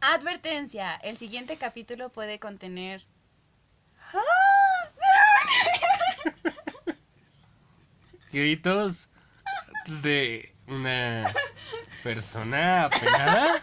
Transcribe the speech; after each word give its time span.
Advertencia, 0.00 0.94
el 0.96 1.16
siguiente 1.16 1.56
capítulo 1.56 2.10
puede 2.10 2.38
contener... 2.38 3.06
Gritos 8.32 9.08
de 10.02 10.54
una 10.66 11.32
persona 12.02 12.84
apenada. 12.84 13.62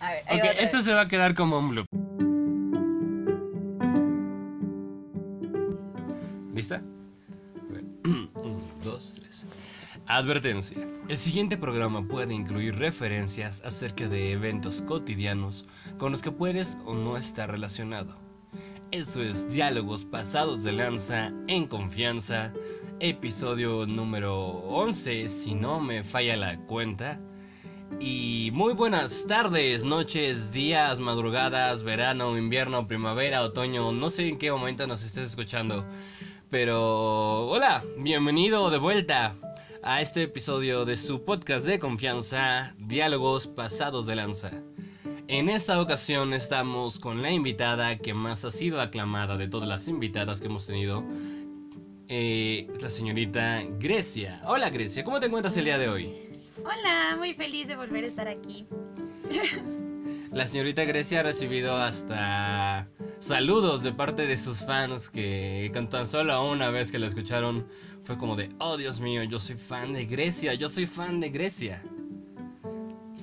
A 0.00 0.10
ver, 0.10 0.24
ahí 0.26 0.38
Ok, 0.38 0.44
va 0.44 0.50
otra 0.50 0.62
eso 0.62 0.80
se 0.80 0.94
va 0.94 1.02
a 1.02 1.08
quedar 1.08 1.34
como 1.34 1.58
un 1.58 1.70
bloop. 1.70 2.07
Advertencia. 10.08 10.88
El 11.08 11.18
siguiente 11.18 11.58
programa 11.58 12.02
puede 12.02 12.32
incluir 12.32 12.76
referencias 12.76 13.62
acerca 13.62 14.08
de 14.08 14.32
eventos 14.32 14.80
cotidianos 14.80 15.66
con 15.98 16.12
los 16.12 16.22
que 16.22 16.32
puedes 16.32 16.78
o 16.86 16.94
no 16.94 17.18
estar 17.18 17.50
relacionado. 17.50 18.16
Esto 18.90 19.22
es 19.22 19.52
Diálogos 19.52 20.06
Pasados 20.06 20.62
de 20.62 20.72
Lanza 20.72 21.30
en 21.46 21.66
Confianza, 21.66 22.54
episodio 23.00 23.84
número 23.84 24.34
11, 24.46 25.28
si 25.28 25.54
no 25.54 25.78
me 25.78 26.02
falla 26.02 26.38
la 26.38 26.58
cuenta. 26.60 27.20
Y 28.00 28.48
muy 28.54 28.72
buenas 28.72 29.26
tardes, 29.26 29.84
noches, 29.84 30.50
días, 30.52 31.00
madrugadas, 31.00 31.82
verano, 31.82 32.38
invierno, 32.38 32.88
primavera, 32.88 33.42
otoño, 33.42 33.92
no 33.92 34.08
sé 34.08 34.26
en 34.26 34.38
qué 34.38 34.50
momento 34.50 34.86
nos 34.86 35.04
estés 35.04 35.28
escuchando. 35.28 35.84
Pero 36.48 37.46
hola, 37.48 37.84
bienvenido 37.98 38.70
de 38.70 38.78
vuelta 38.78 39.36
a 39.88 40.02
este 40.02 40.24
episodio 40.24 40.84
de 40.84 40.98
su 40.98 41.24
podcast 41.24 41.66
de 41.66 41.78
confianza, 41.78 42.74
Diálogos 42.76 43.46
Pasados 43.46 44.04
de 44.04 44.16
Lanza. 44.16 44.50
En 45.28 45.48
esta 45.48 45.80
ocasión 45.80 46.34
estamos 46.34 46.98
con 46.98 47.22
la 47.22 47.30
invitada 47.30 47.96
que 47.96 48.12
más 48.12 48.44
ha 48.44 48.50
sido 48.50 48.82
aclamada 48.82 49.38
de 49.38 49.48
todas 49.48 49.66
las 49.66 49.88
invitadas 49.88 50.40
que 50.40 50.46
hemos 50.48 50.66
tenido, 50.66 51.02
eh, 52.06 52.68
la 52.82 52.90
señorita 52.90 53.62
Grecia. 53.80 54.42
Hola 54.44 54.68
Grecia, 54.68 55.04
¿cómo 55.04 55.20
te 55.20 55.26
encuentras 55.26 55.56
el 55.56 55.64
día 55.64 55.78
de 55.78 55.88
hoy? 55.88 56.10
Hola, 56.62 57.16
muy 57.16 57.32
feliz 57.32 57.66
de 57.68 57.76
volver 57.76 58.04
a 58.04 58.08
estar 58.08 58.28
aquí. 58.28 58.66
La 60.32 60.46
señorita 60.46 60.84
Grecia 60.84 61.20
ha 61.20 61.22
recibido 61.22 61.74
hasta 61.74 62.86
saludos 63.18 63.82
de 63.82 63.92
parte 63.92 64.26
de 64.26 64.36
sus 64.36 64.58
fans 64.58 65.08
que 65.08 65.70
con 65.72 65.88
tan 65.88 66.06
solo 66.06 66.46
una 66.50 66.68
vez 66.70 66.92
que 66.92 66.98
la 66.98 67.06
escucharon 67.06 67.66
fue 68.08 68.16
como 68.16 68.36
de, 68.36 68.48
oh 68.58 68.78
Dios 68.78 69.00
mío, 69.00 69.22
yo 69.24 69.38
soy 69.38 69.56
fan 69.56 69.92
de 69.92 70.06
Grecia, 70.06 70.54
yo 70.54 70.70
soy 70.70 70.86
fan 70.86 71.20
de 71.20 71.28
Grecia. 71.28 71.82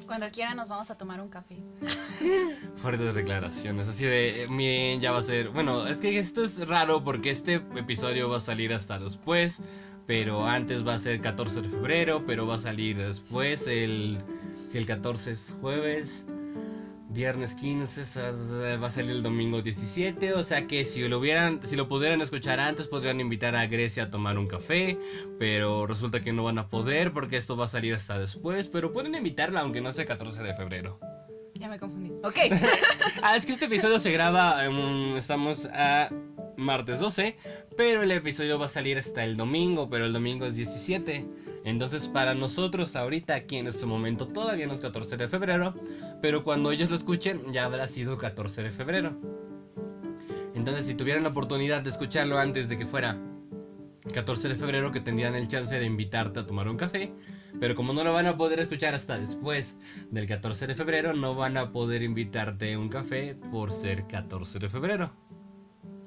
Cuando 0.05 0.29
quiera 0.29 0.53
nos 0.53 0.69
vamos 0.69 0.91
a 0.91 0.95
tomar 0.95 1.19
un 1.19 1.27
café. 1.27 1.57
Fuertes 2.77 3.15
declaraciones, 3.15 3.87
así 3.87 4.05
de, 4.05 4.43
eh, 4.43 4.47
bien, 4.47 5.01
ya 5.01 5.11
va 5.11 5.17
a 5.17 5.23
ser, 5.23 5.49
bueno, 5.49 5.87
es 5.87 5.97
que 5.97 6.19
esto 6.19 6.43
es 6.43 6.67
raro 6.67 7.03
porque 7.03 7.31
este 7.31 7.55
episodio 7.75 8.29
va 8.29 8.37
a 8.37 8.41
salir 8.41 8.71
hasta 8.75 8.99
después, 8.99 9.59
pero 10.05 10.45
antes 10.45 10.85
va 10.85 10.93
a 10.93 10.99
ser 10.99 11.19
14 11.19 11.63
de 11.63 11.69
febrero, 11.69 12.23
pero 12.27 12.45
va 12.45 12.53
a 12.53 12.59
salir 12.59 12.95
después, 12.95 13.65
el, 13.65 14.19
si 14.67 14.77
el 14.77 14.85
14 14.85 15.31
es 15.31 15.55
jueves, 15.61 16.27
viernes 17.15 17.55
15, 17.55 18.05
sa- 18.05 18.31
va 18.81 18.87
a 18.87 18.91
salir 18.91 19.11
el 19.11 19.23
domingo 19.23 19.61
17, 19.61 20.33
o 20.33 20.43
sea 20.43 20.67
que 20.67 20.83
si 20.85 21.07
lo 21.07 21.19
hubieran, 21.19 21.59
si 21.65 21.75
lo 21.75 21.87
pudieran 21.87 22.21
escuchar 22.21 22.59
antes, 22.59 22.87
podrían 22.87 23.19
invitar 23.21 23.55
a 23.55 23.65
Grecia 23.67 24.03
a 24.03 24.09
tomar 24.11 24.37
un 24.37 24.47
café, 24.47 24.97
pero 25.39 25.87
resulta 25.87 26.21
que 26.21 26.33
no 26.33 26.43
van 26.43 26.57
a 26.59 26.67
poder 26.69 27.13
porque 27.13 27.37
esto 27.37 27.55
va 27.55 27.65
a 27.65 27.69
salir 27.69 27.93
hasta 27.93 28.19
después, 28.19 28.67
pero 28.67 28.91
pueden 28.91 29.15
invitarla 29.15 29.61
aunque 29.61 29.81
no 29.81 29.91
sea 29.93 30.05
14 30.05 30.43
de 30.43 30.53
febrero. 30.55 30.99
Ya 31.55 31.69
me 31.69 31.79
confundí. 31.79 32.11
Ok. 32.23 32.37
Ah, 33.23 33.35
es 33.37 33.45
que 33.45 33.53
este 33.53 33.65
episodio 33.65 33.97
se 33.97 34.11
graba, 34.11 34.63
em, 34.65 35.15
estamos 35.17 35.65
a 35.73 36.09
martes 36.57 36.99
12, 36.99 37.37
pero 37.77 38.03
el 38.03 38.11
episodio 38.11 38.57
va 38.57 38.65
a 38.65 38.69
salir 38.69 38.97
hasta 38.97 39.23
el 39.23 39.35
domingo, 39.35 39.89
pero 39.89 40.05
el 40.05 40.13
domingo 40.13 40.45
es 40.45 40.55
17. 40.55 41.25
Entonces 41.65 42.07
para 42.07 42.33
nosotros 42.33 42.95
ahorita 42.95 43.35
aquí 43.35 43.57
en 43.57 43.67
este 43.67 43.85
momento 43.85 44.27
todavía 44.27 44.67
no 44.67 44.73
es 44.73 44.81
14 44.81 45.17
de 45.17 45.27
febrero, 45.27 45.73
pero 46.21 46.43
cuando 46.43 46.71
ellos 46.71 46.89
lo 46.89 46.95
escuchen 46.95 47.51
ya 47.51 47.65
habrá 47.65 47.87
sido 47.87 48.17
14 48.17 48.63
de 48.63 48.71
febrero. 48.71 49.17
Entonces 50.53 50.85
si 50.85 50.95
tuvieran 50.95 51.23
la 51.23 51.29
oportunidad 51.29 51.81
de 51.81 51.89
escucharlo 51.89 52.37
antes 52.37 52.69
de 52.69 52.77
que 52.77 52.85
fuera 52.85 53.17
14 54.13 54.49
de 54.49 54.55
febrero, 54.55 54.91
que 54.91 55.01
tendrían 55.01 55.35
el 55.35 55.47
chance 55.47 55.77
de 55.77 55.85
invitarte 55.85 56.39
a 56.39 56.45
tomar 56.45 56.69
un 56.69 56.77
café, 56.77 57.11
pero 57.59 57.75
como 57.75 57.93
no 57.93 58.03
lo 58.03 58.13
van 58.13 58.27
a 58.27 58.37
poder 58.37 58.59
escuchar 58.59 58.93
hasta 58.93 59.17
después 59.17 59.79
del 60.11 60.27
14 60.27 60.67
de 60.67 60.75
febrero, 60.75 61.13
no 61.13 61.35
van 61.35 61.57
a 61.57 61.71
poder 61.71 62.03
invitarte 62.03 62.77
un 62.77 62.89
café 62.89 63.35
por 63.51 63.73
ser 63.73 64.05
14 64.07 64.59
de 64.59 64.69
febrero. 64.69 65.11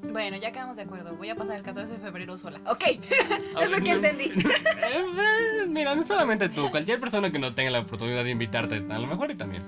Bueno, 0.02 0.36
ya 0.36 0.52
quedamos 0.52 0.76
de 0.76 0.82
acuerdo. 0.82 1.14
Voy 1.16 1.28
a 1.28 1.34
pasar 1.34 1.56
el 1.56 1.62
14 1.62 1.94
de 1.94 1.98
febrero 1.98 2.36
sola. 2.38 2.60
Ok. 2.66 2.82
es 3.60 3.70
lo 3.70 3.78
que 3.82 3.90
entendí. 3.90 4.32
Mira, 5.68 5.94
no 5.94 6.06
solamente 6.06 6.48
tú, 6.48 6.70
cualquier 6.70 7.00
persona 7.00 7.30
que 7.30 7.38
no 7.38 7.54
tenga 7.54 7.70
la 7.70 7.80
oportunidad 7.80 8.24
de 8.24 8.30
invitarte, 8.30 8.76
a 8.90 8.98
lo 8.98 9.06
mejor 9.06 9.30
y 9.30 9.34
también. 9.34 9.62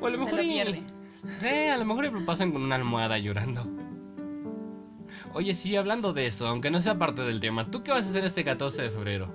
O 0.00 0.06
a 0.06 0.10
lo 0.10 0.16
Se 0.18 0.24
mejor 0.24 0.34
lo 0.34 0.42
y- 0.42 0.48
pierde. 0.54 0.82
Sí, 1.40 1.46
a 1.48 1.76
lo 1.76 1.84
mejor 1.84 2.12
lo 2.12 2.24
pasan 2.24 2.52
con 2.52 2.62
una 2.62 2.76
almohada 2.76 3.18
llorando. 3.18 3.66
Oye, 5.34 5.54
sí, 5.54 5.74
hablando 5.76 6.12
de 6.12 6.26
eso, 6.28 6.46
aunque 6.46 6.70
no 6.70 6.80
sea 6.80 6.98
parte 6.98 7.22
del 7.22 7.40
tema, 7.40 7.70
¿tú 7.70 7.82
qué 7.82 7.90
vas 7.90 8.06
a 8.06 8.08
hacer 8.08 8.24
este 8.24 8.44
14 8.44 8.82
de 8.82 8.90
febrero? 8.90 9.28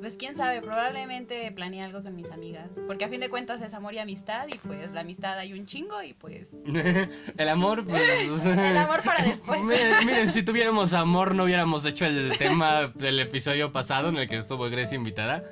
Pues 0.00 0.16
quién 0.16 0.36
sabe, 0.36 0.60
probablemente 0.60 1.50
planeé 1.52 1.82
algo 1.82 2.02
con 2.02 2.14
mis 2.14 2.30
amigas. 2.30 2.70
Porque 2.86 3.04
a 3.04 3.08
fin 3.08 3.20
de 3.20 3.28
cuentas 3.28 3.60
es 3.62 3.74
amor 3.74 3.94
y 3.94 3.98
amistad. 3.98 4.46
Y 4.48 4.58
pues 4.58 4.92
la 4.92 5.00
amistad 5.00 5.38
hay 5.38 5.52
un 5.52 5.66
chingo. 5.66 6.02
Y 6.02 6.14
pues. 6.14 6.48
el 7.36 7.48
amor, 7.48 7.84
pues... 7.86 8.46
El 8.46 8.76
amor 8.76 9.02
para 9.02 9.24
después. 9.28 9.60
Miren, 9.62 10.06
miren, 10.06 10.30
si 10.30 10.42
tuviéramos 10.42 10.92
amor 10.92 11.34
no 11.34 11.44
hubiéramos 11.44 11.84
hecho 11.84 12.06
el 12.06 12.36
tema 12.38 12.86
del 12.94 13.20
episodio 13.20 13.72
pasado 13.72 14.08
en 14.08 14.16
el 14.16 14.28
que 14.28 14.36
estuvo 14.36 14.68
Grecia 14.70 14.96
invitada. 14.96 15.44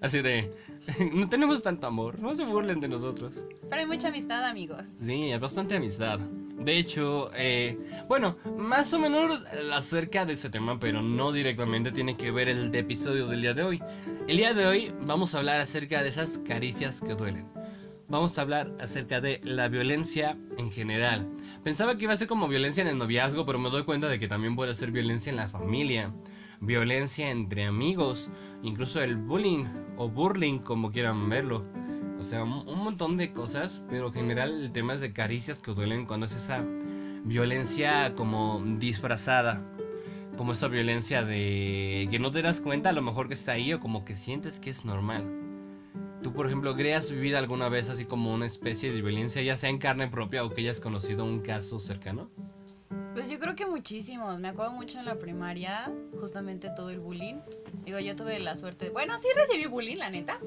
Así 0.00 0.20
de, 0.20 0.52
no 1.12 1.28
tenemos 1.28 1.62
tanto 1.62 1.86
amor, 1.86 2.18
no 2.18 2.34
se 2.34 2.44
burlen 2.44 2.80
de 2.80 2.88
nosotros. 2.88 3.44
Pero 3.68 3.80
hay 3.80 3.86
mucha 3.86 4.08
amistad, 4.08 4.44
amigos. 4.44 4.82
Sí, 5.00 5.32
hay 5.32 5.38
bastante 5.38 5.76
amistad. 5.76 6.20
De 6.58 6.78
hecho, 6.78 7.30
eh, 7.34 7.78
bueno, 8.08 8.36
más 8.56 8.92
o 8.92 8.98
menos 8.98 9.44
acerca 9.72 10.24
de 10.24 10.34
ese 10.34 10.50
tema, 10.50 10.78
pero 10.78 11.02
no 11.02 11.30
directamente 11.30 11.92
tiene 11.92 12.16
que 12.16 12.30
ver 12.30 12.48
el 12.48 12.70
de 12.70 12.80
episodio 12.80 13.26
del 13.26 13.42
día 13.42 13.54
de 13.54 13.62
hoy. 13.62 13.82
El 14.26 14.38
día 14.38 14.54
de 14.54 14.66
hoy 14.66 14.92
vamos 15.02 15.34
a 15.34 15.38
hablar 15.38 15.60
acerca 15.60 16.02
de 16.02 16.08
esas 16.08 16.38
caricias 16.38 17.00
que 17.00 17.14
duelen. 17.14 17.46
Vamos 18.08 18.38
a 18.38 18.42
hablar 18.42 18.72
acerca 18.80 19.20
de 19.20 19.40
la 19.42 19.68
violencia 19.68 20.38
en 20.58 20.70
general. 20.70 21.28
Pensaba 21.64 21.96
que 21.96 22.04
iba 22.04 22.12
a 22.12 22.16
ser 22.16 22.28
como 22.28 22.48
violencia 22.48 22.80
en 22.80 22.88
el 22.88 22.98
noviazgo, 22.98 23.44
pero 23.44 23.58
me 23.58 23.68
doy 23.68 23.84
cuenta 23.84 24.08
de 24.08 24.20
que 24.20 24.28
también 24.28 24.54
puede 24.54 24.74
ser 24.74 24.92
violencia 24.92 25.30
en 25.30 25.36
la 25.36 25.48
familia, 25.48 26.12
violencia 26.60 27.30
entre 27.30 27.64
amigos, 27.64 28.30
incluso 28.62 29.02
el 29.02 29.16
bullying 29.16 29.64
o 29.96 30.08
burling, 30.08 30.58
como 30.58 30.90
quieran 30.90 31.28
verlo. 31.28 31.64
O 32.18 32.22
sea, 32.22 32.44
un, 32.44 32.78
montón 32.78 33.16
de 33.16 33.32
cosas, 33.32 33.82
pero 33.90 34.08
en 34.08 34.12
general 34.14 34.62
el 34.62 34.72
tema 34.72 34.94
es 34.94 35.00
de 35.00 35.12
caricias 35.12 35.58
que 35.58 35.72
duelen 35.72 36.06
cuando 36.06 36.26
es 36.26 36.34
esa 36.34 36.64
violencia 37.24 38.14
como 38.14 38.62
disfrazada. 38.78 39.62
Como 40.36 40.52
esa 40.52 40.68
violencia 40.68 41.24
de 41.24 42.08
que 42.10 42.18
no 42.18 42.30
te 42.30 42.42
das 42.42 42.60
cuenta 42.60 42.90
a 42.90 42.92
lo 42.92 43.02
mejor 43.02 43.28
que 43.28 43.34
está 43.34 43.52
ahí 43.52 43.72
o 43.72 43.80
como 43.80 44.04
que 44.04 44.16
sientes 44.16 44.60
que 44.60 44.70
es 44.70 44.84
normal. 44.84 45.24
Tú, 46.22 46.32
por 46.32 46.46
ejemplo, 46.46 46.74
Gre, 46.74 46.94
¿has 46.94 47.10
vivido 47.10 47.38
alguna 47.38 47.68
vez 47.68 47.88
así 47.88 48.04
como 48.04 48.34
una 48.34 48.46
especie 48.46 48.92
de 48.92 49.00
violencia, 49.00 49.42
ya 49.42 49.56
sea 49.56 49.70
en 49.70 49.78
carne 49.78 50.08
propia 50.08 50.44
o 50.44 50.50
que 50.50 50.62
hayas 50.62 50.80
conocido 50.80 51.24
un 51.24 51.40
caso 51.40 51.78
cercano? 51.78 52.30
Pues 53.16 53.30
yo 53.30 53.38
creo 53.38 53.54
que 53.54 53.64
muchísimos. 53.66 54.38
Me 54.40 54.48
acuerdo 54.48 54.72
mucho 54.72 54.98
en 54.98 55.06
la 55.06 55.14
primaria, 55.18 55.90
justamente 56.20 56.68
todo 56.76 56.90
el 56.90 57.00
bullying. 57.00 57.36
Digo, 57.84 57.98
yo 57.98 58.14
tuve 58.14 58.38
la 58.40 58.54
suerte. 58.56 58.90
Bueno, 58.90 59.18
sí 59.18 59.28
recibí 59.34 59.66
bullying, 59.66 59.96
la 59.96 60.10
neta. 60.10 60.38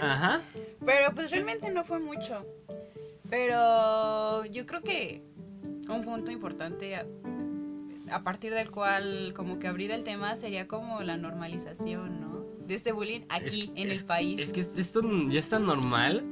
Ajá. 0.00 0.40
Pero 0.86 1.12
pues 1.14 1.30
realmente 1.32 1.70
no 1.70 1.84
fue 1.84 1.98
mucho. 1.98 2.46
Pero 3.28 4.44
yo 4.46 4.66
creo 4.66 4.82
que 4.82 5.22
un 5.88 6.04
punto 6.04 6.30
importante 6.30 6.96
a, 6.96 7.06
a 8.10 8.22
partir 8.22 8.52
del 8.54 8.70
cual 8.70 9.32
como 9.34 9.58
que 9.58 9.66
abrir 9.68 9.90
el 9.90 10.04
tema 10.04 10.36
sería 10.36 10.68
como 10.68 11.02
la 11.02 11.16
normalización, 11.16 12.20
¿no? 12.20 12.44
De 12.66 12.74
este 12.74 12.92
bullying 12.92 13.22
aquí 13.30 13.62
Es- 13.62 13.68
en 13.74 13.90
es- 13.90 14.00
el 14.00 14.06
país. 14.06 14.38
Es 14.40 14.52
que 14.52 14.60
esto 14.60 15.00
ya 15.28 15.40
es 15.40 15.48
tan 15.48 15.66
normal 15.66 16.22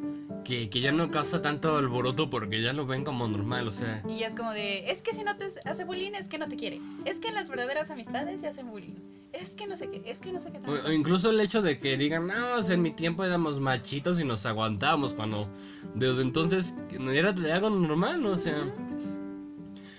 que, 0.44 0.68
que 0.70 0.80
ya 0.80 0.92
no 0.92 1.10
causa 1.10 1.42
tanto 1.42 1.76
alboroto 1.76 2.30
porque 2.30 2.62
ya 2.62 2.72
lo 2.72 2.86
ven 2.86 3.04
como 3.04 3.26
normal, 3.28 3.68
o 3.68 3.72
sea. 3.72 4.02
Y 4.08 4.18
ya 4.18 4.26
es 4.28 4.34
como 4.34 4.52
de, 4.52 4.90
es 4.90 5.02
que 5.02 5.12
si 5.12 5.22
no 5.22 5.36
te 5.36 5.46
hace 5.64 5.84
bullying 5.84 6.12
es 6.12 6.28
que 6.28 6.38
no 6.38 6.48
te 6.48 6.56
quiere. 6.56 6.80
Es 7.04 7.20
que 7.20 7.28
en 7.28 7.34
las 7.34 7.48
verdaderas 7.48 7.90
amistades 7.90 8.40
se 8.40 8.48
hacen 8.48 8.70
bullying. 8.70 8.94
Es 9.32 9.50
que 9.50 9.66
no 9.66 9.76
sé 9.76 9.88
qué, 9.90 10.02
es 10.06 10.18
que 10.18 10.32
no 10.32 10.40
sé 10.40 10.50
qué 10.50 10.58
tanto. 10.58 10.88
o 10.88 10.92
incluso 10.92 11.30
el 11.30 11.40
hecho 11.40 11.62
de 11.62 11.78
que 11.78 11.96
digan, 11.96 12.26
no, 12.26 12.54
o 12.56 12.62
sea, 12.62 12.74
en 12.74 12.82
mi 12.82 12.90
tiempo 12.90 13.24
éramos 13.24 13.60
machitos 13.60 14.18
y 14.18 14.24
nos 14.24 14.44
aguantábamos 14.44 15.14
cuando 15.14 15.48
desde 15.94 16.22
entonces 16.22 16.74
era 17.12 17.32
de 17.32 17.52
algo 17.52 17.70
normal, 17.70 18.22
¿no? 18.22 18.30
o 18.30 18.36
sea. 18.36 18.56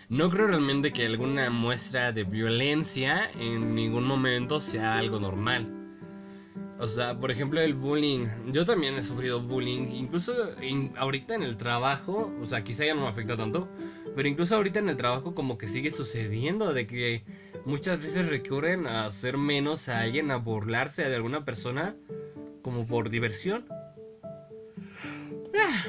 No 0.09 0.29
creo 0.29 0.47
realmente 0.47 0.91
que 0.91 1.05
alguna 1.05 1.49
muestra 1.49 2.11
de 2.11 2.25
violencia 2.25 3.31
en 3.39 3.73
ningún 3.73 4.03
momento 4.03 4.59
sea 4.59 4.97
algo 4.97 5.21
normal. 5.21 5.80
O 6.81 6.87
sea, 6.87 7.15
por 7.17 7.29
ejemplo, 7.29 7.61
el 7.61 7.75
bullying. 7.75 8.25
Yo 8.51 8.65
también 8.65 8.95
he 8.95 9.03
sufrido 9.03 9.39
bullying. 9.39 9.85
Incluso 9.93 10.33
en- 10.61 10.91
ahorita 10.97 11.35
en 11.35 11.43
el 11.43 11.55
trabajo, 11.55 12.33
o 12.41 12.45
sea, 12.47 12.63
quizá 12.63 12.83
ya 12.85 12.95
no 12.95 13.01
me 13.01 13.07
afecta 13.07 13.37
tanto. 13.37 13.67
Pero 14.15 14.27
incluso 14.27 14.55
ahorita 14.55 14.79
en 14.79 14.89
el 14.89 14.97
trabajo 14.97 15.35
como 15.35 15.57
que 15.59 15.67
sigue 15.67 15.91
sucediendo 15.91 16.73
de 16.73 16.87
que 16.87 17.23
muchas 17.65 18.01
veces 18.01 18.27
recurren 18.27 18.87
a 18.87 19.05
hacer 19.05 19.37
menos 19.37 19.87
a 19.89 19.99
alguien, 20.01 20.31
a 20.31 20.37
burlarse 20.37 21.07
de 21.07 21.15
alguna 21.15 21.45
persona 21.45 21.95
como 22.63 22.85
por 22.87 23.09
diversión. 23.09 23.65
Ah, 25.55 25.83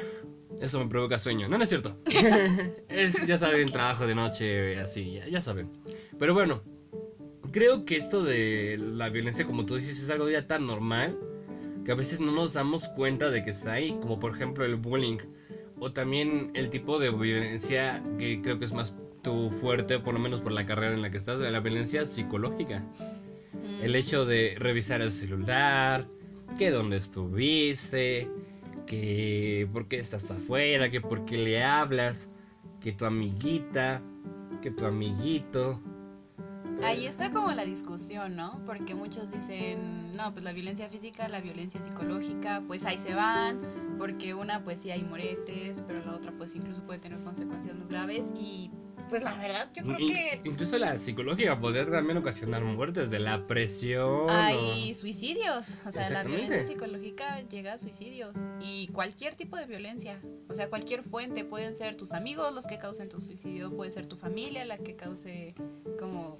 Eso 0.61 0.79
me 0.79 0.87
provoca 0.87 1.17
sueño. 1.19 1.49
No, 1.49 1.57
no 1.57 1.63
es 1.63 1.69
cierto. 1.69 1.97
es, 2.87 3.25
ya 3.27 3.37
saben, 3.37 3.71
trabajo 3.71 4.05
de 4.05 4.15
noche, 4.15 4.79
así, 4.79 5.13
ya, 5.13 5.27
ya 5.27 5.41
saben. 5.41 5.69
Pero 6.19 6.33
bueno, 6.33 6.61
creo 7.53 7.85
que 7.85 7.95
esto 7.95 8.23
de 8.23 8.77
la 8.77 9.07
violencia, 9.07 9.45
como 9.45 9.65
tú 9.65 9.77
dices, 9.77 9.99
es 9.99 10.09
algo 10.09 10.29
ya 10.29 10.47
tan 10.47 10.67
normal 10.67 11.17
que 11.85 11.91
a 11.93 11.95
veces 11.95 12.19
no 12.19 12.31
nos 12.33 12.53
damos 12.53 12.89
cuenta 12.89 13.29
de 13.29 13.45
que 13.45 13.51
está 13.51 13.73
ahí, 13.73 13.91
como 14.01 14.19
por 14.19 14.35
ejemplo 14.35 14.65
el 14.65 14.75
bullying 14.75 15.19
o 15.79 15.91
también 15.91 16.51
el 16.55 16.69
tipo 16.69 16.99
de 16.99 17.11
violencia 17.11 18.03
que 18.17 18.41
creo 18.41 18.59
que 18.59 18.65
es 18.65 18.73
más 18.73 18.95
tu 19.21 19.51
fuerte, 19.51 19.99
por 19.99 20.13
lo 20.13 20.19
menos 20.19 20.41
por 20.41 20.51
la 20.51 20.65
carrera 20.65 20.93
en 20.93 21.01
la 21.01 21.09
que 21.09 21.17
estás, 21.17 21.39
de 21.39 21.51
la 21.51 21.59
violencia 21.59 22.05
psicológica. 22.05 22.79
Mm. 22.79 23.83
El 23.83 23.95
hecho 23.95 24.25
de 24.25 24.55
revisar 24.57 25.01
el 25.01 25.11
celular, 25.11 26.07
que 26.57 26.71
dónde 26.71 26.97
estuviste, 26.97 28.29
que 28.85 29.67
por 29.71 29.87
qué 29.87 29.97
estás 29.97 30.29
afuera, 30.31 30.89
que 30.89 31.01
por 31.01 31.25
qué 31.25 31.37
le 31.37 31.63
hablas, 31.63 32.29
que 32.81 32.91
tu 32.91 33.05
amiguita, 33.05 34.01
que 34.61 34.71
tu 34.71 34.85
amiguito. 34.85 35.81
Ahí 36.83 37.05
está 37.05 37.31
como 37.31 37.51
la 37.51 37.63
discusión, 37.63 38.35
¿no? 38.35 38.59
Porque 38.65 38.93
muchos 38.93 39.31
dicen, 39.31 40.15
no, 40.15 40.31
pues 40.33 40.43
la 40.43 40.51
violencia 40.51 40.89
física, 40.89 41.27
la 41.29 41.39
violencia 41.39 41.81
psicológica, 41.81 42.61
pues 42.67 42.85
ahí 42.85 42.97
se 42.97 43.13
van, 43.13 43.61
porque 43.97 44.33
una 44.33 44.63
pues 44.63 44.79
sí 44.79 44.91
hay 44.91 45.03
moretes, 45.03 45.81
pero 45.87 46.03
la 46.05 46.13
otra 46.13 46.33
pues 46.37 46.55
incluso 46.55 46.83
puede 46.83 46.99
tener 46.99 47.23
consecuencias 47.23 47.75
muy 47.75 47.87
graves 47.87 48.31
y 48.37 48.69
pues 49.13 49.23
la 49.23 49.35
verdad 49.37 49.69
yo 49.75 49.83
creo 49.83 49.99
In- 49.99 50.07
que 50.07 50.41
Incluso 50.43 50.75
la 50.79 50.97
psicológica 50.97 51.59
podría 51.59 51.85
también 51.85 52.17
ocasionar 52.17 52.63
muertes 52.63 53.11
de 53.11 53.19
la 53.19 53.45
presión. 53.45 54.27
hay 54.27 54.89
o- 54.89 54.93
suicidios, 54.95 55.75
o 55.85 55.91
sea, 55.91 56.09
la 56.09 56.23
violencia 56.23 56.63
psicológica 56.63 57.39
llega 57.47 57.73
a 57.73 57.77
suicidios 57.77 58.35
y 58.59 58.87
cualquier 58.87 59.35
tipo 59.35 59.55
de 59.55 59.67
violencia, 59.67 60.19
o 60.49 60.55
sea, 60.55 60.67
cualquier 60.67 61.03
fuente, 61.03 61.45
pueden 61.45 61.75
ser 61.75 61.95
tus 61.95 62.11
amigos 62.13 62.55
los 62.55 62.65
que 62.65 62.79
causen 62.79 63.07
tu 63.07 63.21
suicidio, 63.21 63.69
puede 63.71 63.91
ser 63.91 64.07
tu 64.07 64.15
familia 64.17 64.65
la 64.65 64.79
que 64.79 64.95
cause 64.95 65.53
como 65.99 66.35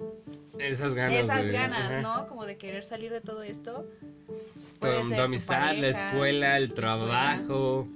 Esas 0.58 0.94
ganas. 0.94 1.14
esas 1.24 1.44
de- 1.44 1.52
ganas, 1.52 1.90
ajá. 1.92 2.00
¿no? 2.02 2.26
Como 2.26 2.44
de 2.44 2.56
querer 2.56 2.84
salir 2.84 3.12
de 3.12 3.20
todo 3.20 3.44
esto. 3.44 3.86
Tu, 4.26 4.80
Puede 4.80 5.00
tu 5.02 5.08
ser 5.10 5.16
tu 5.18 5.22
amistad, 5.22 5.60
la 5.60 5.80
pareja, 5.80 6.08
escuela, 6.10 6.56
el 6.56 6.74
trabajo, 6.74 7.86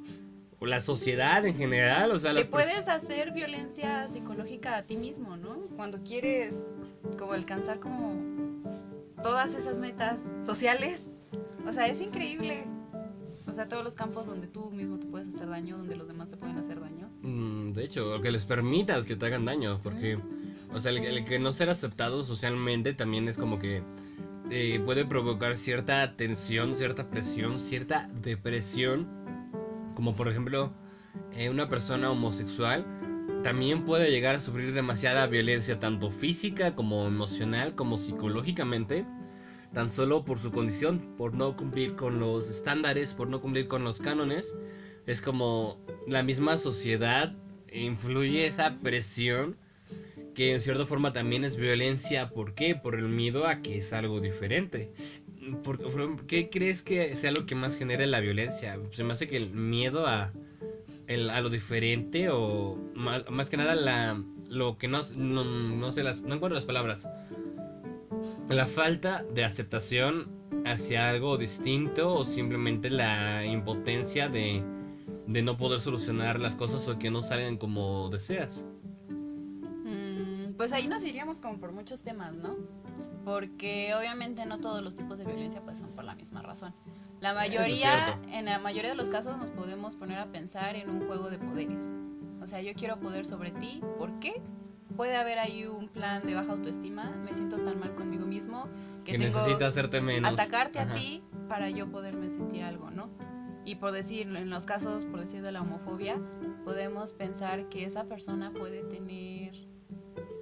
o 0.60 0.66
la 0.66 0.80
sociedad 0.80 1.44
en 1.46 1.56
general. 1.56 2.10
O 2.12 2.18
sea, 2.20 2.34
Te 2.34 2.44
puedes 2.44 2.88
hacer 2.88 3.32
violencia 3.32 4.06
psicológica 4.08 4.76
a 4.76 4.82
ti 4.82 4.96
mismo, 4.96 5.36
¿no? 5.36 5.56
Cuando 5.76 6.02
quieres 6.02 6.54
como 7.18 7.32
alcanzar 7.32 7.78
como 7.80 8.16
todas 9.22 9.54
esas 9.54 9.78
metas 9.78 10.20
sociales. 10.44 11.04
O 11.66 11.72
sea, 11.72 11.86
es 11.86 12.00
increíble. 12.00 12.64
O 13.46 13.52
sea, 13.52 13.66
todos 13.68 13.82
los 13.82 13.94
campos 13.94 14.26
donde 14.26 14.46
tú 14.46 14.70
mismo 14.70 14.98
te 14.98 15.06
puedes 15.06 15.28
hacer 15.34 15.48
daño, 15.48 15.78
donde 15.78 15.96
los 15.96 16.06
demás 16.06 16.28
te 16.28 16.36
pueden 16.36 16.58
hacer 16.58 16.80
daño. 16.80 17.08
Mm, 17.22 17.72
De 17.72 17.84
hecho, 17.84 18.14
o 18.14 18.20
que 18.20 18.30
les 18.30 18.44
permitas 18.44 19.06
que 19.06 19.16
te 19.16 19.26
hagan 19.26 19.46
daño, 19.46 19.78
porque, 19.82 20.18
o 20.72 20.80
sea, 20.80 20.90
el, 20.90 20.98
el 20.98 21.24
que 21.24 21.38
no 21.38 21.52
ser 21.52 21.70
aceptado 21.70 22.24
socialmente 22.24 22.92
también 22.92 23.26
es 23.26 23.38
como 23.38 23.58
que 23.58 23.82
eh, 24.50 24.80
puede 24.84 25.04
provocar 25.04 25.56
cierta 25.56 26.14
tensión, 26.16 26.74
cierta 26.76 27.08
presión, 27.10 27.58
cierta 27.58 28.08
depresión, 28.22 29.06
como 29.98 30.14
por 30.14 30.28
ejemplo 30.28 30.70
eh, 31.32 31.50
una 31.50 31.68
persona 31.68 32.08
homosexual 32.12 32.86
también 33.42 33.84
puede 33.84 34.12
llegar 34.12 34.36
a 34.36 34.40
sufrir 34.40 34.72
demasiada 34.72 35.26
violencia, 35.26 35.80
tanto 35.80 36.12
física 36.12 36.76
como 36.76 37.08
emocional, 37.08 37.74
como 37.74 37.98
psicológicamente, 37.98 39.04
tan 39.72 39.90
solo 39.90 40.24
por 40.24 40.38
su 40.38 40.52
condición, 40.52 41.16
por 41.16 41.34
no 41.34 41.56
cumplir 41.56 41.96
con 41.96 42.20
los 42.20 42.48
estándares, 42.48 43.12
por 43.12 43.26
no 43.26 43.40
cumplir 43.40 43.66
con 43.66 43.82
los 43.82 43.98
cánones. 43.98 44.54
Es 45.08 45.20
como 45.20 45.80
la 46.06 46.22
misma 46.22 46.58
sociedad 46.58 47.34
influye 47.72 48.46
esa 48.46 48.78
presión 48.78 49.56
que 50.36 50.52
en 50.52 50.60
cierta 50.60 50.86
forma 50.86 51.12
también 51.12 51.42
es 51.42 51.56
violencia. 51.56 52.30
¿Por 52.30 52.54
qué? 52.54 52.76
Por 52.76 52.94
el 52.94 53.08
miedo 53.08 53.48
a 53.48 53.62
que 53.62 53.78
es 53.78 53.92
algo 53.92 54.20
diferente. 54.20 54.92
¿Por, 55.64 55.78
por- 55.80 56.26
qué 56.26 56.50
crees 56.50 56.82
que 56.82 57.14
sea 57.16 57.30
lo 57.32 57.46
que 57.46 57.54
más 57.54 57.76
genera 57.76 58.04
la 58.06 58.20
violencia? 58.20 58.78
Se 58.92 59.04
me 59.04 59.12
hace 59.12 59.28
que 59.28 59.36
el 59.36 59.50
miedo 59.50 60.06
a, 60.06 60.32
el- 61.06 61.30
a 61.30 61.40
lo 61.40 61.50
diferente 61.50 62.28
o 62.30 62.76
más, 62.94 63.28
más 63.30 63.48
que 63.50 63.56
nada 63.56 63.74
la, 63.74 64.22
lo 64.48 64.78
que 64.78 64.88
no, 64.88 65.00
no, 65.16 65.44
no 65.44 65.92
sé, 65.92 66.02
las, 66.02 66.22
no 66.22 66.34
encuentro 66.34 66.54
las 66.54 66.64
palabras. 66.64 67.08
La 68.48 68.66
falta 68.66 69.24
de 69.34 69.44
aceptación 69.44 70.28
hacia 70.64 71.08
algo 71.10 71.36
distinto 71.38 72.14
o 72.14 72.24
simplemente 72.24 72.90
la 72.90 73.44
impotencia 73.46 74.28
de, 74.28 74.62
de 75.26 75.42
no 75.42 75.56
poder 75.56 75.80
solucionar 75.80 76.40
las 76.40 76.56
cosas 76.56 76.88
o 76.88 76.98
que 76.98 77.10
no 77.10 77.22
salen 77.22 77.56
como 77.58 78.08
deseas. 78.10 78.64
Mm, 79.84 80.52
Pues 80.56 80.72
ahí 80.72 80.88
nos 80.88 81.04
iríamos 81.04 81.40
como 81.40 81.58
por 81.58 81.72
muchos 81.72 82.02
temas, 82.02 82.34
¿no? 82.34 82.56
Porque 83.28 83.94
obviamente 83.94 84.46
no 84.46 84.56
todos 84.56 84.82
los 84.82 84.94
tipos 84.94 85.18
de 85.18 85.24
violencia 85.26 85.60
pues 85.60 85.76
son 85.76 85.90
por 85.90 86.04
la 86.04 86.14
misma 86.14 86.40
razón. 86.40 86.74
La 87.20 87.34
mayoría, 87.34 88.06
cierto. 88.06 88.28
en 88.32 88.46
la 88.46 88.58
mayoría 88.58 88.90
de 88.90 88.96
los 88.96 89.10
casos 89.10 89.36
nos 89.36 89.50
podemos 89.50 89.96
poner 89.96 90.18
a 90.18 90.32
pensar 90.32 90.76
en 90.76 90.88
un 90.88 91.06
juego 91.06 91.28
de 91.28 91.38
poderes. 91.38 91.84
O 92.40 92.46
sea, 92.46 92.62
yo 92.62 92.72
quiero 92.72 92.98
poder 93.00 93.26
sobre 93.26 93.50
ti, 93.50 93.82
¿por 93.98 94.18
qué? 94.18 94.40
Puede 94.96 95.14
haber 95.14 95.38
ahí 95.38 95.66
un 95.66 95.88
plan 95.88 96.26
de 96.26 96.34
baja 96.34 96.52
autoestima, 96.52 97.10
me 97.22 97.34
siento 97.34 97.58
tan 97.58 97.78
mal 97.78 97.94
conmigo 97.94 98.24
mismo 98.24 98.66
que, 99.04 99.12
Que, 99.12 99.18
tengo 99.18 99.36
necesitas 99.36 99.68
hacerte 99.68 100.00
menos. 100.00 100.32
atacarte 100.32 100.78
Ajá. 100.78 100.92
a 100.92 100.94
ti 100.94 101.22
para 101.50 101.68
yo 101.68 101.90
poderme 101.90 102.30
sentir 102.30 102.62
algo, 102.62 102.90
¿no? 102.90 103.10
Y 103.66 103.74
por 103.74 103.92
decir, 103.92 104.34
en 104.34 104.48
los 104.48 104.64
casos, 104.64 105.04
por 105.04 105.20
decir 105.20 105.42
de 105.42 105.52
la 105.52 105.60
homofobia, 105.60 106.16
podemos 106.64 107.12
pensar 107.12 107.68
que 107.68 107.84
esa 107.84 108.04
persona 108.04 108.52
puede 108.52 108.84
tener 108.84 109.54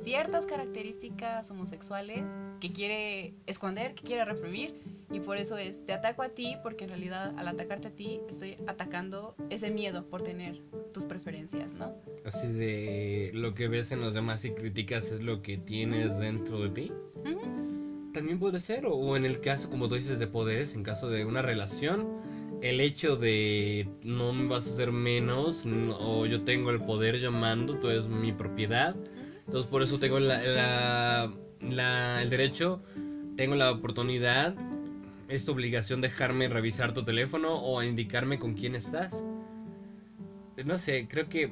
ciertas 0.06 0.46
características 0.46 1.50
homosexuales 1.50 2.22
que 2.60 2.70
quiere 2.70 3.34
esconder, 3.46 3.92
que 3.96 4.04
quiere 4.04 4.24
reprimir, 4.24 4.72
y 5.10 5.18
por 5.18 5.36
eso 5.36 5.58
es, 5.58 5.84
te 5.84 5.92
ataco 5.92 6.22
a 6.22 6.28
ti, 6.28 6.56
porque 6.62 6.84
en 6.84 6.90
realidad 6.90 7.34
al 7.36 7.48
atacarte 7.48 7.88
a 7.88 7.90
ti 7.90 8.20
estoy 8.28 8.56
atacando 8.68 9.34
ese 9.50 9.68
miedo 9.68 10.06
por 10.08 10.22
tener 10.22 10.62
tus 10.94 11.04
preferencias, 11.06 11.72
¿no? 11.72 11.92
Así 12.24 12.46
de 12.46 13.32
lo 13.34 13.52
que 13.54 13.66
ves 13.66 13.90
en 13.90 14.00
los 14.00 14.14
demás 14.14 14.44
y 14.44 14.50
criticas 14.52 15.10
es 15.10 15.22
lo 15.22 15.42
que 15.42 15.58
tienes 15.58 16.20
dentro 16.20 16.60
de 16.60 16.68
ti. 16.68 16.92
También 18.12 18.38
puede 18.38 18.60
ser, 18.60 18.86
o, 18.86 19.16
en 19.16 19.26
el 19.26 19.40
caso, 19.40 19.68
como 19.68 19.88
tú 19.88 19.96
dices, 19.96 20.20
de 20.20 20.28
poderes, 20.28 20.74
en 20.74 20.84
caso 20.84 21.10
de 21.10 21.24
una 21.24 21.42
relación, 21.42 22.06
el 22.62 22.80
hecho 22.80 23.16
de 23.16 23.88
no 24.04 24.32
me 24.32 24.46
vas 24.48 24.68
a 24.68 24.72
hacer 24.72 24.92
menos, 24.92 25.66
no- 25.66 25.98
o 25.98 26.26
yo 26.26 26.42
tengo 26.42 26.70
el 26.70 26.80
poder, 26.80 27.18
yo 27.18 27.30
mando, 27.32 27.74
tú 27.76 27.90
eres 27.90 28.06
mi 28.06 28.32
propiedad, 28.32 28.94
entonces 29.46 29.70
por 29.70 29.82
eso 29.82 29.98
tengo 29.98 30.18
la, 30.18 30.42
la- 30.42 31.32
la- 31.60 32.22
el 32.22 32.30
derecho, 32.30 32.82
tengo 33.36 33.54
la 33.54 33.70
oportunidad, 33.70 34.54
es 35.28 35.44
tu 35.44 35.52
obligación 35.52 36.00
dejarme 36.00 36.48
revisar 36.48 36.92
tu 36.92 37.04
teléfono 37.04 37.54
o 37.62 37.82
indicarme 37.82 38.38
con 38.38 38.54
quién 38.54 38.74
estás. 38.74 39.24
No 40.64 40.78
sé, 40.78 41.06
creo 41.08 41.28
que 41.28 41.50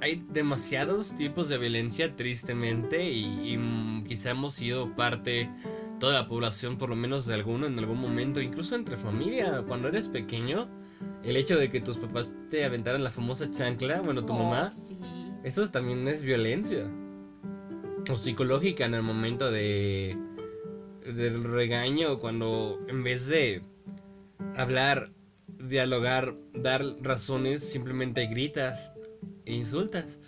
hay 0.00 0.24
demasiados 0.32 1.14
tipos 1.16 1.48
de 1.48 1.58
violencia 1.58 2.14
tristemente 2.16 3.08
y, 3.10 3.24
y, 3.54 4.04
quizá 4.08 4.30
hemos 4.30 4.54
sido 4.54 4.94
parte 4.96 5.48
toda 6.00 6.14
la 6.14 6.28
población 6.28 6.76
por 6.76 6.88
lo 6.90 6.96
menos 6.96 7.26
de 7.26 7.34
alguno 7.34 7.66
en 7.66 7.78
algún 7.78 8.00
momento, 8.00 8.40
incluso 8.40 8.74
entre 8.74 8.96
familia, 8.96 9.62
cuando 9.66 9.88
eres 9.88 10.08
pequeño, 10.08 10.68
el 11.22 11.36
hecho 11.36 11.56
de 11.56 11.70
que 11.70 11.80
tus 11.80 11.96
papás 11.98 12.32
te 12.50 12.64
aventaran 12.64 13.04
la 13.04 13.10
famosa 13.12 13.48
chancla, 13.50 14.00
bueno, 14.00 14.24
tu 14.26 14.32
Oh, 14.32 14.38
mamá, 14.38 14.68
sí. 14.70 14.96
eso 15.44 15.68
también 15.70 16.06
es 16.08 16.22
violencia. 16.22 16.90
O 18.10 18.16
psicológica 18.16 18.84
en 18.84 18.94
el 18.94 19.02
momento 19.02 19.50
de 19.50 20.16
del 21.04 21.44
regaño, 21.44 22.18
cuando 22.18 22.78
en 22.88 23.02
vez 23.02 23.26
de 23.26 23.62
hablar, 24.56 25.10
dialogar, 25.58 26.34
dar 26.54 26.84
razones, 27.00 27.68
simplemente 27.68 28.26
gritas 28.26 28.90
e 29.44 29.54
insultas. 29.54 30.18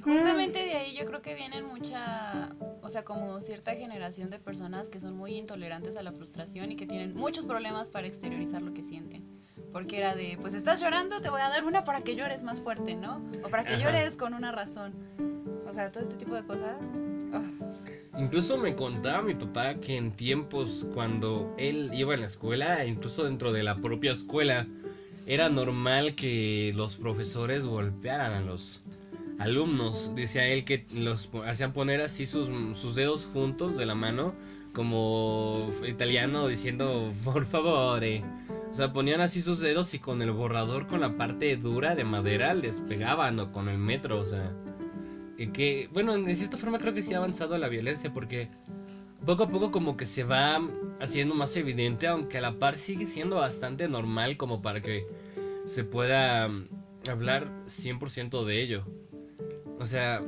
Justamente 0.00 0.60
de 0.60 0.74
ahí 0.74 0.96
yo 0.96 1.04
creo 1.06 1.22
que 1.22 1.34
vienen 1.34 1.66
mucha, 1.66 2.50
o 2.82 2.88
sea, 2.88 3.04
como 3.04 3.40
cierta 3.40 3.74
generación 3.74 4.30
de 4.30 4.38
personas 4.38 4.88
que 4.88 5.00
son 5.00 5.16
muy 5.16 5.34
intolerantes 5.34 5.96
a 5.96 6.02
la 6.02 6.12
frustración 6.12 6.72
y 6.72 6.76
que 6.76 6.86
tienen 6.86 7.14
muchos 7.14 7.46
problemas 7.46 7.90
para 7.90 8.06
exteriorizar 8.06 8.62
lo 8.62 8.72
que 8.72 8.82
sienten. 8.82 9.26
Porque 9.72 9.98
era 9.98 10.14
de, 10.14 10.38
pues 10.40 10.54
estás 10.54 10.80
llorando, 10.80 11.20
te 11.20 11.28
voy 11.28 11.40
a 11.40 11.50
dar 11.50 11.64
una 11.64 11.84
para 11.84 12.00
que 12.02 12.16
llores 12.16 12.42
más 12.42 12.60
fuerte, 12.60 12.94
¿no? 12.94 13.22
O 13.44 13.50
para 13.50 13.64
que 13.64 13.74
Ajá. 13.74 13.82
llores 13.82 14.16
con 14.16 14.32
una 14.32 14.50
razón. 14.50 14.94
O 15.68 15.72
sea, 15.72 15.92
todo 15.92 16.02
este 16.02 16.16
tipo 16.16 16.34
de 16.34 16.42
cosas. 16.44 16.76
Incluso 18.18 18.56
me 18.56 18.74
contaba 18.74 19.22
mi 19.22 19.34
papá 19.34 19.74
que 19.74 19.96
en 19.96 20.10
tiempos 20.10 20.86
cuando 20.94 21.54
él 21.58 21.90
iba 21.92 22.14
en 22.14 22.20
la 22.20 22.26
escuela, 22.26 22.84
incluso 22.86 23.24
dentro 23.24 23.52
de 23.52 23.62
la 23.62 23.76
propia 23.76 24.12
escuela, 24.12 24.66
era 25.26 25.50
normal 25.50 26.14
que 26.14 26.72
los 26.74 26.96
profesores 26.96 27.64
golpearan 27.64 28.32
a 28.32 28.40
los 28.40 28.80
alumnos. 29.38 30.10
Decía 30.16 30.48
él 30.48 30.64
que 30.64 30.86
los 30.94 31.28
hacían 31.46 31.72
poner 31.72 32.00
así 32.00 32.24
sus, 32.24 32.48
sus 32.78 32.94
dedos 32.94 33.28
juntos 33.32 33.76
de 33.76 33.84
la 33.84 33.94
mano, 33.94 34.34
como 34.74 35.70
italiano 35.86 36.48
diciendo, 36.48 37.12
por 37.24 37.44
favor. 37.44 38.02
O 38.70 38.74
sea, 38.74 38.92
ponían 38.92 39.20
así 39.20 39.42
sus 39.42 39.60
dedos 39.60 39.92
y 39.94 39.98
con 39.98 40.22
el 40.22 40.32
borrador, 40.32 40.86
con 40.86 41.00
la 41.00 41.16
parte 41.16 41.56
dura 41.56 41.94
de 41.94 42.04
madera, 42.04 42.54
les 42.54 42.80
pegaban 42.80 43.38
o 43.38 43.52
con 43.52 43.68
el 43.68 43.78
metro, 43.78 44.18
o 44.18 44.24
sea. 44.24 44.50
Que, 45.46 45.88
bueno, 45.92 46.18
de 46.18 46.34
cierta 46.34 46.56
forma 46.56 46.78
creo 46.78 46.94
que 46.94 47.02
sí 47.02 47.14
ha 47.14 47.18
avanzado 47.18 47.56
la 47.58 47.68
violencia 47.68 48.12
porque 48.12 48.48
poco 49.24 49.44
a 49.44 49.48
poco 49.48 49.70
como 49.70 49.96
que 49.96 50.04
se 50.04 50.24
va 50.24 50.60
haciendo 51.00 51.34
más 51.34 51.56
evidente, 51.56 52.08
aunque 52.08 52.38
a 52.38 52.40
la 52.40 52.58
par 52.58 52.76
sigue 52.76 53.06
siendo 53.06 53.36
bastante 53.36 53.88
normal 53.88 54.36
como 54.36 54.62
para 54.62 54.82
que 54.82 55.06
se 55.64 55.84
pueda 55.84 56.50
hablar 57.08 57.52
100% 57.66 58.44
de 58.44 58.62
ello. 58.62 58.84
O 59.78 59.86
sea, 59.86 60.20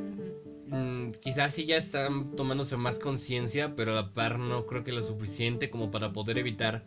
mm, 0.69 1.11
quizás 1.21 1.55
sí 1.55 1.67
ya 1.67 1.77
están 1.77 2.37
tomándose 2.37 2.77
más 2.77 3.01
conciencia, 3.01 3.75
pero 3.75 3.93
a 3.93 3.95
la 3.97 4.15
par 4.15 4.39
no 4.39 4.67
creo 4.67 4.85
que 4.85 4.93
lo 4.93 5.03
suficiente 5.03 5.71
como 5.71 5.91
para 5.91 6.13
poder 6.13 6.39
evitar 6.39 6.85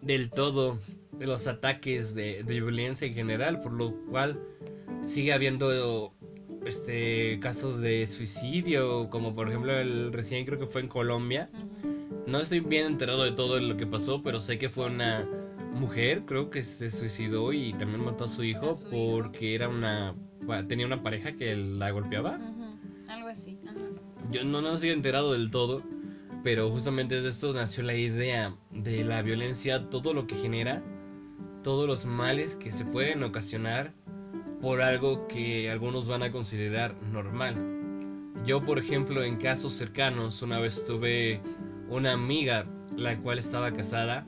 del 0.00 0.30
todo 0.30 0.78
los 1.18 1.46
ataques 1.48 2.14
de, 2.14 2.44
de 2.44 2.60
violencia 2.60 3.06
en 3.06 3.14
general, 3.14 3.60
por 3.60 3.72
lo 3.72 3.94
cual 4.10 4.40
sigue 5.06 5.32
habiendo 5.32 6.12
este 6.66 7.38
casos 7.40 7.80
de 7.80 8.06
suicidio, 8.06 9.08
como 9.10 9.34
por 9.34 9.48
ejemplo 9.48 9.78
el 9.78 10.12
recién 10.12 10.44
creo 10.44 10.58
que 10.58 10.66
fue 10.66 10.80
en 10.80 10.88
Colombia. 10.88 11.48
No 12.26 12.40
estoy 12.40 12.60
bien 12.60 12.86
enterado 12.86 13.24
de 13.24 13.32
todo 13.32 13.60
lo 13.60 13.76
que 13.76 13.86
pasó, 13.86 14.22
pero 14.22 14.40
sé 14.40 14.58
que 14.58 14.68
fue 14.68 14.86
una 14.86 15.28
mujer, 15.74 16.22
creo 16.24 16.50
que 16.50 16.64
se 16.64 16.90
suicidó 16.90 17.52
y 17.52 17.72
también 17.74 18.04
mató 18.04 18.24
a 18.24 18.28
su 18.28 18.44
hijo 18.44 18.72
porque 18.90 19.54
era 19.54 19.68
una 19.68 20.14
tenía 20.68 20.86
una 20.86 21.02
pareja 21.02 21.32
que 21.32 21.56
la 21.56 21.90
golpeaba. 21.90 22.38
Algo 23.08 23.28
así. 23.28 23.58
Yo 24.30 24.44
no, 24.44 24.60
no 24.62 24.74
estoy 24.74 24.90
enterado 24.90 25.32
del 25.32 25.50
todo, 25.50 25.82
pero 26.42 26.70
justamente 26.70 27.20
de 27.20 27.28
esto 27.28 27.52
nació 27.52 27.82
la 27.82 27.94
idea 27.94 28.56
de 28.70 29.04
la 29.04 29.22
violencia, 29.22 29.88
todo 29.90 30.14
lo 30.14 30.26
que 30.26 30.36
genera, 30.36 30.82
todos 31.62 31.86
los 31.86 32.04
males 32.06 32.56
que 32.56 32.72
se 32.72 32.84
pueden 32.84 33.22
ocasionar 33.22 33.92
por 34.64 34.80
algo 34.80 35.28
que 35.28 35.70
algunos 35.70 36.08
van 36.08 36.22
a 36.22 36.32
considerar 36.32 36.94
normal. 37.12 37.54
Yo, 38.46 38.64
por 38.64 38.78
ejemplo, 38.78 39.22
en 39.22 39.36
casos 39.36 39.74
cercanos, 39.74 40.40
una 40.40 40.58
vez 40.58 40.86
tuve 40.86 41.42
una 41.90 42.12
amiga 42.12 42.64
la 42.96 43.18
cual 43.18 43.38
estaba 43.38 43.74
casada 43.74 44.26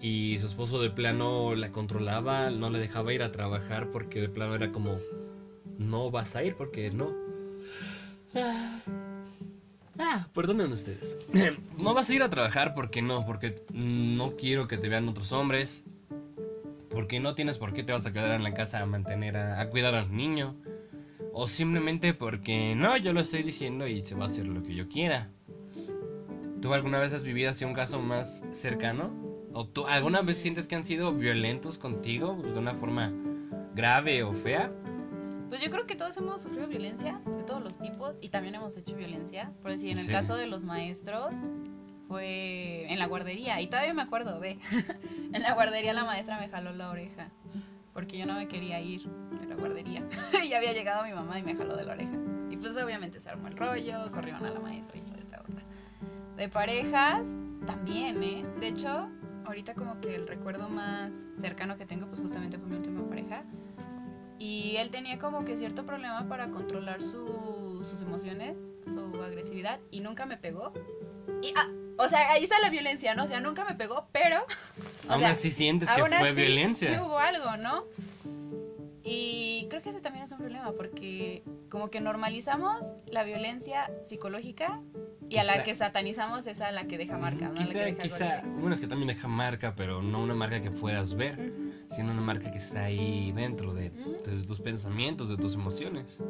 y 0.00 0.36
su 0.40 0.46
esposo 0.46 0.82
de 0.82 0.90
plano 0.90 1.54
la 1.54 1.70
controlaba, 1.70 2.50
no 2.50 2.70
le 2.70 2.80
dejaba 2.80 3.12
ir 3.12 3.22
a 3.22 3.30
trabajar 3.30 3.92
porque 3.92 4.20
de 4.20 4.28
plano 4.28 4.56
era 4.56 4.72
como, 4.72 4.98
no 5.78 6.10
vas 6.10 6.34
a 6.34 6.42
ir 6.42 6.56
porque 6.56 6.90
no. 6.90 7.12
Ah, 8.34 8.80
ah 10.00 10.28
perdonen 10.34 10.72
ustedes. 10.72 11.16
no 11.78 11.94
vas 11.94 12.10
a 12.10 12.14
ir 12.14 12.22
a 12.24 12.30
trabajar 12.30 12.74
porque 12.74 13.00
no, 13.00 13.24
porque 13.24 13.62
no 13.72 14.34
quiero 14.36 14.66
que 14.66 14.76
te 14.76 14.88
vean 14.88 15.08
otros 15.08 15.30
hombres 15.30 15.84
porque 16.92 17.20
no 17.20 17.34
tienes 17.34 17.58
por 17.58 17.72
qué 17.72 17.82
te 17.82 17.92
vas 17.92 18.06
a 18.06 18.12
quedar 18.12 18.32
en 18.32 18.42
la 18.42 18.54
casa 18.54 18.80
a 18.80 18.86
mantener, 18.86 19.36
a, 19.36 19.68
cuidar 19.70 19.94
al 19.94 20.14
niño. 20.14 20.56
O 21.32 21.48
simplemente 21.48 22.12
porque 22.12 22.74
no, 22.76 22.96
yo 22.98 23.12
lo 23.12 23.20
estoy 23.20 23.42
diciendo 23.42 23.86
y 23.86 24.02
se 24.02 24.14
va 24.14 24.24
a 24.24 24.28
hacer 24.28 24.46
lo 24.46 24.62
que 24.62 24.74
yo 24.74 24.88
quiera. 24.88 25.30
¿Tú 26.60 26.74
alguna 26.74 27.00
vez 27.00 27.12
has 27.12 27.24
vivido 27.24 27.50
así 27.50 27.64
un 27.64 27.74
caso 27.74 28.00
más 28.00 28.42
cercano? 28.52 29.10
¿O 29.54 29.66
tú 29.66 29.86
alguna 29.86 30.22
vez 30.22 30.36
sientes 30.36 30.66
que 30.66 30.74
han 30.74 30.84
sido 30.84 31.12
violentos 31.12 31.78
contigo 31.78 32.36
de 32.42 32.58
una 32.58 32.74
forma 32.74 33.12
grave 33.74 34.22
o 34.22 34.32
fea? 34.32 34.70
Pues 35.48 35.60
yo 35.60 35.70
creo 35.70 35.86
que 35.86 35.96
todos 35.96 36.16
hemos 36.16 36.42
sufrido 36.42 36.66
violencia 36.66 37.20
de 37.26 37.42
todos 37.42 37.62
los 37.62 37.78
tipos 37.78 38.16
y 38.20 38.28
también 38.28 38.54
hemos 38.54 38.76
hecho 38.76 38.94
violencia. 38.94 39.52
Por 39.60 39.70
decir, 39.70 39.90
en 39.90 39.98
el 39.98 40.06
caso 40.06 40.36
de 40.36 40.46
los 40.46 40.64
maestros, 40.64 41.34
fue 42.12 42.92
en 42.92 42.98
la 42.98 43.06
guardería. 43.06 43.60
Y 43.62 43.68
todavía 43.68 43.94
me 43.94 44.02
acuerdo, 44.02 44.38
ve. 44.38 44.58
en 45.32 45.42
la 45.42 45.54
guardería 45.54 45.94
la 45.94 46.04
maestra 46.04 46.38
me 46.38 46.48
jaló 46.48 46.72
la 46.72 46.90
oreja. 46.90 47.30
Porque 47.94 48.18
yo 48.18 48.26
no 48.26 48.34
me 48.34 48.48
quería 48.48 48.80
ir 48.80 49.08
de 49.40 49.46
la 49.46 49.54
guardería. 49.54 50.06
y 50.46 50.52
había 50.52 50.72
llegado 50.72 51.04
mi 51.04 51.12
mamá 51.12 51.38
y 51.38 51.42
me 51.42 51.54
jaló 51.54 51.74
de 51.74 51.84
la 51.84 51.92
oreja. 51.92 52.16
Y 52.50 52.58
pues 52.58 52.76
obviamente 52.76 53.18
se 53.18 53.30
armó 53.30 53.48
el 53.48 53.56
rollo, 53.56 54.10
corrieron 54.12 54.44
a 54.44 54.50
la 54.50 54.60
maestra 54.60 54.98
y 54.98 55.00
toda 55.00 55.18
esta 55.18 55.40
onda. 55.40 55.62
De 56.36 56.48
parejas, 56.50 57.28
también, 57.66 58.22
¿eh? 58.22 58.44
De 58.60 58.68
hecho, 58.68 59.08
ahorita 59.46 59.72
como 59.74 59.98
que 60.00 60.14
el 60.14 60.28
recuerdo 60.28 60.68
más 60.68 61.12
cercano 61.38 61.78
que 61.78 61.86
tengo, 61.86 62.06
pues 62.08 62.20
justamente 62.20 62.58
fue 62.58 62.68
mi 62.68 62.76
última 62.76 63.08
pareja. 63.08 63.44
Y 64.38 64.76
él 64.76 64.90
tenía 64.90 65.18
como 65.18 65.46
que 65.46 65.56
cierto 65.56 65.86
problema 65.86 66.28
para 66.28 66.50
controlar 66.50 67.02
sus 67.02 68.02
emociones, 68.02 68.58
su 68.86 69.22
agresividad, 69.22 69.80
y 69.90 70.00
nunca 70.00 70.26
me 70.26 70.36
pegó. 70.36 70.72
Ah, 71.56 71.68
o 71.98 72.08
sea, 72.08 72.32
ahí 72.32 72.44
está 72.44 72.58
la 72.60 72.70
violencia, 72.70 73.14
¿no? 73.14 73.24
O 73.24 73.26
sea, 73.26 73.40
nunca 73.40 73.64
me 73.64 73.74
pegó, 73.74 74.08
pero... 74.12 74.44
Aún 75.08 75.24
así 75.24 75.50
sientes 75.50 75.88
que 75.88 76.02
fue 76.02 76.32
violencia. 76.32 76.88
Sí 76.88 77.00
hubo 77.00 77.18
algo, 77.18 77.56
¿no? 77.56 77.84
Y 79.04 79.66
creo 79.68 79.82
que 79.82 79.90
ese 79.90 80.00
también 80.00 80.24
es 80.24 80.32
un 80.32 80.38
problema 80.38 80.72
porque 80.72 81.42
como 81.70 81.90
que 81.90 82.00
normalizamos 82.00 82.78
la 83.10 83.24
violencia 83.24 83.90
psicológica 84.06 84.80
y 85.28 85.38
a 85.38 85.44
la 85.44 85.64
que 85.64 85.74
satanizamos 85.74 86.46
es 86.46 86.60
a 86.60 86.70
la 86.70 86.84
que 86.84 86.98
deja 86.98 87.18
marca, 87.18 87.48
¿no? 87.48 87.54
Quizá, 87.54 87.90
quizá 87.92 88.42
bueno, 88.44 88.74
es 88.74 88.80
que 88.80 88.86
también 88.86 89.08
deja 89.08 89.26
marca, 89.26 89.74
pero 89.74 90.02
no 90.02 90.22
una 90.22 90.34
marca 90.34 90.62
que 90.62 90.70
puedas 90.70 91.14
ver, 91.14 91.52
sino 91.88 92.12
una 92.12 92.20
marca 92.20 92.50
que 92.50 92.58
está 92.58 92.84
ahí 92.84 93.32
dentro 93.32 93.74
de, 93.74 93.90
de, 93.90 94.42
tus 94.46 94.60
pensamientos, 94.60 95.28
de 95.28 95.36
tus 95.36 95.54
emociones. 95.54 96.20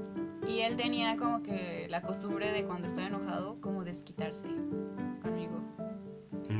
Y 0.48 0.60
él 0.60 0.76
tenía 0.76 1.16
como 1.16 1.42
que 1.42 1.86
la 1.90 2.00
costumbre 2.00 2.52
de 2.52 2.64
cuando 2.64 2.86
estaba 2.86 3.08
enojado, 3.08 3.60
como 3.60 3.84
desquitarse. 3.84 4.48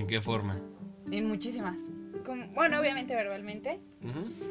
¿En 0.02 0.08
qué 0.08 0.20
forma? 0.20 0.58
En 1.12 1.28
muchísimas. 1.28 1.78
bueno, 2.56 2.80
obviamente 2.80 3.14
verbalmente. 3.14 3.78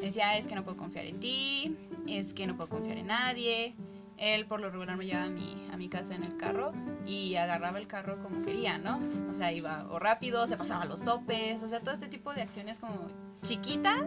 Decía, 0.01 0.37
es 0.37 0.47
que 0.47 0.55
no 0.55 0.63
puedo 0.63 0.77
confiar 0.77 1.05
en 1.05 1.19
ti, 1.19 1.75
es 2.07 2.33
que 2.33 2.47
no 2.47 2.55
puedo 2.55 2.69
confiar 2.69 2.97
en 2.97 3.07
nadie. 3.07 3.75
Él 4.17 4.45
por 4.45 4.61
lo 4.61 4.69
regular 4.69 4.95
me 4.95 5.05
llevaba 5.05 5.25
a 5.25 5.29
mi, 5.29 5.67
a 5.73 5.75
mi 5.75 5.89
casa 5.89 6.15
en 6.15 6.23
el 6.23 6.37
carro 6.37 6.71
y 7.05 7.35
agarraba 7.35 7.79
el 7.79 7.87
carro 7.87 8.17
como 8.21 8.45
quería, 8.45 8.77
¿no? 8.77 9.01
O 9.29 9.33
sea, 9.33 9.51
iba 9.51 9.85
o 9.91 9.99
rápido, 9.99 10.47
se 10.47 10.55
pasaba 10.55 10.85
los 10.85 11.03
topes, 11.03 11.61
o 11.63 11.67
sea, 11.67 11.81
todo 11.81 11.93
este 11.93 12.07
tipo 12.07 12.33
de 12.33 12.43
acciones 12.43 12.79
como 12.79 13.09
chiquitas, 13.41 14.05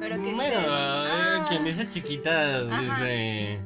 pero 0.00 0.16
que... 0.22 0.32
Bueno, 0.32 0.60
eh, 0.60 0.66
ah". 0.66 1.46
quien 1.46 1.64
dice 1.64 1.86
chiquitas 1.90 2.70
dice 2.80 3.60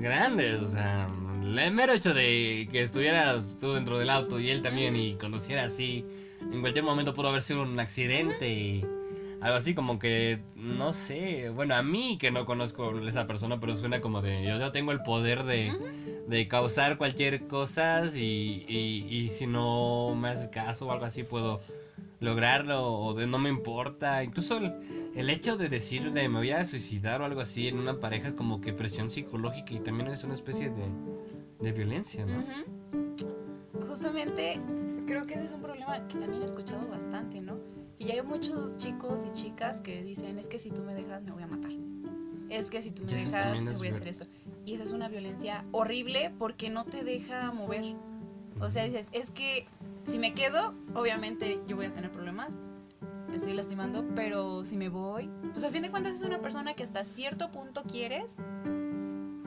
grandes, 0.00 0.62
o 0.62 0.66
sea, 0.66 1.08
el 1.56 1.72
mero 1.72 1.92
hecho 1.92 2.12
de 2.14 2.68
que 2.70 2.82
estuvieras 2.82 3.56
tú 3.60 3.72
dentro 3.72 3.98
del 3.98 4.10
auto 4.10 4.38
y 4.38 4.50
él 4.50 4.62
también 4.62 4.96
y 4.96 5.14
conociera 5.14 5.64
así, 5.64 6.04
en 6.40 6.60
cualquier 6.60 6.84
momento 6.84 7.14
pudo 7.14 7.28
haber 7.28 7.42
sido 7.42 7.62
un 7.62 7.78
accidente 7.80 8.48
y 8.48 8.84
algo 9.40 9.56
así 9.56 9.74
como 9.74 9.98
que, 9.98 10.40
no 10.56 10.92
sé, 10.92 11.48
bueno, 11.50 11.74
a 11.74 11.82
mí 11.82 12.18
que 12.18 12.30
no 12.30 12.44
conozco 12.44 12.90
a 12.90 13.08
esa 13.08 13.26
persona, 13.26 13.60
pero 13.60 13.74
suena 13.76 14.00
como 14.00 14.20
de, 14.20 14.44
yo 14.44 14.58
ya 14.58 14.72
tengo 14.72 14.92
el 14.92 15.02
poder 15.02 15.44
de, 15.44 15.72
de 16.28 16.48
causar 16.48 16.98
cualquier 16.98 17.46
cosa 17.46 18.04
y, 18.14 18.64
y, 18.68 19.06
y 19.08 19.30
si 19.30 19.46
no 19.46 20.14
me 20.14 20.28
haces 20.28 20.48
caso 20.48 20.86
o 20.86 20.92
algo 20.92 21.04
así 21.04 21.22
puedo 21.22 21.60
lograrlo 22.20 22.92
o 22.92 23.14
de 23.14 23.26
no 23.26 23.38
me 23.38 23.48
importa. 23.48 24.22
Incluso 24.22 24.58
el, 25.14 25.30
hecho 25.30 25.56
de 25.56 25.68
decir 25.68 26.12
de 26.12 26.28
me 26.28 26.38
voy 26.38 26.50
a 26.50 26.64
suicidar 26.64 27.20
o 27.20 27.24
algo 27.24 27.40
así 27.40 27.68
en 27.68 27.78
una 27.78 28.00
pareja 28.00 28.28
es 28.28 28.34
como 28.34 28.60
que 28.60 28.72
presión 28.72 29.10
psicológica 29.10 29.74
y 29.74 29.80
también 29.80 30.10
es 30.10 30.24
una 30.24 30.34
especie 30.34 30.70
de, 30.70 30.84
de 31.60 31.72
violencia, 31.72 32.24
¿no? 32.24 32.44
Justamente 33.86 34.60
creo 35.06 35.26
que 35.26 35.34
ese 35.34 35.44
es 35.44 35.52
un 35.52 35.62
problema 35.62 36.06
que 36.08 36.18
también 36.18 36.42
he 36.42 36.44
escuchado 36.44 36.86
bastante, 36.88 37.40
¿no? 37.40 37.58
Que 37.96 38.04
ya 38.04 38.14
hay 38.14 38.22
muchos 38.22 38.76
chicos 38.76 39.20
y 39.26 39.32
chicas 39.32 39.80
que 39.80 40.02
dicen, 40.02 40.38
es 40.38 40.46
que 40.46 40.58
si 40.58 40.70
tú 40.70 40.82
me 40.82 40.94
dejas 40.94 41.22
me 41.22 41.32
voy 41.32 41.42
a 41.42 41.46
matar. 41.46 41.72
Es 42.48 42.70
que 42.70 42.80
si 42.80 42.90
tú 42.90 43.04
me 43.04 43.12
dejas 43.12 43.60
me 43.60 43.72
voy 43.72 43.88
a 43.88 43.90
hacer 43.92 44.08
esto. 44.08 44.26
Y 44.64 44.74
esa 44.74 44.84
es 44.84 44.92
una 44.92 45.08
violencia 45.08 45.64
horrible 45.72 46.32
porque 46.38 46.70
no 46.70 46.84
te 46.84 47.02
deja 47.02 47.50
mover. 47.52 47.94
O 48.60 48.68
sea, 48.70 48.84
dices, 48.84 49.08
es 49.12 49.30
que 49.30 49.66
si 50.04 50.18
me 50.18 50.34
quedo, 50.34 50.74
obviamente 50.94 51.60
yo 51.66 51.76
voy 51.76 51.86
a 51.86 51.92
tener 51.92 52.10
problemas, 52.10 52.58
me 53.28 53.36
estoy 53.36 53.52
lastimando, 53.52 54.04
pero 54.14 54.64
si 54.64 54.76
me 54.76 54.88
voy, 54.88 55.30
pues 55.52 55.62
a 55.64 55.70
fin 55.70 55.82
de 55.82 55.90
cuentas 55.90 56.14
es 56.14 56.22
una 56.22 56.40
persona 56.40 56.74
que 56.74 56.82
hasta 56.82 57.04
cierto 57.04 57.50
punto 57.50 57.82
quieres 57.82 58.34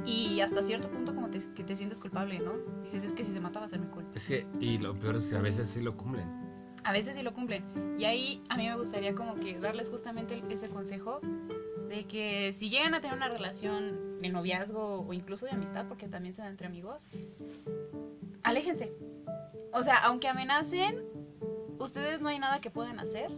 y 0.06 0.42
hasta 0.42 0.62
cierto 0.62 0.90
punto 0.90 1.14
como 1.14 1.30
que 1.30 1.64
te 1.64 1.76
sientes 1.76 2.00
culpable, 2.00 2.40
¿no? 2.40 2.54
Dices, 2.84 3.04
es 3.04 3.14
que 3.14 3.24
si 3.24 3.32
se 3.32 3.40
mata 3.40 3.60
va 3.60 3.66
a 3.66 3.70
ser 3.70 3.80
mi 3.80 3.88
culpa. 3.88 4.12
Es 4.16 4.28
que, 4.28 4.46
y 4.60 4.78
lo 4.78 4.98
peor 4.98 5.16
es 5.16 5.28
que 5.28 5.36
a 5.36 5.42
veces 5.42 5.70
sí 5.70 5.82
lo 5.82 5.96
cumplen. 5.96 6.28
A 6.84 6.92
veces 6.94 7.16
sí 7.16 7.22
lo 7.22 7.34
cumplen. 7.34 7.64
Y 8.00 8.06
ahí 8.06 8.44
a 8.50 8.58
mí 8.58 8.68
me 8.68 8.76
gustaría 8.76 9.14
como 9.14 9.36
que 9.36 9.60
darles 9.60 9.90
justamente 9.90 10.44
ese 10.50 10.68
consejo 10.70 11.22
de 11.88 12.06
que 12.06 12.54
si 12.54 12.70
llegan 12.70 12.94
a 12.94 13.02
tener 13.02 13.16
una 13.16 13.28
relación 13.28 14.20
de 14.20 14.30
noviazgo 14.30 15.02
o 15.02 15.14
incluso 15.14 15.46
de 15.46 15.52
amistad, 15.52 15.88
porque 15.88 16.08
también 16.08 16.34
se 16.34 16.42
da 16.42 16.48
entre 16.48 16.68
amigos, 16.68 17.06
aléjense. 18.44 18.94
O 19.74 19.84
sea, 19.84 19.98
aunque 20.06 20.28
amenacen, 20.28 21.04
ustedes 21.80 22.22
no 22.22 22.30
hay 22.30 22.40
nada 22.40 22.62
que 22.62 22.72
puedan 22.72 23.00
hacer. 23.00 23.30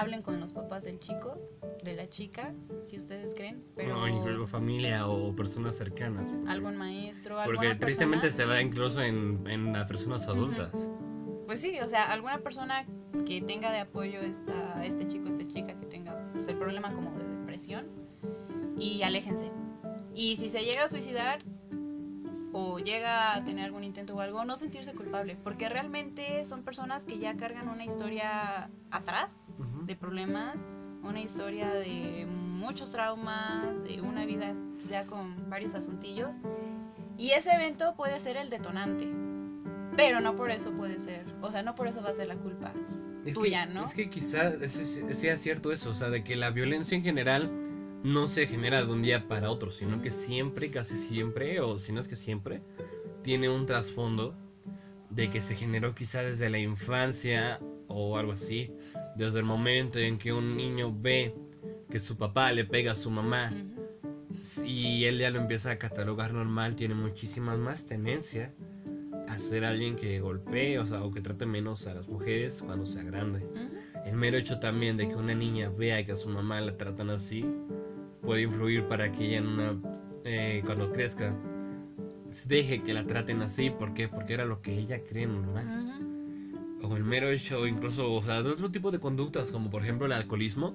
Hablen 0.00 0.22
con 0.22 0.40
los 0.40 0.50
papás 0.52 0.84
del 0.84 0.98
chico, 0.98 1.36
de 1.84 1.94
la 1.94 2.08
chica, 2.08 2.54
si 2.84 2.96
ustedes 2.96 3.34
creen, 3.34 3.62
pero 3.76 3.98
No, 3.98 4.08
incluso 4.08 4.46
familia 4.46 5.06
o 5.06 5.36
personas 5.36 5.76
cercanas. 5.76 6.30
porque- 6.30 6.48
algún 6.50 6.76
maestro, 6.78 7.36
Porque 7.44 7.66
alguna 7.66 7.78
tristemente 7.78 8.28
persona, 8.28 8.46
se 8.46 8.50
da 8.50 8.62
incluso 8.62 9.02
en, 9.02 9.46
en 9.46 9.74
las 9.74 9.84
personas 9.86 10.26
adultas. 10.26 10.90
pues 11.46 11.60
sí, 11.60 11.78
o 11.80 11.88
sea, 11.88 12.10
alguna 12.10 12.38
persona 12.38 12.86
que 13.26 13.42
tenga 13.42 13.70
de 13.72 13.80
apoyo 13.80 14.20
esta, 14.22 14.82
este 14.86 15.06
chico, 15.06 15.28
esta 15.28 15.46
chica 15.46 15.78
que 15.78 15.84
tenga 15.84 16.16
pues, 16.32 16.48
el 16.48 16.56
problema 16.56 16.94
como 16.94 17.10
de 17.18 17.28
depresión 17.28 17.86
y 18.78 19.02
aléjense. 19.02 19.50
Y 20.14 20.36
si 20.36 20.48
se 20.48 20.62
llega 20.64 20.84
a 20.84 20.88
suicidar 20.88 21.40
o 22.52 22.78
llega 22.78 23.34
a 23.34 23.44
tener 23.44 23.64
algún 23.64 23.84
intento 23.84 24.16
o 24.16 24.20
algo, 24.20 24.44
no 24.44 24.56
sentirse 24.56 24.92
culpable, 24.92 25.36
porque 25.42 25.68
realmente 25.68 26.44
son 26.46 26.62
personas 26.62 27.04
que 27.04 27.18
ya 27.18 27.36
cargan 27.36 27.68
una 27.68 27.84
historia 27.84 28.70
atrás 28.90 29.36
de 29.84 29.96
problemas, 29.96 30.60
una 31.02 31.20
historia 31.20 31.68
de 31.72 32.26
muchos 32.26 32.90
traumas, 32.90 33.82
de 33.84 34.00
una 34.00 34.24
vida 34.24 34.54
ya 34.88 35.06
con 35.06 35.48
varios 35.48 35.74
asuntillos. 35.74 36.36
Y 37.16 37.32
ese 37.32 37.52
evento 37.52 37.94
puede 37.96 38.18
ser 38.18 38.36
el 38.36 38.50
detonante, 38.50 39.06
pero 39.96 40.20
no 40.20 40.34
por 40.34 40.50
eso 40.50 40.72
puede 40.72 40.98
ser, 40.98 41.24
o 41.42 41.50
sea, 41.50 41.62
no 41.62 41.74
por 41.74 41.86
eso 41.86 42.02
va 42.02 42.10
a 42.10 42.14
ser 42.14 42.28
la 42.28 42.36
culpa. 42.36 42.72
Es 43.24 43.34
tuya, 43.34 43.66
que, 43.66 43.74
¿no? 43.74 43.84
Es 43.84 43.94
que 43.94 44.08
quizás 44.08 44.54
sea 45.12 45.36
cierto 45.36 45.72
eso, 45.72 45.90
o 45.90 45.94
sea, 45.94 46.08
de 46.08 46.24
que 46.24 46.36
la 46.36 46.50
violencia 46.50 46.96
en 46.96 47.04
general 47.04 47.69
no 48.02 48.26
se 48.26 48.46
genera 48.46 48.84
de 48.84 48.92
un 48.92 49.02
día 49.02 49.28
para 49.28 49.50
otro, 49.50 49.70
sino 49.70 50.00
que 50.00 50.10
siempre, 50.10 50.70
casi 50.70 50.96
siempre, 50.96 51.60
o 51.60 51.78
si 51.78 51.92
no 51.92 52.00
es 52.00 52.08
que 52.08 52.16
siempre, 52.16 52.62
tiene 53.22 53.48
un 53.48 53.66
trasfondo 53.66 54.34
de 55.10 55.30
que 55.30 55.40
se 55.40 55.54
generó 55.54 55.94
quizás 55.94 56.24
desde 56.24 56.48
la 56.50 56.58
infancia 56.58 57.60
o 57.88 58.16
algo 58.16 58.32
así, 58.32 58.72
desde 59.16 59.40
el 59.40 59.44
momento 59.44 59.98
en 59.98 60.18
que 60.18 60.32
un 60.32 60.56
niño 60.56 60.94
ve 60.96 61.34
que 61.90 61.98
su 61.98 62.16
papá 62.16 62.52
le 62.52 62.64
pega 62.64 62.92
a 62.92 62.96
su 62.96 63.10
mamá 63.10 63.52
y 64.64 65.04
él 65.04 65.18
ya 65.18 65.30
lo 65.30 65.40
empieza 65.40 65.72
a 65.72 65.78
catalogar 65.78 66.32
normal, 66.32 66.76
tiene 66.76 66.94
muchísimas 66.94 67.58
más 67.58 67.86
tendencia 67.86 68.54
a 69.28 69.38
ser 69.38 69.64
alguien 69.64 69.96
que 69.96 70.20
golpee, 70.20 70.78
o 70.78 70.86
sea, 70.86 71.02
o 71.02 71.10
que 71.10 71.20
trate 71.20 71.46
menos 71.46 71.86
a 71.86 71.94
las 71.94 72.08
mujeres 72.08 72.62
cuando 72.64 72.86
sea 72.86 73.02
grande. 73.02 73.46
El 74.06 74.16
mero 74.16 74.38
hecho 74.38 74.58
también 74.58 74.96
de 74.96 75.08
que 75.08 75.16
una 75.16 75.34
niña 75.34 75.68
vea 75.68 76.04
que 76.06 76.12
a 76.12 76.16
su 76.16 76.28
mamá 76.28 76.60
la 76.60 76.76
tratan 76.76 77.10
así 77.10 77.44
puede 78.22 78.42
influir 78.42 78.84
para 78.84 79.10
que 79.12 79.26
ella 79.26 79.38
en 79.38 79.46
una, 79.46 79.76
eh, 80.24 80.62
cuando 80.64 80.92
crezca 80.92 81.34
deje 82.46 82.82
que 82.82 82.92
la 82.92 83.04
traten 83.06 83.42
así. 83.42 83.70
¿Por 83.70 83.94
qué? 83.94 84.08
Porque 84.08 84.34
era 84.34 84.44
lo 84.44 84.60
que 84.62 84.78
ella 84.78 85.02
cree 85.04 85.26
normal. 85.26 85.98
O 86.82 86.96
el 86.96 87.04
mero 87.04 87.28
hecho, 87.28 87.66
incluso, 87.66 88.12
o 88.12 88.22
sea, 88.22 88.42
de 88.42 88.50
otro 88.50 88.70
tipo 88.70 88.90
de 88.90 88.98
conductas, 88.98 89.52
como 89.52 89.70
por 89.70 89.82
ejemplo 89.82 90.06
el 90.06 90.12
alcoholismo, 90.12 90.74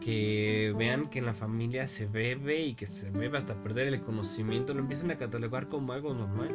que 0.00 0.74
vean 0.76 1.08
que 1.08 1.20
en 1.20 1.26
la 1.26 1.34
familia 1.34 1.86
se 1.86 2.06
bebe 2.06 2.64
y 2.66 2.74
que 2.74 2.86
se 2.86 3.10
bebe 3.10 3.38
hasta 3.38 3.54
perder 3.62 3.86
el 3.88 4.00
conocimiento, 4.00 4.74
lo 4.74 4.80
empiezan 4.80 5.10
a 5.10 5.16
catalogar 5.16 5.68
como 5.68 5.92
algo 5.92 6.12
normal. 6.12 6.54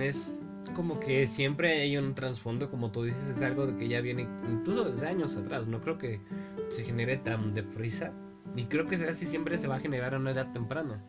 Es 0.00 0.32
como 0.74 1.00
que 1.00 1.26
siempre 1.26 1.82
hay 1.82 1.96
un 1.96 2.14
trasfondo, 2.14 2.70
como 2.70 2.90
tú 2.92 3.02
dices, 3.02 3.36
es 3.36 3.42
algo 3.42 3.76
que 3.76 3.88
ya 3.88 4.00
viene 4.00 4.26
incluso 4.50 4.84
desde 4.84 5.08
años 5.08 5.36
atrás. 5.36 5.66
No 5.66 5.80
creo 5.80 5.98
que 5.98 6.20
se 6.68 6.84
genere 6.84 7.16
tan 7.18 7.52
deprisa. 7.52 8.12
Y 8.56 8.64
creo 8.66 8.86
que 8.86 8.98
casi 8.98 9.26
siempre 9.26 9.58
se 9.58 9.68
va 9.68 9.76
a 9.76 9.80
generar 9.80 10.14
a 10.14 10.18
una 10.18 10.32
edad 10.32 10.52
temprana. 10.52 11.02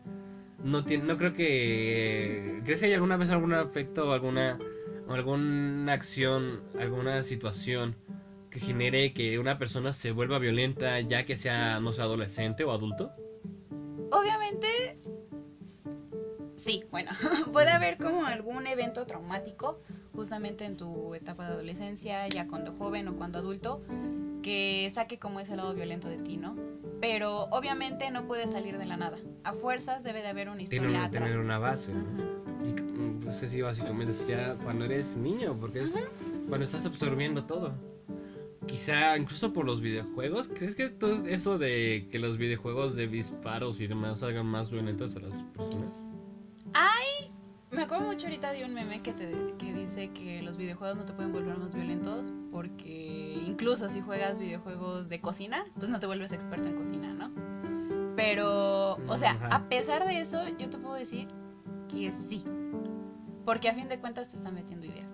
No, 0.62 0.84
tiene, 0.84 1.04
no 1.04 1.16
creo 1.18 1.34
que... 1.34 2.60
¿Crees 2.64 2.80
que 2.80 2.86
hay 2.86 2.94
alguna 2.94 3.16
vez 3.16 3.30
algún 3.30 3.52
afecto 3.52 4.08
o 4.08 4.12
alguna, 4.12 4.58
alguna 5.08 5.92
acción, 5.92 6.62
alguna 6.78 7.22
situación 7.22 7.96
que 8.50 8.60
genere 8.60 9.12
que 9.12 9.38
una 9.38 9.58
persona 9.58 9.92
se 9.92 10.12
vuelva 10.12 10.38
violenta 10.38 11.00
ya 11.00 11.24
que 11.24 11.36
sea, 11.36 11.80
no 11.80 11.92
sé, 11.92 12.00
adolescente 12.00 12.64
o 12.64 12.72
adulto? 12.72 13.10
Obviamente, 14.10 14.94
sí, 16.64 16.84
bueno, 16.90 17.10
puede 17.52 17.70
haber 17.70 17.98
como 17.98 18.24
algún 18.26 18.66
evento 18.66 19.06
traumático 19.06 19.80
justamente 20.14 20.64
en 20.64 20.76
tu 20.76 21.14
etapa 21.14 21.46
de 21.46 21.52
adolescencia, 21.54 22.26
ya 22.28 22.46
cuando 22.46 22.72
joven 22.72 23.08
o 23.08 23.16
cuando 23.16 23.38
adulto, 23.38 23.82
que 24.42 24.88
saque 24.92 25.18
como 25.18 25.40
ese 25.40 25.56
lado 25.56 25.74
violento 25.74 26.08
de 26.08 26.18
ti, 26.18 26.36
¿no? 26.36 26.56
Pero 27.00 27.44
obviamente 27.50 28.10
no 28.10 28.26
puede 28.26 28.46
salir 28.46 28.78
de 28.78 28.86
la 28.86 28.96
nada. 28.96 29.18
A 29.42 29.52
fuerzas 29.52 30.02
debe 30.02 30.22
de 30.22 30.28
haber 30.28 30.48
una 30.48 30.56
Tiene 30.58 30.74
historia 30.74 30.88
una- 30.98 31.04
atrás. 31.06 31.22
tener 31.24 31.38
una 31.38 31.58
base, 31.58 31.92
¿no? 31.92 32.34
Y 32.66 32.72
mm, 32.80 33.20
pues 33.24 33.36
sí, 33.36 33.60
básicamente 33.60 34.14
ya 34.26 34.54
cuando 34.62 34.84
eres 34.86 35.16
niño, 35.16 35.56
porque 35.60 35.82
es 35.82 35.94
cuando 36.48 36.64
estás 36.64 36.86
absorbiendo 36.86 37.44
todo. 37.44 37.72
Quizá 38.66 39.16
incluso 39.18 39.52
por 39.52 39.66
los 39.66 39.80
videojuegos, 39.82 40.48
¿crees 40.48 40.74
que 40.74 40.88
todo 40.88 41.26
eso 41.26 41.58
de 41.58 42.06
que 42.10 42.18
los 42.18 42.38
videojuegos 42.38 42.96
de 42.96 43.06
disparos 43.08 43.80
y 43.80 43.86
demás 43.86 44.22
hagan 44.22 44.46
más 44.46 44.70
violentas 44.70 45.16
a 45.16 45.20
las 45.20 45.42
personas? 45.54 46.02
Me 47.74 47.82
acuerdo 47.82 48.06
mucho 48.06 48.26
ahorita 48.26 48.52
de 48.52 48.64
un 48.64 48.72
meme 48.72 49.02
que, 49.02 49.12
te, 49.12 49.30
que 49.58 49.74
dice 49.74 50.10
que 50.10 50.42
los 50.42 50.56
videojuegos 50.56 50.96
no 50.96 51.04
te 51.04 51.12
pueden 51.12 51.32
volver 51.32 51.58
más 51.58 51.74
violentos 51.74 52.32
porque 52.52 53.42
incluso 53.46 53.88
si 53.88 54.00
juegas 54.00 54.38
videojuegos 54.38 55.08
de 55.08 55.20
cocina, 55.20 55.66
pues 55.76 55.90
no 55.90 55.98
te 55.98 56.06
vuelves 56.06 56.30
experto 56.32 56.68
en 56.68 56.76
cocina, 56.76 57.12
¿no? 57.12 57.32
Pero, 58.14 58.94
o 58.94 59.16
sea, 59.16 59.32
Ajá. 59.32 59.56
a 59.56 59.68
pesar 59.68 60.06
de 60.06 60.20
eso, 60.20 60.46
yo 60.56 60.70
te 60.70 60.78
puedo 60.78 60.94
decir 60.94 61.26
que 61.88 62.12
sí. 62.12 62.44
Porque 63.44 63.68
a 63.68 63.74
fin 63.74 63.88
de 63.88 63.98
cuentas 63.98 64.28
te 64.28 64.36
están 64.36 64.54
metiendo 64.54 64.86
ideas. 64.86 65.10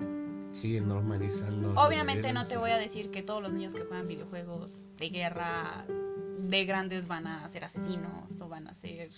Sigue 0.53 0.83
normalizando. 0.83 1.73
Obviamente 1.81 2.33
no 2.35 2.45
te 2.47 2.59
voy 2.59 2.73
a 2.73 2.77
decir 2.77 3.11
que 3.11 3.23
todos 3.23 3.43
los 3.43 3.53
niños 3.53 3.75
que 3.75 3.83
juegan 3.83 4.07
videojuegos 4.07 4.71
de 4.99 5.09
guerra 5.09 5.87
de 6.49 6.65
grandes 6.65 7.07
van 7.07 7.27
a 7.27 7.49
ser 7.49 7.65
asesinos 7.65 8.25
o 8.41 8.49
van 8.49 8.67
a 8.69 8.75
ser 8.75 9.11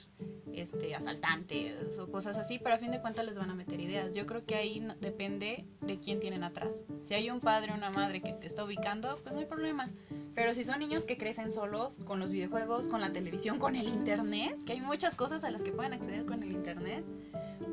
este 0.52 0.94
asaltantes 0.94 1.98
o 1.98 2.10
cosas 2.10 2.36
así, 2.36 2.58
pero 2.58 2.74
a 2.74 2.78
fin 2.78 2.90
de 2.90 3.00
cuentas 3.00 3.24
les 3.24 3.38
van 3.38 3.50
a 3.50 3.54
meter 3.54 3.80
ideas. 3.80 4.14
Yo 4.14 4.26
creo 4.26 4.44
que 4.44 4.54
ahí 4.54 4.86
depende 5.00 5.64
de 5.80 5.98
quién 5.98 6.20
tienen 6.20 6.44
atrás. 6.44 6.76
Si 7.04 7.14
hay 7.14 7.30
un 7.30 7.40
padre 7.40 7.72
o 7.72 7.74
una 7.74 7.90
madre 7.90 8.20
que 8.20 8.32
te 8.32 8.46
está 8.46 8.64
ubicando, 8.64 9.18
pues 9.22 9.34
no 9.34 9.40
hay 9.40 9.46
problema. 9.46 9.90
Pero 10.34 10.54
si 10.54 10.64
son 10.64 10.78
niños 10.78 11.04
que 11.04 11.18
crecen 11.18 11.52
solos 11.52 11.98
con 12.04 12.18
los 12.18 12.30
videojuegos, 12.30 12.88
con 12.88 13.00
la 13.00 13.12
televisión, 13.12 13.58
con 13.58 13.76
el 13.76 13.88
internet, 13.88 14.56
que 14.64 14.72
hay 14.72 14.80
muchas 14.80 15.14
cosas 15.14 15.44
a 15.44 15.50
las 15.50 15.62
que 15.62 15.72
pueden 15.72 15.92
acceder 15.92 16.24
con 16.24 16.42
el 16.42 16.52
internet, 16.52 17.04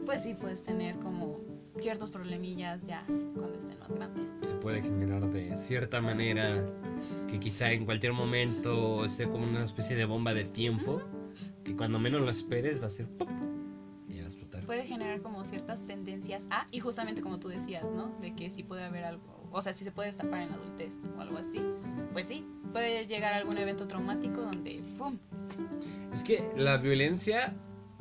pues 0.05 0.23
sí 0.23 0.33
puedes 0.33 0.63
tener 0.63 0.97
como 0.97 1.37
ciertos 1.81 2.11
problemillas 2.11 2.85
ya 2.85 3.05
cuando 3.07 3.57
estén 3.57 3.79
más 3.79 3.93
grandes. 3.93 4.23
Se 4.49 4.55
puede 4.55 4.81
generar 4.81 5.29
de 5.29 5.57
cierta 5.57 6.01
manera 6.01 6.65
que 7.29 7.39
quizá 7.39 7.71
en 7.71 7.85
cualquier 7.85 8.13
momento 8.13 9.07
sea 9.07 9.27
como 9.27 9.45
una 9.45 9.63
especie 9.63 9.95
de 9.95 10.05
bomba 10.05 10.33
de 10.33 10.45
tiempo 10.45 11.01
que 11.63 11.75
cuando 11.75 11.99
menos 11.99 12.21
lo 12.21 12.29
esperes 12.29 12.81
va 12.81 12.87
a 12.87 12.89
ser 12.89 13.07
y 14.07 14.17
va 14.19 14.23
a 14.23 14.27
explotar. 14.27 14.65
puede 14.65 14.85
generar 14.85 15.21
como 15.21 15.43
ciertas 15.43 15.85
tendencias 15.85 16.45
a, 16.49 16.65
y 16.71 16.79
justamente 16.79 17.21
como 17.21 17.39
tú 17.39 17.47
decías, 17.49 17.83
¿no? 17.91 18.07
De 18.21 18.33
que 18.35 18.49
sí 18.49 18.63
puede 18.63 18.83
haber 18.83 19.05
algo, 19.05 19.47
o 19.51 19.61
sea, 19.61 19.73
si 19.73 19.83
se 19.83 19.91
puede 19.91 20.09
destapar 20.09 20.41
en 20.41 20.49
la 20.49 20.55
adultez 20.55 20.97
o 21.17 21.21
algo 21.21 21.37
así, 21.37 21.61
pues 22.13 22.27
sí, 22.27 22.45
puede 22.73 23.07
llegar 23.07 23.33
a 23.33 23.37
algún 23.37 23.57
evento 23.57 23.87
traumático 23.87 24.41
donde, 24.41 24.81
¡pum! 24.97 25.17
Es 26.13 26.23
que 26.23 26.43
la 26.57 26.77
violencia 26.77 27.55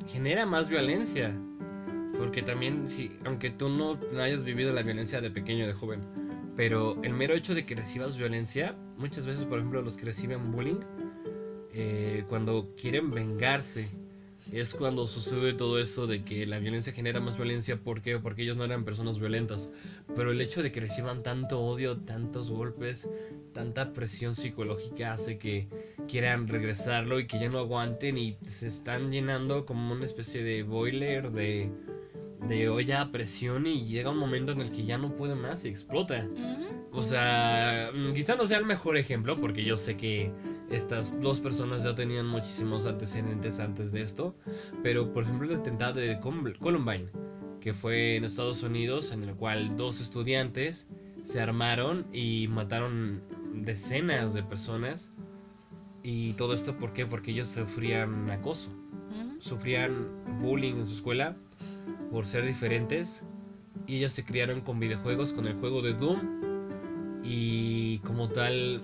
genera 0.07 0.45
más 0.45 0.67
violencia. 0.67 1.33
Porque 2.19 2.41
también, 2.41 2.89
si, 2.89 3.17
aunque 3.23 3.49
tú 3.49 3.69
no 3.69 3.97
hayas 4.21 4.43
vivido 4.43 4.73
la 4.73 4.83
violencia 4.83 5.21
de 5.21 5.31
pequeño, 5.31 5.65
de 5.65 5.71
joven, 5.71 6.01
pero 6.57 7.01
el 7.01 7.13
mero 7.13 7.33
hecho 7.33 7.55
de 7.55 7.65
que 7.65 7.75
recibas 7.75 8.17
violencia, 8.17 8.75
muchas 8.97 9.25
veces, 9.25 9.45
por 9.45 9.59
ejemplo, 9.59 9.81
los 9.81 9.95
que 9.95 10.03
reciben 10.03 10.51
bullying, 10.51 10.81
eh, 11.73 12.25
cuando 12.27 12.75
quieren 12.75 13.09
vengarse, 13.09 13.87
es 14.51 14.73
cuando 14.73 15.07
sucede 15.07 15.53
todo 15.53 15.79
eso 15.79 16.07
de 16.07 16.25
que 16.25 16.45
la 16.45 16.59
violencia 16.59 16.91
genera 16.91 17.21
más 17.21 17.37
violencia. 17.37 17.77
¿Por? 17.77 18.01
Porque 18.21 18.41
ellos 18.41 18.57
no 18.57 18.65
eran 18.65 18.83
personas 18.83 19.17
violentas. 19.19 19.71
Pero 20.13 20.31
el 20.31 20.41
hecho 20.41 20.61
de 20.61 20.73
que 20.73 20.81
reciban 20.81 21.23
tanto 21.23 21.61
odio, 21.61 21.97
tantos 21.99 22.51
golpes, 22.51 23.07
tanta 23.53 23.93
presión 23.93 24.35
psicológica 24.35 25.13
hace 25.13 25.37
que 25.37 25.69
quieran 26.09 26.47
regresarlo 26.47 27.19
y 27.19 27.27
que 27.27 27.39
ya 27.39 27.49
no 27.49 27.59
aguanten 27.59 28.17
y 28.17 28.37
se 28.47 28.67
están 28.67 29.11
llenando 29.11 29.65
como 29.65 29.93
una 29.93 30.05
especie 30.05 30.43
de 30.43 30.63
boiler 30.63 31.31
de, 31.31 31.71
de 32.47 32.69
olla 32.69 33.01
a 33.01 33.11
presión 33.11 33.67
y 33.67 33.85
llega 33.85 34.11
un 34.11 34.17
momento 34.17 34.51
en 34.51 34.61
el 34.61 34.71
que 34.71 34.85
ya 34.85 34.97
no 34.97 35.15
puede 35.15 35.35
más 35.35 35.65
y 35.65 35.69
explota. 35.69 36.27
O 36.91 37.03
sea, 37.03 37.91
mm, 37.93 38.13
quizá 38.13 38.35
no 38.35 38.45
sea 38.45 38.57
el 38.57 38.65
mejor 38.65 38.97
ejemplo 38.97 39.37
porque 39.39 39.63
yo 39.63 39.77
sé 39.77 39.97
que 39.97 40.31
estas 40.71 41.19
dos 41.21 41.41
personas 41.41 41.83
ya 41.83 41.95
tenían 41.95 42.27
muchísimos 42.27 42.85
antecedentes 42.85 43.59
antes 43.59 43.91
de 43.91 44.01
esto, 44.01 44.35
pero 44.83 45.11
por 45.13 45.23
ejemplo 45.23 45.51
el 45.51 45.59
atentado 45.59 45.99
de 45.99 46.19
Columbine, 46.19 47.09
que 47.59 47.73
fue 47.73 48.15
en 48.15 48.23
Estados 48.23 48.63
Unidos, 48.63 49.11
en 49.11 49.23
el 49.23 49.35
cual 49.35 49.75
dos 49.75 49.99
estudiantes 50.01 50.87
se 51.25 51.41
armaron 51.41 52.05
y 52.13 52.47
mataron 52.47 53.21
decenas 53.53 54.33
de 54.33 54.43
personas. 54.43 55.11
Y 56.01 56.33
todo 56.33 56.53
esto, 56.53 56.77
¿por 56.77 56.93
qué? 56.93 57.05
Porque 57.05 57.31
ellos 57.31 57.49
sufrían 57.49 58.31
acoso, 58.31 58.69
sufrían 59.39 60.07
bullying 60.41 60.75
en 60.75 60.87
su 60.87 60.95
escuela 60.95 61.35
por 62.11 62.25
ser 62.25 62.45
diferentes. 62.45 63.23
Y 63.87 63.97
ellos 63.97 64.13
se 64.13 64.23
criaron 64.23 64.61
con 64.61 64.79
videojuegos, 64.79 65.33
con 65.33 65.47
el 65.47 65.55
juego 65.55 65.81
de 65.81 65.93
Doom. 65.93 67.21
Y 67.23 67.99
como 67.99 68.29
tal, 68.29 68.81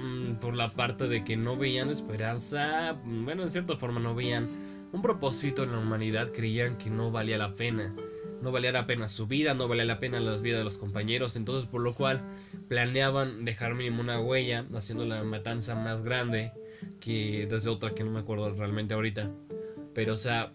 mm, 0.00 0.34
por 0.36 0.54
la 0.54 0.70
parte 0.70 1.08
de 1.08 1.24
que 1.24 1.36
no 1.36 1.56
veían 1.56 1.90
esperanza, 1.90 2.94
mm, 3.04 3.24
bueno, 3.24 3.42
en 3.42 3.50
cierta 3.50 3.76
forma 3.76 4.00
no 4.00 4.14
veían 4.14 4.48
un 4.92 5.02
propósito 5.02 5.64
en 5.64 5.72
la 5.72 5.78
humanidad, 5.78 6.32
creían 6.32 6.78
que 6.78 6.90
no 6.90 7.10
valía 7.10 7.38
la 7.38 7.54
pena. 7.54 7.94
No 8.42 8.52
valía 8.52 8.70
la 8.70 8.86
pena 8.86 9.08
su 9.08 9.26
vida, 9.26 9.54
no 9.54 9.66
valía 9.66 9.84
la 9.84 9.98
pena 9.98 10.20
la 10.20 10.36
vida 10.36 10.58
de 10.58 10.64
los 10.64 10.78
compañeros, 10.78 11.36
entonces 11.36 11.68
por 11.68 11.80
lo 11.80 11.94
cual 11.94 12.22
planeaban 12.68 13.44
dejar 13.44 13.74
mínimo 13.74 14.02
una 14.02 14.20
huella, 14.20 14.66
haciendo 14.74 15.06
la 15.06 15.24
matanza 15.24 15.74
más 15.74 16.02
grande 16.02 16.52
que 17.00 17.46
desde 17.50 17.70
otra 17.70 17.94
que 17.94 18.04
no 18.04 18.10
me 18.10 18.20
acuerdo 18.20 18.54
realmente 18.54 18.94
ahorita. 18.94 19.30
Pero 19.94 20.14
o 20.14 20.16
sea, 20.16 20.52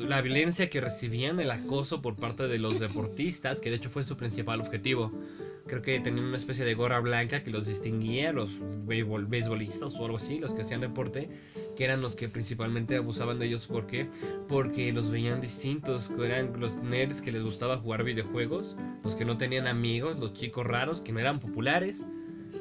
la 0.00 0.20
violencia 0.22 0.68
que 0.68 0.80
recibían, 0.80 1.38
el 1.40 1.50
acoso 1.50 2.02
por 2.02 2.16
parte 2.16 2.48
de 2.48 2.58
los 2.58 2.80
deportistas, 2.80 3.60
que 3.60 3.70
de 3.70 3.76
hecho 3.76 3.90
fue 3.90 4.04
su 4.04 4.16
principal 4.16 4.60
objetivo. 4.60 5.12
Creo 5.66 5.80
que 5.80 6.00
tenían 6.00 6.26
una 6.26 6.36
especie 6.36 6.64
de 6.64 6.74
gorra 6.74 6.98
blanca 7.00 7.44
que 7.44 7.50
los 7.50 7.66
distinguía, 7.66 8.32
los 8.32 8.50
beisbolistas 8.84 9.94
o 9.94 10.04
algo 10.04 10.16
así, 10.16 10.38
los 10.38 10.52
que 10.52 10.62
hacían 10.62 10.80
deporte, 10.80 11.28
que 11.76 11.84
eran 11.84 12.00
los 12.00 12.16
que 12.16 12.28
principalmente 12.28 12.96
abusaban 12.96 13.38
de 13.38 13.46
ellos. 13.46 13.68
¿Por 13.68 13.86
qué? 13.86 14.08
Porque 14.48 14.92
los 14.92 15.10
veían 15.10 15.40
distintos, 15.40 16.08
que 16.08 16.26
eran 16.26 16.58
los 16.58 16.78
nerds 16.78 17.22
que 17.22 17.30
les 17.30 17.44
gustaba 17.44 17.78
jugar 17.78 18.02
videojuegos, 18.02 18.76
los 19.04 19.14
que 19.14 19.24
no 19.24 19.36
tenían 19.36 19.68
amigos, 19.68 20.18
los 20.18 20.34
chicos 20.34 20.66
raros 20.66 21.00
que 21.00 21.12
no 21.12 21.20
eran 21.20 21.38
populares. 21.38 22.04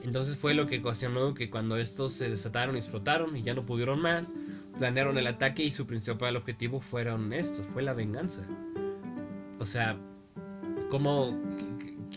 Entonces 0.04 0.38
fue 0.38 0.54
lo 0.54 0.68
que 0.68 0.80
ocasionó 0.80 1.34
que 1.34 1.50
cuando 1.50 1.78
estos 1.78 2.14
se 2.14 2.30
desataron 2.30 2.76
y 2.76 2.80
explotaron 2.80 3.36
y 3.36 3.44
ya 3.44 3.54
no 3.54 3.66
pudieron 3.66 4.02
más, 4.02 4.34
planearon 4.78 5.18
el 5.18 5.28
ataque 5.28 5.64
y 5.64 5.72
su 5.72 5.86
principal 5.86 6.36
objetivo 6.36 6.80
fueron 6.80 7.34
estos, 7.34 7.66
fue 7.68 7.84
la 7.84 7.94
venganza. 7.94 8.48
O 9.60 9.66
sea, 9.66 9.98
como 10.90 11.40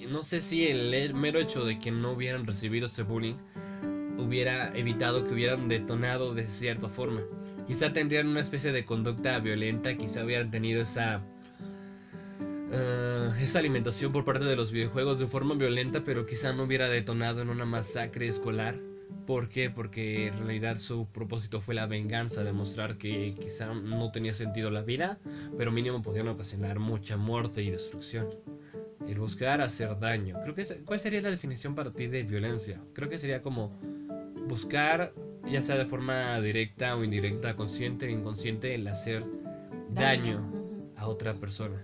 no 0.09 0.23
sé 0.23 0.40
si 0.40 0.67
el 0.67 1.14
mero 1.14 1.38
hecho 1.38 1.64
de 1.64 1.79
que 1.79 1.90
no 1.90 2.12
hubieran 2.12 2.47
recibido 2.47 2.87
ese 2.87 3.03
bullying 3.03 3.37
hubiera 4.19 4.77
evitado 4.77 5.27
que 5.27 5.35
hubieran 5.35 5.69
detonado 5.69 6.35
de 6.35 6.47
cierta 6.47 6.88
forma. 6.88 7.23
Quizá 7.67 7.93
tendrían 7.93 8.29
una 8.29 8.40
especie 8.40 8.73
de 8.73 8.85
conducta 8.85 9.38
violenta, 9.38 9.97
quizá 9.97 10.25
hubieran 10.25 10.51
tenido 10.51 10.83
esa 10.83 11.23
eh, 12.71 13.33
esa 13.40 13.59
alimentación 13.59 14.12
por 14.12 14.25
parte 14.25 14.45
de 14.45 14.57
los 14.57 14.73
videojuegos 14.73 15.19
de 15.19 15.27
forma 15.27 15.55
violenta, 15.55 16.03
pero 16.05 16.27
quizá 16.27 16.53
no 16.53 16.64
hubiera 16.64 16.88
detonado 16.88 17.43
en 17.43 17.51
una 17.51 17.64
masacre 17.64 18.27
escolar. 18.27 18.79
¿Por 19.27 19.49
qué? 19.49 19.71
Porque 19.71 20.27
en 20.27 20.38
realidad 20.38 20.79
su 20.79 21.07
propósito 21.07 21.61
fue 21.61 21.75
la 21.75 21.87
venganza, 21.87 22.45
demostrar 22.45 22.99
que 22.99 23.35
quizá 23.40 23.73
no 23.73 24.11
tenía 24.12 24.35
sentido 24.35 24.71
la 24.71 24.83
vida, 24.83 25.19
pero 25.57 25.73
mínimo 25.73 26.03
podían 26.03 26.29
ocasionar 26.29 26.79
mucha 26.79 27.17
muerte 27.17 27.62
y 27.62 27.71
destrucción. 27.71 28.29
El 29.09 29.19
buscar 29.19 29.61
hacer 29.61 29.99
daño. 29.99 30.37
Creo 30.43 30.55
que 30.55 30.62
es- 30.62 30.83
¿Cuál 30.85 31.01
sería 31.01 31.23
la 31.23 31.31
definición 31.31 31.75
para 31.75 31.93
ti 31.93 32.07
de 32.07 32.23
violencia? 32.23 32.81
Creo 32.93 33.09
que 33.09 33.19
sería 33.19 33.43
como 33.43 33.79
buscar, 34.47 35.14
ya 35.51 35.62
sea 35.62 35.77
de 35.77 35.87
forma 35.87 36.40
directa 36.40 36.97
o 36.97 37.05
indirecta, 37.05 37.57
consciente 37.57 38.07
o 38.07 38.11
inconsciente, 38.11 38.75
el 38.75 38.87
hacer 38.88 39.25
daño 39.90 40.53
a 40.97 41.07
otra 41.07 41.35
persona. 41.35 41.83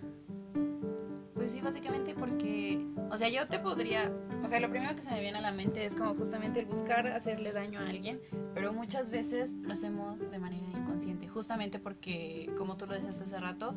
Básicamente 1.62 2.14
porque, 2.14 2.85
o 3.11 3.16
sea, 3.16 3.29
yo 3.29 3.46
te 3.46 3.59
podría, 3.59 4.11
o 4.42 4.49
sea, 4.49 4.61
lo 4.61 4.70
primero 4.70 4.94
que 4.94 5.03
se 5.03 5.11
me 5.11 5.20
viene 5.20 5.38
a 5.38 5.40
la 5.42 5.53
mente 5.53 5.85
es 5.85 5.94
como 5.94 6.14
justamente 6.14 6.61
el 6.61 6.66
buscar 6.66 7.07
hacerle 7.07 7.53
daño 7.53 7.81
a 7.81 7.88
alguien, 7.88 8.20
pero 8.55 8.73
muchas 8.73 9.11
veces 9.11 9.55
lo 9.55 9.73
hacemos 9.73 10.31
de 10.31 10.38
manera 10.38 10.66
inconsciente, 10.70 11.29
justamente 11.29 11.79
porque, 11.79 12.51
como 12.57 12.77
tú 12.77 12.87
lo 12.87 12.94
decías 12.94 13.20
hace 13.20 13.38
rato, 13.38 13.75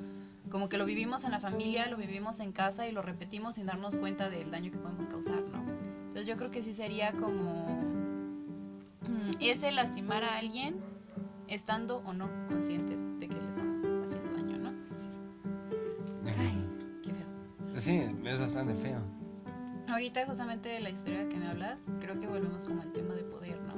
como 0.49 0.69
que 0.69 0.77
lo 0.77 0.85
vivimos 0.85 1.23
en 1.23 1.31
la 1.31 1.39
familia, 1.39 1.87
lo 1.87 1.97
vivimos 1.97 2.39
en 2.39 2.51
casa 2.51 2.87
y 2.87 2.91
lo 2.91 3.01
repetimos 3.01 3.55
sin 3.55 3.65
darnos 3.65 3.95
cuenta 3.95 4.29
del 4.29 4.51
daño 4.51 4.71
que 4.71 4.77
podemos 4.77 5.07
causar, 5.07 5.41
¿no? 5.41 5.59
Entonces 6.07 6.27
yo 6.27 6.37
creo 6.37 6.51
que 6.51 6.61
sí 6.61 6.73
sería 6.73 7.11
como 7.13 7.65
mm, 9.01 9.31
ese 9.39 9.71
lastimar 9.71 10.23
a 10.23 10.37
alguien 10.37 10.75
estando 11.47 11.97
o 12.05 12.13
no 12.13 12.29
conscientes 12.47 13.05
feo. 17.83 18.09
Sí, 18.09 18.27
es 18.27 18.39
bastante 18.39 18.73
feo. 18.75 18.99
Ahorita 19.87 20.25
justamente 20.25 20.69
de 20.69 20.79
la 20.79 20.89
historia 20.89 21.27
que 21.29 21.35
me 21.37 21.47
hablas, 21.47 21.81
creo 21.99 22.19
que 22.19 22.27
volvemos 22.27 22.63
como 22.65 22.81
al 22.81 22.91
tema 22.93 23.13
de 23.13 23.23
poder, 23.23 23.59
¿no? 23.61 23.73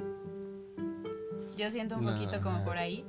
Yo 1.56 1.70
siento 1.70 1.96
un 1.96 2.04
No, 2.04 2.12
poquito 2.12 2.40
como 2.40 2.56
ajá. 2.56 2.64
por 2.64 2.78
ahí, 2.78 3.04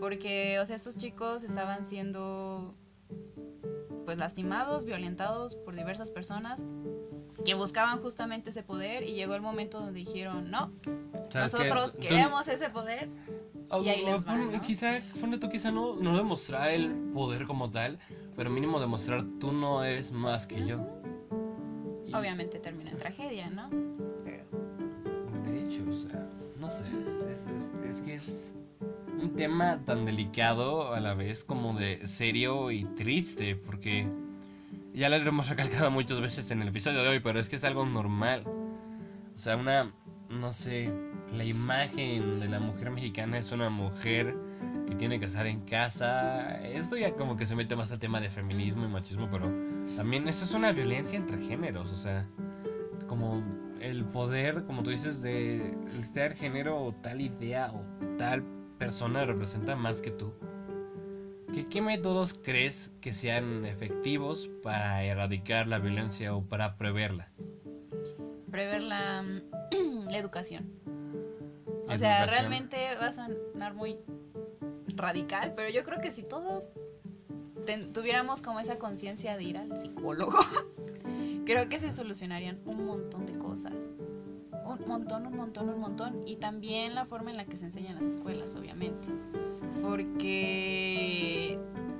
porque, 0.00 0.58
o 0.60 0.66
sea, 0.66 0.76
estos 0.76 0.96
chicos 0.96 1.42
estaban 1.42 1.84
siendo, 1.84 2.74
pues, 4.04 4.18
lastimados, 4.18 4.84
violentados 4.84 5.54
por 5.56 5.74
diversas 5.74 6.10
personas 6.10 6.64
que 7.44 7.54
buscaban 7.54 8.00
justamente 8.00 8.50
ese 8.50 8.62
poder 8.62 9.02
y 9.04 9.14
llegó 9.14 9.34
el 9.34 9.42
momento 9.42 9.78
donde 9.80 9.98
dijeron, 10.00 10.50
no, 10.50 10.72
nosotros 11.34 11.92
Tú- 11.92 11.98
queremos 12.00 12.48
ese 12.48 12.70
poder. 12.70 13.08
o- 13.70 13.82
y 13.82 13.88
ahí 13.90 14.04
les 14.04 14.22
o 14.22 14.26
va, 14.26 14.32
pon- 14.32 14.52
¿no? 14.52 14.60
Quizá, 14.62 15.00
ponle 15.20 15.38
tú, 15.38 15.48
quizá 15.50 15.70
no, 15.70 15.94
no 15.96 16.16
demostrar 16.16 16.70
el 16.70 16.90
poder 17.12 17.46
como 17.46 17.70
tal, 17.70 17.98
pero 18.38 18.48
mínimo 18.50 18.78
demostrar 18.80 19.24
tú 19.40 19.50
no 19.52 19.82
eres 19.84 20.12
más 20.12 20.46
que 20.46 20.64
yo. 20.64 20.78
Y- 22.06 22.14
Obviamente 22.14 22.58
termina 22.60 22.90
en 22.92 22.96
tragedia, 22.96 23.50
¿no? 23.50 23.68
Pero, 24.24 24.44
De 25.52 25.64
hecho, 25.66 25.82
o 25.90 25.92
sea, 25.92 26.24
no 26.58 26.70
sé, 26.70 26.84
es, 27.30 27.46
es- 27.48 27.70
es 27.84 28.00
que 28.00 28.14
es 28.14 28.54
un 29.20 29.34
tema 29.34 29.80
tan 29.84 30.04
delicado 30.06 30.94
a 30.94 31.00
la 31.00 31.14
vez 31.14 31.42
como 31.42 31.74
de 31.74 32.06
serio 32.06 32.70
y 32.70 32.84
triste, 32.84 33.56
porque 33.56 34.06
ya 34.94 35.08
lo 35.08 35.16
hemos 35.16 35.48
recalcado 35.48 35.90
muchas 35.90 36.20
veces 36.20 36.48
en 36.52 36.62
el 36.62 36.68
episodio 36.68 37.02
de 37.02 37.08
hoy, 37.08 37.20
pero 37.20 37.40
es 37.40 37.48
que 37.48 37.56
es 37.56 37.64
algo 37.64 37.84
normal. 37.84 38.44
O 38.46 39.36
sea, 39.38 39.56
una, 39.56 39.92
no 40.30 40.52
sé, 40.52 40.92
la 41.36 41.44
imagen 41.44 42.38
de 42.38 42.48
la 42.48 42.60
mujer 42.60 42.90
mexicana 42.92 43.38
es 43.38 43.50
una 43.52 43.68
mujer 43.68 44.36
tiene 44.98 45.18
que 45.18 45.26
estar 45.26 45.46
en 45.46 45.60
casa. 45.60 46.60
Esto 46.62 46.96
ya 46.96 47.14
como 47.14 47.36
que 47.36 47.46
se 47.46 47.56
mete 47.56 47.76
más 47.76 47.90
al 47.92 47.98
tema 47.98 48.20
de 48.20 48.30
feminismo 48.30 48.84
y 48.84 48.88
machismo, 48.88 49.28
pero 49.30 49.50
también 49.96 50.28
eso 50.28 50.44
es 50.44 50.52
una 50.52 50.72
violencia 50.72 51.16
entre 51.16 51.38
géneros, 51.38 51.92
o 51.92 51.96
sea, 51.96 52.26
como 53.06 53.42
el 53.80 54.04
poder, 54.04 54.64
como 54.64 54.82
tú 54.82 54.90
dices, 54.90 55.22
de 55.22 55.74
el 55.94 56.12
tal 56.12 56.34
género 56.34 56.82
o 56.82 56.92
tal 56.92 57.20
idea 57.20 57.72
o 57.72 58.16
tal 58.16 58.42
persona 58.78 59.24
representa 59.24 59.76
más 59.76 60.02
que 60.02 60.10
tú. 60.10 60.32
¿Qué, 61.54 61.66
¿Qué 61.66 61.80
métodos 61.80 62.34
crees 62.34 62.92
que 63.00 63.14
sean 63.14 63.64
efectivos 63.64 64.50
para 64.62 65.02
erradicar 65.04 65.66
la 65.66 65.78
violencia 65.78 66.34
o 66.34 66.42
para 66.44 66.76
preverla? 66.76 67.30
prever 68.50 68.82
la, 68.82 69.22
la 70.10 70.18
educación. 70.18 70.68
O 71.88 71.96
sea, 71.96 72.26
realmente 72.26 72.76
va 73.00 73.06
a 73.06 73.12
sonar 73.12 73.74
muy 73.74 74.00
radical, 74.98 75.54
pero 75.56 75.70
yo 75.70 75.84
creo 75.84 76.00
que 76.00 76.10
si 76.10 76.22
todos 76.22 76.68
tuviéramos 77.92 78.42
como 78.42 78.60
esa 78.60 78.78
conciencia 78.78 79.36
de 79.36 79.44
ir 79.44 79.58
al 79.58 79.76
psicólogo, 79.76 80.38
creo 81.46 81.68
que 81.68 81.78
se 81.78 81.92
solucionarían 81.92 82.60
un 82.66 82.86
montón 82.86 83.26
de 83.26 83.38
cosas. 83.38 83.74
Un 84.64 84.86
montón, 84.86 85.26
un 85.26 85.36
montón, 85.36 85.70
un 85.70 85.80
montón. 85.80 86.26
Y 86.26 86.36
también 86.36 86.94
la 86.94 87.06
forma 87.06 87.30
en 87.30 87.38
la 87.38 87.46
que 87.46 87.56
se 87.56 87.64
enseña 87.64 87.90
en 87.90 87.96
las 87.96 88.04
escuelas, 88.04 88.54
obviamente. 88.54 89.08
Porque 89.80 91.58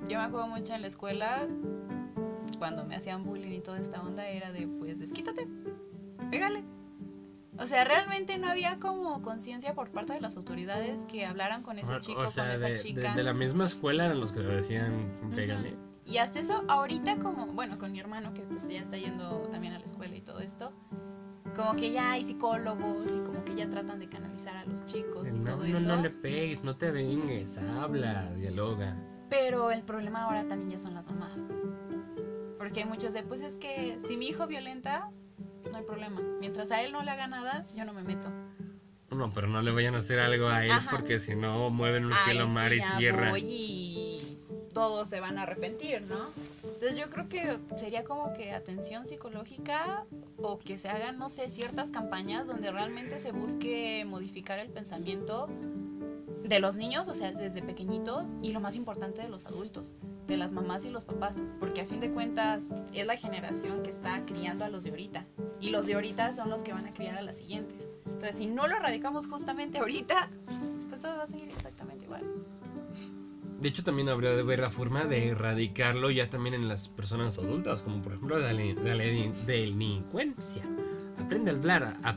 yo 0.09 0.19
me 0.19 0.25
acuerdo 0.25 0.49
mucho 0.49 0.75
en 0.75 0.83
la 0.83 0.89
escuela, 0.89 1.47
cuando 2.59 2.85
me 2.85 2.97
hacían 2.97 3.25
bullying 3.25 3.53
y 3.53 3.61
toda 3.61 3.79
esta 3.79 4.03
onda, 4.03 4.27
era 4.29 4.53
de, 4.53 4.67
pues, 4.67 4.99
desquítate, 4.99 5.49
pégale. 6.31 6.63
O 7.59 7.66
sea, 7.66 7.85
realmente 7.85 8.38
no 8.38 8.49
había 8.49 8.79
como 8.79 9.21
conciencia 9.23 9.75
por 9.75 9.90
parte 9.90 10.12
de 10.12 10.21
las 10.21 10.37
autoridades 10.37 11.07
que 11.07 11.27
hablaran 11.27 11.62
con 11.62 11.79
ese 11.79 12.01
chico, 12.01 12.21
con 12.35 12.47
esa 12.51 12.77
chica. 12.77 13.14
la 13.16 13.35
misma 13.35 13.66
escuela 13.66 14.05
eran 14.07 14.21
los 14.21 14.31
que 14.33 14.40
decían 14.40 15.11
pégale. 15.35 15.77
Y 16.05 16.18
hasta 16.18 16.38
eso, 16.40 16.64
ahorita 16.68 17.16
como, 17.18 17.47
bueno, 17.49 17.77
con 17.79 17.92
mi 17.92 18.01
hermano 18.01 18.33
que 18.33 18.42
pues 18.42 18.66
ya 18.68 18.81
está 18.81 18.97
yendo 18.97 19.40
también 19.51 19.75
a 19.75 19.79
la 19.79 19.85
escuela 19.85 20.14
y 20.16 20.21
todo 20.23 20.38
esto, 20.40 20.73
como 21.55 21.75
que 21.77 21.90
ya 21.90 22.12
hay 22.12 22.23
psicólogos 22.23 23.14
y 23.14 23.21
como 23.21 23.44
que 23.44 23.55
ya 23.57 23.68
tratan 23.68 23.99
de 23.99 24.09
canalizar 24.09 24.57
a 24.57 24.64
los 24.64 24.85
chicos 24.87 25.29
y 25.29 25.38
No, 25.38 25.44
todo 25.44 25.66
no, 25.66 25.79
eso. 25.79 25.87
no 25.88 25.97
le 26.01 26.11
pegues, 26.11 26.62
no 26.62 26.77
te 26.77 26.90
vengues, 26.92 27.59
habla, 27.59 28.33
dialoga. 28.35 28.97
Pero 29.29 29.71
el 29.71 29.83
problema 29.83 30.23
ahora 30.23 30.47
también 30.47 30.71
ya 30.71 30.79
son 30.79 30.94
las 30.94 31.07
mamás. 31.09 31.38
Porque 32.57 32.81
hay 32.85 32.88
muchos 32.88 33.12
de, 33.12 33.23
pues 33.23 33.40
es 33.42 33.57
que 33.59 33.99
si 34.07 34.16
mi 34.16 34.29
hijo 34.29 34.47
violenta, 34.47 35.11
no 35.70 35.78
hay 35.78 35.85
problema. 35.85 36.20
Mientras 36.40 36.70
a 36.70 36.83
él 36.83 36.92
no 36.92 37.02
le 37.02 37.11
haga 37.11 37.26
nada, 37.26 37.66
yo 37.74 37.85
no 37.85 37.92
me 37.92 38.02
meto. 38.02 38.31
No, 39.11 39.33
pero 39.33 39.48
no 39.48 39.62
le 39.62 39.70
vayan 39.70 39.94
a 39.94 39.98
hacer 39.98 40.20
algo 40.20 40.48
a 40.48 40.64
él 40.64 40.70
Ajá. 40.70 40.90
porque 40.90 41.18
si 41.18 41.35
no 41.35 41.70
mueven 41.70 42.04
un 42.04 42.12
cielo, 42.24 42.46
sí, 42.46 42.50
mar 42.50 42.72
y 42.72 42.83
tierra. 42.98 43.38
y 43.38 44.38
todos 44.74 45.09
se 45.09 45.18
van 45.18 45.38
a 45.38 45.42
arrepentir, 45.42 46.02
¿no? 46.02 46.28
Entonces 46.62 46.96
yo 46.96 47.11
creo 47.11 47.28
que 47.28 47.59
sería 47.78 48.04
como 48.04 48.33
que 48.35 48.52
atención 48.52 49.07
psicológica 49.07 50.04
o 50.37 50.59
que 50.59 50.78
se 50.78 50.88
hagan, 50.88 51.18
no 51.18 51.28
sé, 51.31 51.50
ciertas 51.50 51.90
campañas 51.90 52.46
donde 52.46 52.70
realmente 52.70 53.18
se 53.18 53.33
busque 53.33 54.04
modificar 54.07 54.61
el 54.61 54.68
pensamiento 54.68 55.48
de 56.44 56.61
los 56.61 56.77
niños, 56.77 57.09
o 57.09 57.14
sea, 57.14 57.33
desde 57.33 57.62
pequeñitos, 57.62 58.31
y 58.42 58.53
lo 58.53 58.61
más 58.61 58.77
importante 58.77 59.22
de 59.22 59.29
los 59.29 59.44
adultos, 59.46 59.94
de 60.27 60.37
las 60.37 60.53
mamás 60.53 60.85
y 60.85 60.90
los 60.90 61.05
papás, 61.05 61.40
porque 61.61 61.81
a 61.83 61.87
fin 61.87 62.01
de 62.01 62.11
cuentas 62.11 62.62
es 62.94 63.07
la 63.07 63.16
generación 63.16 63.83
que 63.83 63.90
está 63.90 64.24
criando 64.24 64.64
a 64.64 64.68
los 64.68 64.85
de 64.85 64.90
ahorita, 64.90 65.24
y 65.61 65.70
los 65.70 65.87
de 65.87 65.94
ahorita 65.94 66.33
son 66.33 66.48
los 66.51 66.62
que 66.62 66.72
van 66.72 66.87
a 66.87 66.92
criar 66.94 67.16
a 67.16 67.22
las 67.22 67.37
siguientes. 67.38 67.88
Entonces, 68.07 68.37
si 68.37 68.46
no 68.46 68.66
lo 68.66 68.77
erradicamos 68.77 69.27
justamente 69.27 69.79
ahorita, 69.79 70.29
pues 70.88 71.01
todo 71.01 71.16
va 71.18 71.24
a 71.24 71.27
seguir 71.27 71.48
exactamente 71.51 72.05
igual. 72.07 72.24
De 73.61 73.68
hecho, 73.68 73.83
también 73.83 74.09
habría 74.09 74.31
de 74.31 74.42
ver 74.44 74.61
la 74.61 74.70
forma 74.70 75.05
de 75.05 75.29
erradicarlo 75.29 76.11
ya 76.11 76.31
también 76.31 76.55
en 76.55 76.68
las 76.68 76.88
personas 76.88 77.38
adultas, 77.38 77.83
como 77.83 78.01
por 78.03 78.12
ejemplo 78.12 78.38
la, 78.38 78.53
la 78.53 78.94
li- 78.94 79.33
delincuencia. 79.46 80.62
Aprende 81.18 81.51
a 81.51 81.55
hablar, 81.55 81.83
a- 81.83 82.09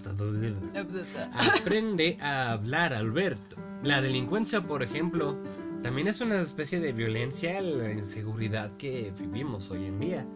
aprende 1.58 2.18
a 2.22 2.52
hablar, 2.52 2.94
Alberto. 2.94 3.56
La 3.84 4.00
delincuencia, 4.00 4.62
por 4.62 4.84
ejemplo, 4.84 5.36
también 5.82 6.08
es 6.08 6.22
una 6.22 6.40
especie 6.40 6.80
de 6.80 6.94
violencia, 6.94 7.60
la 7.62 7.92
inseguridad 7.92 8.78
que 8.78 9.12
vivimos 9.20 9.72
hoy 9.72 9.86
en 9.86 10.00
día. 10.00 10.28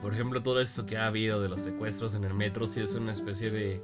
Por 0.00 0.14
ejemplo, 0.14 0.42
todo 0.42 0.62
esto 0.62 0.86
que 0.86 0.96
ha 0.96 1.06
habido 1.06 1.42
de 1.42 1.50
los 1.50 1.60
secuestros 1.60 2.14
en 2.14 2.24
el 2.24 2.32
metro, 2.32 2.66
sí 2.66 2.80
es 2.80 2.94
una 2.94 3.12
especie 3.12 3.50
de 3.50 3.82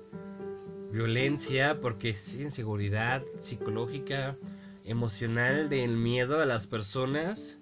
violencia, 0.91 1.79
porque 1.83 2.11
es 2.11 2.41
inseguridad 2.41 3.23
psicológica, 3.41 4.39
emocional, 4.85 5.69
del 5.69 5.99
miedo 5.99 6.41
a 6.41 6.47
las 6.47 6.67
personas, 6.67 7.61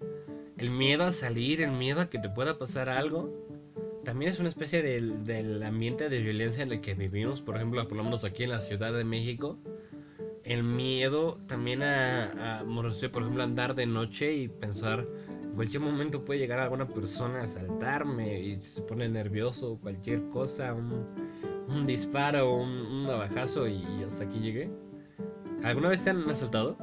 el 0.56 0.70
miedo 0.70 1.02
a 1.02 1.10
salir, 1.10 1.62
el 1.62 1.72
miedo 1.72 2.00
a 2.00 2.10
que 2.10 2.20
te 2.20 2.28
pueda 2.28 2.58
pasar 2.58 2.88
algo. 2.88 3.28
También 4.04 4.30
es 4.30 4.38
una 4.38 4.48
especie 4.48 4.82
del, 4.82 5.24
del 5.24 5.60
ambiente 5.64 6.08
de 6.08 6.20
violencia 6.20 6.62
en 6.62 6.70
el 6.70 6.80
que 6.80 6.94
vivimos, 6.94 7.42
por 7.42 7.56
ejemplo, 7.56 7.88
por 7.88 8.24
aquí 8.24 8.44
en 8.44 8.50
la 8.50 8.60
Ciudad 8.60 8.92
de 8.92 9.04
México. 9.04 9.58
El 10.50 10.64
miedo 10.64 11.38
también 11.46 11.80
a, 11.80 12.58
a 12.58 12.64
por 12.64 12.86
ejemplo, 13.22 13.40
andar 13.40 13.76
de 13.76 13.86
noche 13.86 14.34
y 14.34 14.48
pensar, 14.48 15.06
en 15.44 15.52
cualquier 15.52 15.80
momento 15.80 16.24
puede 16.24 16.40
llegar 16.40 16.58
alguna 16.58 16.88
persona 16.88 17.38
a 17.38 17.44
asaltarme 17.44 18.40
y 18.40 18.60
se 18.60 18.82
pone 18.82 19.08
nervioso, 19.08 19.78
cualquier 19.80 20.28
cosa, 20.30 20.74
un, 20.74 21.86
disparo, 21.86 22.56
un, 22.56 22.68
un 22.68 23.06
navajazo 23.06 23.68
y 23.68 23.84
hasta 24.04 24.24
aquí 24.24 24.40
llegué. 24.40 24.68
¿Alguna 25.62 25.90
vez 25.90 26.02
te 26.02 26.10
han 26.10 26.28
asaltado? 26.28 26.76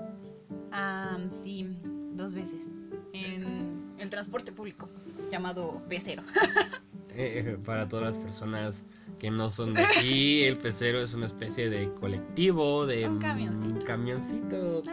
Ah, 0.72 1.18
sí, 1.28 1.68
dos 2.14 2.34
veces. 2.34 2.70
En 3.12 3.96
el 3.98 4.10
transporte 4.10 4.54
público, 4.54 4.88
llamado 5.30 5.82
Becero. 5.90 6.24
Eh, 7.20 7.58
para 7.66 7.88
todas 7.90 8.06
las 8.06 8.18
personas 8.18 8.86
que 9.18 9.32
no 9.32 9.50
son 9.50 9.74
de 9.74 9.82
aquí, 9.84 10.44
el 10.44 10.58
pecero 10.58 11.02
es 11.02 11.14
una 11.16 11.26
especie 11.26 11.70
de 11.70 11.92
colectivo, 11.96 12.86
de 12.86 13.08
Un 13.08 13.18
camioncito. 13.20 13.74
un 13.74 13.82
camioncito, 13.82 14.84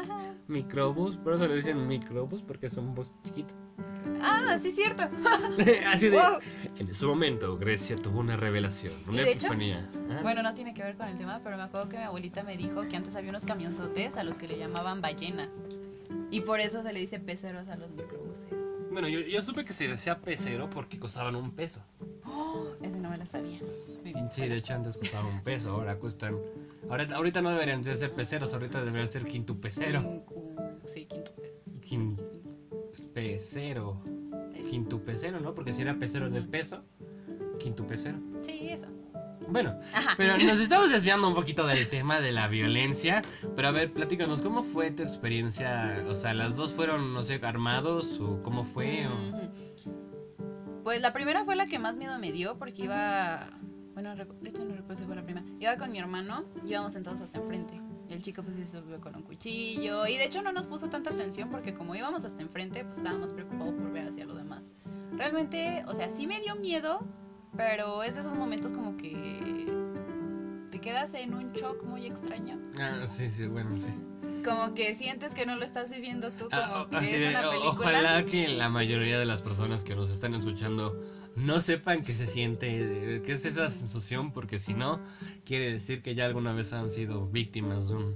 microbús, 0.48 1.16
por 1.18 1.34
eso 1.34 1.46
le 1.46 1.56
dicen 1.56 1.86
microbús 1.86 2.42
porque 2.42 2.66
es 2.66 2.76
un 2.78 2.94
bus 2.94 3.12
chiquito. 3.24 3.52
Ah, 4.22 4.58
sí, 4.60 4.70
cierto. 4.70 5.02
Así 5.86 6.08
de, 6.08 6.16
Wow. 6.16 6.38
en 6.78 6.88
ese 6.88 7.04
momento 7.06 7.58
Grecia 7.58 7.96
tuvo 7.96 8.20
una 8.20 8.36
revelación, 8.36 8.94
una 9.06 9.18
de 9.22 9.32
hecho, 9.32 9.48
epifanía. 9.48 9.90
Ah, 10.10 10.20
Bueno, 10.22 10.42
no 10.42 10.54
tiene 10.54 10.72
que 10.72 10.82
ver 10.82 10.96
con 10.96 11.08
el 11.08 11.16
tema, 11.18 11.40
pero 11.44 11.56
me 11.58 11.62
acuerdo 11.64 11.88
que 11.90 11.98
mi 11.98 12.04
abuelita 12.04 12.42
me 12.42 12.56
dijo 12.56 12.82
que 12.88 12.96
antes 12.96 13.14
había 13.16 13.30
unos 13.30 13.44
camionzotes 13.44 14.16
a 14.16 14.24
los 14.24 14.36
que 14.38 14.48
le 14.48 14.56
llamaban 14.58 15.00
ballenas. 15.02 15.50
Y 16.30 16.40
por 16.40 16.60
eso 16.60 16.82
se 16.82 16.92
le 16.92 17.00
dice 17.00 17.20
peceros 17.20 17.68
a 17.68 17.76
los 17.76 17.90
microbuses. 17.90 18.46
Bueno, 18.90 19.08
yo, 19.08 19.20
yo 19.20 19.42
supe 19.42 19.64
que 19.64 19.72
se 19.72 19.88
decía 19.88 20.20
pecero 20.20 20.70
porque 20.70 20.98
costaban 21.00 21.34
un 21.34 21.50
peso. 21.50 21.80
Oh, 22.26 22.68
ese 22.82 22.98
no 22.98 23.10
me 23.10 23.18
lo 23.18 23.26
sabía. 23.26 23.60
Muy 24.02 24.12
bien. 24.12 24.30
Sí, 24.30 24.46
de 24.48 24.56
hecho 24.56 24.74
antes 24.74 24.96
costaban 24.98 25.26
un 25.32 25.42
peso, 25.42 25.70
ahora 25.70 25.96
cuestan... 25.96 26.36
Ahorita, 26.90 27.16
ahorita 27.16 27.40
no 27.42 27.50
deberían 27.50 27.82
de 27.82 27.94
ser 27.94 28.12
peceros, 28.12 28.52
ahorita 28.52 28.84
deberían 28.84 29.10
ser 29.10 29.24
quintupecero. 29.26 30.00
Cinco- 30.00 30.34
Sí, 30.92 31.06
quinto. 31.06 31.32
Quin-. 31.80 32.16
Pecero. 33.14 34.02
Quintupecero, 34.68 35.40
¿no? 35.40 35.54
Porque 35.54 35.72
si 35.72 35.82
era 35.82 35.94
pecero 35.98 36.28
del 36.30 36.46
peso, 36.48 36.82
quintupecero. 37.58 38.18
Sí, 38.42 38.68
eso. 38.70 38.86
Bueno, 39.48 39.78
Ajá. 39.92 40.14
pero 40.16 40.36
nos 40.38 40.58
estamos 40.58 40.90
desviando 40.90 41.28
un 41.28 41.34
poquito 41.34 41.66
del 41.66 41.88
tema 41.88 42.20
de 42.20 42.32
la 42.32 42.48
violencia. 42.48 43.22
Pero 43.54 43.68
a 43.68 43.70
ver, 43.72 43.92
platícanos, 43.92 44.42
¿cómo 44.42 44.62
fue 44.62 44.90
tu 44.90 45.02
experiencia? 45.02 46.02
O 46.08 46.14
sea, 46.14 46.34
¿las 46.34 46.56
dos 46.56 46.72
fueron, 46.72 47.12
no 47.14 47.22
sé, 47.22 47.40
armados 47.42 48.20
o 48.20 48.42
cómo 48.42 48.64
fue? 48.64 49.06
o- 49.06 49.28
Ujú. 49.28 50.03
Pues 50.84 51.00
la 51.00 51.14
primera 51.14 51.46
fue 51.46 51.56
la 51.56 51.64
que 51.64 51.78
más 51.78 51.96
miedo 51.96 52.18
me 52.18 52.30
dio 52.30 52.58
porque 52.58 52.84
iba. 52.84 53.48
Bueno, 53.94 54.14
de 54.14 54.48
hecho 54.48 54.64
no 54.66 54.74
recuerdo 54.74 54.96
si 54.96 55.04
fue 55.04 55.16
la 55.16 55.24
primera. 55.24 55.44
Iba 55.58 55.78
con 55.78 55.90
mi 55.90 55.98
hermano 55.98 56.44
y 56.66 56.72
íbamos 56.72 56.92
sentados 56.92 57.22
hasta 57.22 57.38
enfrente. 57.38 57.80
El 58.10 58.22
chico 58.22 58.42
pues 58.42 58.56
se 58.56 58.66
subió 58.66 59.00
con 59.00 59.16
un 59.16 59.22
cuchillo 59.22 60.06
y 60.06 60.18
de 60.18 60.26
hecho 60.26 60.42
no 60.42 60.52
nos 60.52 60.66
puso 60.66 60.90
tanta 60.90 61.08
atención 61.08 61.48
porque 61.48 61.72
como 61.72 61.94
íbamos 61.94 62.22
hasta 62.24 62.42
enfrente 62.42 62.84
pues 62.84 62.98
estábamos 62.98 63.32
preocupados 63.32 63.72
por 63.74 63.90
ver 63.92 64.08
hacia 64.08 64.26
lo 64.26 64.34
demás. 64.34 64.62
Realmente, 65.12 65.84
o 65.86 65.94
sea, 65.94 66.10
sí 66.10 66.26
me 66.26 66.38
dio 66.40 66.54
miedo, 66.56 67.06
pero 67.56 68.02
es 68.02 68.14
de 68.14 68.20
esos 68.20 68.34
momentos 68.34 68.72
como 68.72 68.98
que 68.98 69.72
te 70.70 70.80
quedas 70.80 71.14
en 71.14 71.32
un 71.32 71.50
shock 71.54 71.82
muy 71.84 72.04
extraño. 72.04 72.60
Ah, 72.78 73.06
sí, 73.06 73.30
sí, 73.30 73.46
bueno, 73.46 73.74
sí. 73.78 73.88
Como 74.44 74.74
que 74.74 74.94
sientes 74.94 75.32
que 75.34 75.46
no 75.46 75.56
lo 75.56 75.64
estás 75.64 75.90
viviendo 75.90 76.30
tú, 76.30 76.44
como 76.50 76.52
Ah, 76.62 76.86
que 76.90 76.96
así 76.96 77.16
es 77.16 77.30
una 77.30 77.50
película. 77.50 77.70
ojalá 77.70 78.24
que 78.26 78.48
la 78.48 78.68
mayoría 78.68 79.18
de 79.18 79.24
las 79.24 79.40
personas 79.42 79.84
que 79.84 79.94
nos 79.94 80.10
están 80.10 80.34
escuchando 80.34 81.00
no 81.36 81.60
sepan 81.60 82.02
que 82.02 82.12
se 82.14 82.26
siente, 82.26 83.16
eh, 83.16 83.22
que 83.22 83.32
es 83.32 83.44
esa 83.44 83.70
sensación, 83.70 84.32
porque 84.32 84.60
si 84.60 84.74
no, 84.74 85.00
quiere 85.44 85.72
decir 85.72 86.02
que 86.02 86.14
ya 86.14 86.26
alguna 86.26 86.52
vez 86.52 86.72
han 86.72 86.90
sido 86.90 87.26
víctimas 87.26 87.88
de 87.88 87.94
un, 87.94 88.14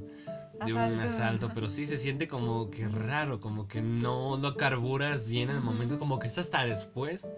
de 0.67 0.73
un 0.75 0.79
Asalto. 0.79 1.03
asalto, 1.07 1.51
pero 1.55 1.71
sí 1.71 1.87
se 1.87 1.97
siente 1.97 2.29
como 2.29 2.71
que 2.71 2.87
raro, 2.89 3.41
como 3.41 3.67
que 3.67 3.81
no 3.81 4.37
lo 4.37 4.57
carburas 4.57 5.27
bien 5.27 5.51
en 5.51 5.57
el 5.57 5.63
momento, 5.63 5.99
como 5.99 6.19
que 6.19 6.27
es 6.29 6.39
hasta 6.39 6.65
después, 6.67 7.29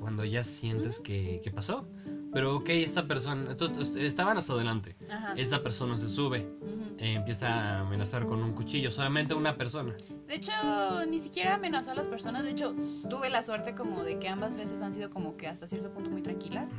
cuando 0.00 0.24
ya 0.24 0.42
sientes 0.42 0.98
que, 1.00 1.40
que 1.44 1.50
pasó. 1.50 1.86
Pero 2.32 2.56
ok, 2.56 2.68
esta 2.68 3.06
persona, 3.06 3.50
estos, 3.50 3.94
estaban 3.96 4.36
hasta 4.36 4.52
adelante, 4.52 4.96
Ajá. 5.10 5.34
esta 5.36 5.62
persona 5.62 5.96
se 5.96 6.08
sube, 6.08 6.46
Ujú. 6.60 6.96
eh, 6.98 7.14
empieza 7.14 7.48
a 7.48 7.80
amenazar 7.80 8.26
con 8.26 8.42
un 8.42 8.52
cuchillo, 8.52 8.90
solamente 8.90 9.34
una 9.34 9.56
persona. 9.56 9.96
De 10.26 10.34
hecho, 10.34 10.52
ni 11.08 11.18
siquiera 11.18 11.54
amenazó 11.54 11.92
a 11.92 11.94
las 11.94 12.08
personas. 12.08 12.42
De 12.44 12.50
hecho, 12.50 12.74
tuve 13.08 13.30
la 13.30 13.42
suerte 13.42 13.74
como 13.74 14.02
de 14.04 14.18
que 14.18 14.28
ambas 14.28 14.56
veces 14.56 14.82
han 14.82 14.92
sido 14.92 15.08
como 15.08 15.36
que 15.36 15.46
hasta 15.46 15.66
cierto 15.66 15.90
punto 15.92 16.10
muy 16.10 16.22
tranquilas. 16.22 16.70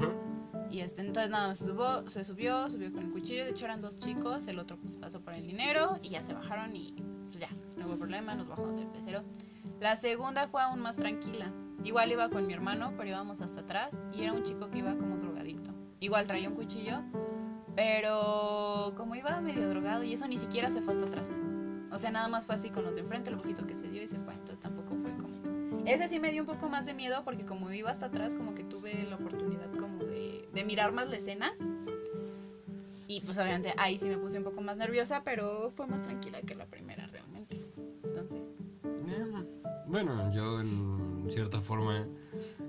Y 0.70 0.82
este, 0.82 1.02
entonces 1.02 1.32
nada, 1.32 1.48
más 1.48 1.60
se, 1.60 1.66
subió, 1.66 2.08
se 2.10 2.24
subió, 2.26 2.70
subió 2.70 2.92
con 2.92 3.06
el 3.06 3.12
cuchillo. 3.12 3.46
De 3.46 3.52
hecho, 3.52 3.66
eran 3.66 3.82
dos 3.82 3.98
chicos. 3.98 4.48
El 4.48 4.60
otro 4.60 4.78
pues 4.78 4.98
pasó 4.98 5.22
por 5.22 5.34
el 5.34 5.48
dinero 5.48 5.98
y 6.04 6.10
ya 6.10 6.22
se 6.22 6.34
bajaron 6.34 6.76
y 6.76 6.94
pues 7.30 7.40
ya, 7.40 7.50
no 7.78 7.88
hubo 7.88 7.98
problema, 7.98 8.36
nos 8.36 8.48
bajamos 8.48 8.76
del 8.76 8.88
pecero. 8.88 9.24
La 9.80 9.96
segunda 9.96 10.48
fue 10.50 10.62
aún 10.62 10.82
más 10.82 10.98
tranquila. 10.98 11.52
Igual 11.84 12.12
iba 12.12 12.30
con 12.30 12.48
mi 12.48 12.54
hermano, 12.54 12.94
pero 12.98 13.10
íbamos 13.10 13.42
hasta 13.42 13.62
atrás 13.62 13.98
y 14.14 14.24
era 14.24 14.34
un 14.34 14.44
chico 14.44 14.70
que 14.70 14.80
iba 14.80 14.96
como 14.96 15.18
drogadicto. 15.18 15.72
Igual 16.00 16.28
traía 16.28 16.50
un 16.50 16.56
cuchillo, 16.56 17.02
pero 17.76 18.94
como 18.98 19.16
iba 19.16 19.40
medio 19.40 19.70
drogado 19.70 20.04
y 20.04 20.14
eso 20.14 20.28
ni 20.28 20.38
siquiera 20.38 20.72
se 20.72 20.82
fue 20.82 20.94
hasta 20.94 21.06
atrás. 21.06 21.32
O 21.92 21.98
sea, 21.98 22.12
nada 22.12 22.28
más 22.28 22.46
fue 22.46 22.56
así 22.56 22.70
con 22.70 22.84
los 22.84 22.96
de 22.96 23.02
enfrente, 23.02 23.30
el 23.30 23.38
poquito 23.38 23.66
que 23.66 23.76
se 23.76 23.88
dio 23.88 24.02
y 24.02 24.08
se 24.08 24.20
fue. 24.20 24.34
Entonces 24.34 24.60
tampoco 24.60 24.96
fue 24.96 25.12
como... 25.16 25.86
Ese 25.86 26.08
sí 26.08 26.20
me 26.20 26.32
dio 26.32 26.42
un 26.42 26.48
poco 26.48 26.68
más 26.68 26.86
de 26.86 26.94
miedo 26.94 27.24
porque 27.24 27.46
como 27.46 27.72
iba 27.72 27.90
hasta 27.90 28.08
atrás, 28.08 28.36
como 28.36 28.54
que 28.54 28.64
tuve 28.64 29.06
la 29.06 29.16
oportunidad 29.16 29.72
como 29.74 30.04
de, 30.04 30.50
de 30.54 30.64
mirar 30.66 30.92
más 30.92 31.10
la 31.10 31.18
escena. 31.18 31.54
Y 33.08 33.22
pues 33.22 33.38
obviamente 33.38 33.74
ahí 33.78 33.98
sí 33.98 34.10
me 34.10 34.18
puse 34.18 34.38
un 34.38 34.44
poco 34.44 34.62
más 34.62 34.76
nerviosa, 34.78 35.24
pero 35.24 35.72
fue 35.72 35.88
más 35.88 36.04
tranquila 36.04 36.42
que 36.42 36.56
la 36.56 36.66
primera 36.66 37.08
realmente. 37.08 37.62
Entonces... 38.04 38.57
Bueno, 39.88 40.32
yo 40.34 40.60
en 40.60 41.28
cierta 41.30 41.62
forma, 41.62 42.06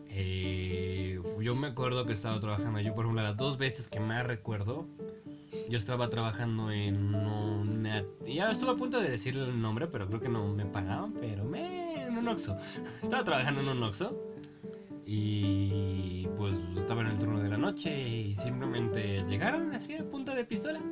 eh, 0.09 1.21
yo 1.41 1.55
me 1.55 1.67
acuerdo 1.67 2.07
que 2.07 2.13
estaba 2.13 2.39
trabajando, 2.41 2.81
yo 2.81 2.95
por 2.95 3.05
ejemplo 3.05 3.23
las 3.23 3.37
dos 3.37 3.59
veces 3.59 3.89
que 3.89 3.99
más 3.99 4.25
recuerdo, 4.25 4.87
yo 5.69 5.79
estaba 5.79 6.09
trabajando 6.11 6.71
en 6.71 7.15
una... 7.15 8.05
Ya 8.27 8.51
estuve 8.51 8.71
a 8.71 8.77
punto 8.77 9.01
de 9.01 9.11
decirle 9.11 9.45
el 9.45 9.61
nombre, 9.61 9.87
pero 9.89 10.07
creo 10.07 10.21
que 10.21 10.29
no 10.29 10.47
me 10.49 10.65
pagaban, 10.67 11.13
pero 11.15 11.45
me... 11.45 12.07
en 12.07 12.17
un 12.17 12.29
Oxxo. 12.29 12.57
Estaba 13.03 13.25
trabajando 13.25 13.61
en 13.63 13.69
un 13.69 13.83
Oxxo 13.83 14.17
y 15.11 16.29
pues 16.37 16.55
estaba 16.77 17.01
en 17.01 17.07
el 17.07 17.19
turno 17.19 17.41
de 17.41 17.49
la 17.49 17.57
noche 17.57 18.09
y 18.09 18.35
simplemente 18.35 19.25
llegaron 19.27 19.75
así 19.75 19.95
a 19.95 20.05
punta 20.05 20.35
de 20.35 20.45
pistola. 20.45 20.83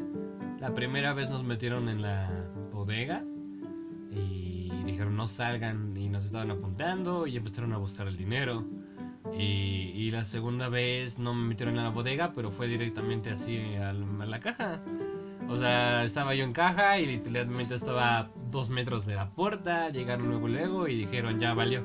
La 0.58 0.74
primera 0.74 1.12
vez 1.12 1.28
nos 1.28 1.44
metieron 1.44 1.90
en 1.90 2.00
la 2.00 2.30
bodega 2.72 3.22
y 4.10 4.56
no 5.16 5.26
salgan 5.29 5.96
y 5.96 6.09
nos 6.09 6.24
estaban 6.26 6.50
apuntando 6.50 7.26
y 7.26 7.37
empezaron 7.37 7.72
a 7.72 7.79
buscar 7.79 8.07
el 8.07 8.16
dinero. 8.16 8.64
Y, 9.37 9.90
y 9.94 10.11
la 10.12 10.24
segunda 10.24 10.68
vez 10.68 11.18
no 11.18 11.35
me 11.35 11.48
metieron 11.48 11.76
en 11.76 11.83
la 11.83 11.90
bodega, 11.90 12.33
pero 12.33 12.50
fue 12.50 12.68
directamente 12.68 13.31
así 13.31 13.74
al- 13.74 14.20
a 14.20 14.26
la 14.26 14.38
caja. 14.40 14.81
O 15.48 15.57
sea, 15.57 16.05
estaba 16.05 16.35
yo 16.35 16.44
en 16.44 16.52
caja 16.52 16.98
y 16.98 17.07
literalmente 17.07 17.74
estaba 17.74 18.18
a 18.18 18.31
dos 18.50 18.68
metros 18.68 19.05
de 19.07 19.14
la 19.16 19.31
puerta, 19.31 19.90
llegaron 19.90 20.29
luego 20.29 20.48
luego 20.48 20.88
y 20.88 20.96
dijeron 20.96 21.40
ya 21.40 21.55
valió. 21.55 21.83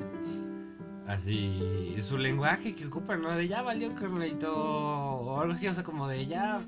así 1.06 1.96
su 2.00 2.16
lenguaje 2.18 2.74
que 2.74 2.86
ocupan, 2.86 3.22
¿no? 3.22 3.36
De 3.36 3.46
ya 3.48 3.62
valió 3.62 3.94
carnalito 3.94 4.52
o 4.54 5.40
algo 5.40 5.54
así, 5.54 5.66
o 5.68 5.74
sea, 5.74 5.82
como 5.84 6.08
de 6.08 6.26
ya 6.26 6.60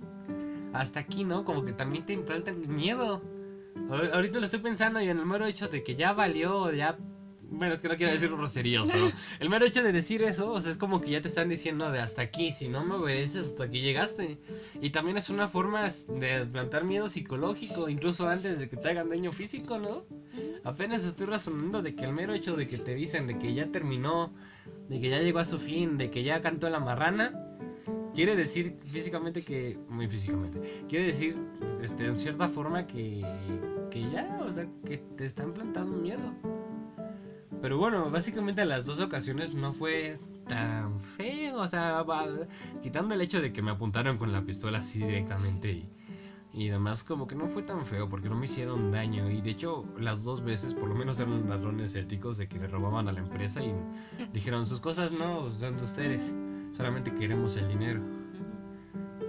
hasta 0.72 1.00
aquí, 1.00 1.24
¿no? 1.24 1.44
Como 1.44 1.64
que 1.64 1.72
también 1.72 2.04
te 2.04 2.12
implantan 2.12 2.60
miedo. 2.74 3.22
Ahor- 3.88 4.10
Ahorita 4.12 4.38
lo 4.38 4.44
estoy 4.46 4.60
pensando 4.60 5.00
y 5.00 5.08
en 5.08 5.18
el 5.18 5.26
mero 5.26 5.46
hecho 5.46 5.68
de 5.68 5.82
que 5.82 5.94
ya 5.96 6.12
valió, 6.12 6.72
ya... 6.72 6.96
Bueno, 7.56 7.74
es 7.74 7.80
que 7.82 7.88
no 7.88 7.96
quiero 7.96 8.10
decir 8.12 8.30
groserías, 8.30 8.88
pero 8.90 9.10
el 9.40 9.48
mero 9.50 9.64
hecho 9.66 9.82
de 9.82 9.92
decir 9.92 10.22
eso, 10.22 10.50
o 10.50 10.60
sea, 10.60 10.72
es 10.72 10.76
como 10.76 11.00
que 11.00 11.10
ya 11.10 11.20
te 11.20 11.28
están 11.28 11.48
diciendo 11.48 11.92
de 11.92 12.00
hasta 12.00 12.22
aquí, 12.22 12.50
si 12.50 12.68
no 12.68 12.84
me 12.84 12.94
obedeces, 12.94 13.46
hasta 13.48 13.64
aquí 13.64 13.80
llegaste. 13.80 14.38
Y 14.80 14.90
también 14.90 15.18
es 15.18 15.28
una 15.30 15.46
forma 15.46 15.84
de 16.08 16.46
plantar 16.50 16.82
miedo 16.84 17.08
psicológico, 17.08 17.88
incluso 17.88 18.26
antes 18.28 18.58
de 18.58 18.68
que 18.68 18.76
te 18.76 18.88
hagan 18.88 19.08
daño 19.10 19.30
físico, 19.30 19.78
¿no? 19.78 20.04
Apenas 20.64 21.04
estoy 21.04 21.26
razonando 21.26 21.80
de 21.82 21.94
que 21.94 22.04
el 22.04 22.12
mero 22.12 22.32
hecho 22.32 22.56
de 22.56 22.66
que 22.66 22.78
te 22.78 22.94
dicen 22.94 23.26
de 23.28 23.38
que 23.38 23.54
ya 23.54 23.66
terminó, 23.70 24.32
de 24.88 25.00
que 25.00 25.10
ya 25.10 25.20
llegó 25.20 25.38
a 25.38 25.44
su 25.44 25.58
fin, 25.60 25.96
de 25.96 26.10
que 26.10 26.24
ya 26.24 26.40
cantó 26.40 26.68
la 26.70 26.80
marrana, 26.80 27.32
quiere 28.14 28.36
decir 28.36 28.78
físicamente 28.84 29.42
que, 29.42 29.78
muy 29.88 30.08
físicamente, 30.08 30.84
quiere 30.88 31.06
decir 31.06 31.38
este, 31.82 32.06
en 32.06 32.18
cierta 32.18 32.48
forma 32.48 32.86
que, 32.86 33.22
que 33.90 34.10
ya, 34.10 34.38
o 34.46 34.50
sea, 34.50 34.66
que 34.86 34.98
te 34.98 35.24
están 35.24 35.52
plantando 35.52 35.96
miedo. 35.96 36.32
Pero 37.60 37.78
bueno, 37.78 38.10
básicamente 38.10 38.62
en 38.62 38.68
las 38.68 38.86
dos 38.86 39.00
ocasiones 39.00 39.54
no 39.54 39.72
fue 39.72 40.18
tan 40.48 41.00
feo, 41.00 41.60
o 41.60 41.66
sea, 41.66 42.04
quitando 42.82 43.14
el 43.14 43.20
hecho 43.20 43.40
de 43.40 43.52
que 43.52 43.62
me 43.62 43.70
apuntaron 43.70 44.18
con 44.18 44.32
la 44.32 44.42
pistola 44.42 44.78
así 44.78 44.98
directamente 44.98 45.72
y, 45.72 45.88
y 46.52 46.68
demás, 46.68 47.02
como 47.02 47.26
que 47.26 47.34
no 47.34 47.48
fue 47.48 47.62
tan 47.62 47.84
feo 47.84 48.08
porque 48.08 48.28
no 48.28 48.36
me 48.36 48.44
hicieron 48.44 48.92
daño. 48.92 49.30
Y 49.30 49.40
de 49.40 49.50
hecho, 49.50 49.84
las 49.98 50.22
dos 50.22 50.44
veces, 50.44 50.74
por 50.74 50.88
lo 50.88 50.94
menos 50.94 51.18
eran 51.18 51.48
ladrones 51.48 51.94
éticos 51.94 52.36
de 52.36 52.46
que 52.46 52.58
le 52.58 52.68
robaban 52.68 53.08
a 53.08 53.12
la 53.12 53.20
empresa 53.20 53.62
y 53.64 53.74
dijeron 54.32 54.66
sus 54.66 54.80
cosas 54.80 55.10
no 55.10 55.50
son 55.50 55.78
de 55.78 55.84
ustedes, 55.84 56.34
solamente 56.76 57.12
queremos 57.14 57.56
el 57.56 57.68
dinero. 57.68 58.00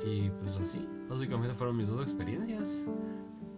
Y 0.06 0.30
pues 0.30 0.56
así, 0.58 0.86
básicamente 1.10 1.56
fueron 1.56 1.78
mis 1.78 1.88
dos 1.88 2.04
experiencias. 2.04 2.86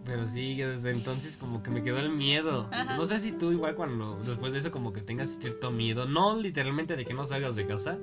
Pero 0.06 0.26
sí, 0.26 0.56
desde 0.56 0.92
entonces 0.92 1.36
como 1.36 1.62
que 1.62 1.70
me 1.70 1.84
quedó 1.84 2.00
el 2.00 2.10
miedo. 2.10 2.70
Ajá. 2.72 2.96
No 2.96 3.06
sé 3.06 3.20
si 3.20 3.34
tú 3.34 3.52
igual 3.52 3.76
cuando 3.76 4.18
después 4.24 4.54
de 4.54 4.60
eso 4.60 4.72
como 4.72 4.94
que 4.94 5.02
tengas 5.02 5.38
cierto 5.40 5.70
miedo, 5.72 6.06
no 6.06 6.38
literalmente 6.38 6.96
de 6.96 7.04
que 7.04 7.14
no 7.14 7.26
salgas 7.26 7.56
de 7.56 7.66
casa, 7.66 7.98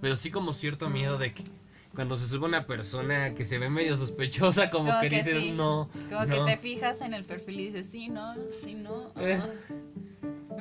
pero 0.00 0.16
sí 0.16 0.30
como 0.30 0.52
cierto 0.52 0.90
miedo 0.90 1.18
de 1.18 1.32
que 1.32 1.44
cuando 1.94 2.16
se 2.18 2.28
sube 2.28 2.44
una 2.44 2.66
persona 2.66 3.32
que 3.34 3.44
se 3.44 3.58
ve 3.58 3.70
medio 3.70 3.96
sospechosa, 3.96 4.70
como, 4.70 4.88
Como 4.88 5.00
que, 5.00 5.08
que 5.08 5.16
dices, 5.16 5.42
sí. 5.42 5.50
no. 5.52 5.88
Como 6.10 6.26
no". 6.26 6.44
que 6.46 6.52
te 6.52 6.58
fijas 6.58 7.00
en 7.00 7.14
el 7.14 7.24
perfil 7.24 7.60
y 7.60 7.64
dices, 7.66 7.86
sí, 7.86 8.08
no, 8.08 8.34
sí, 8.52 8.74
no. 8.74 9.12
Eh. 9.16 9.40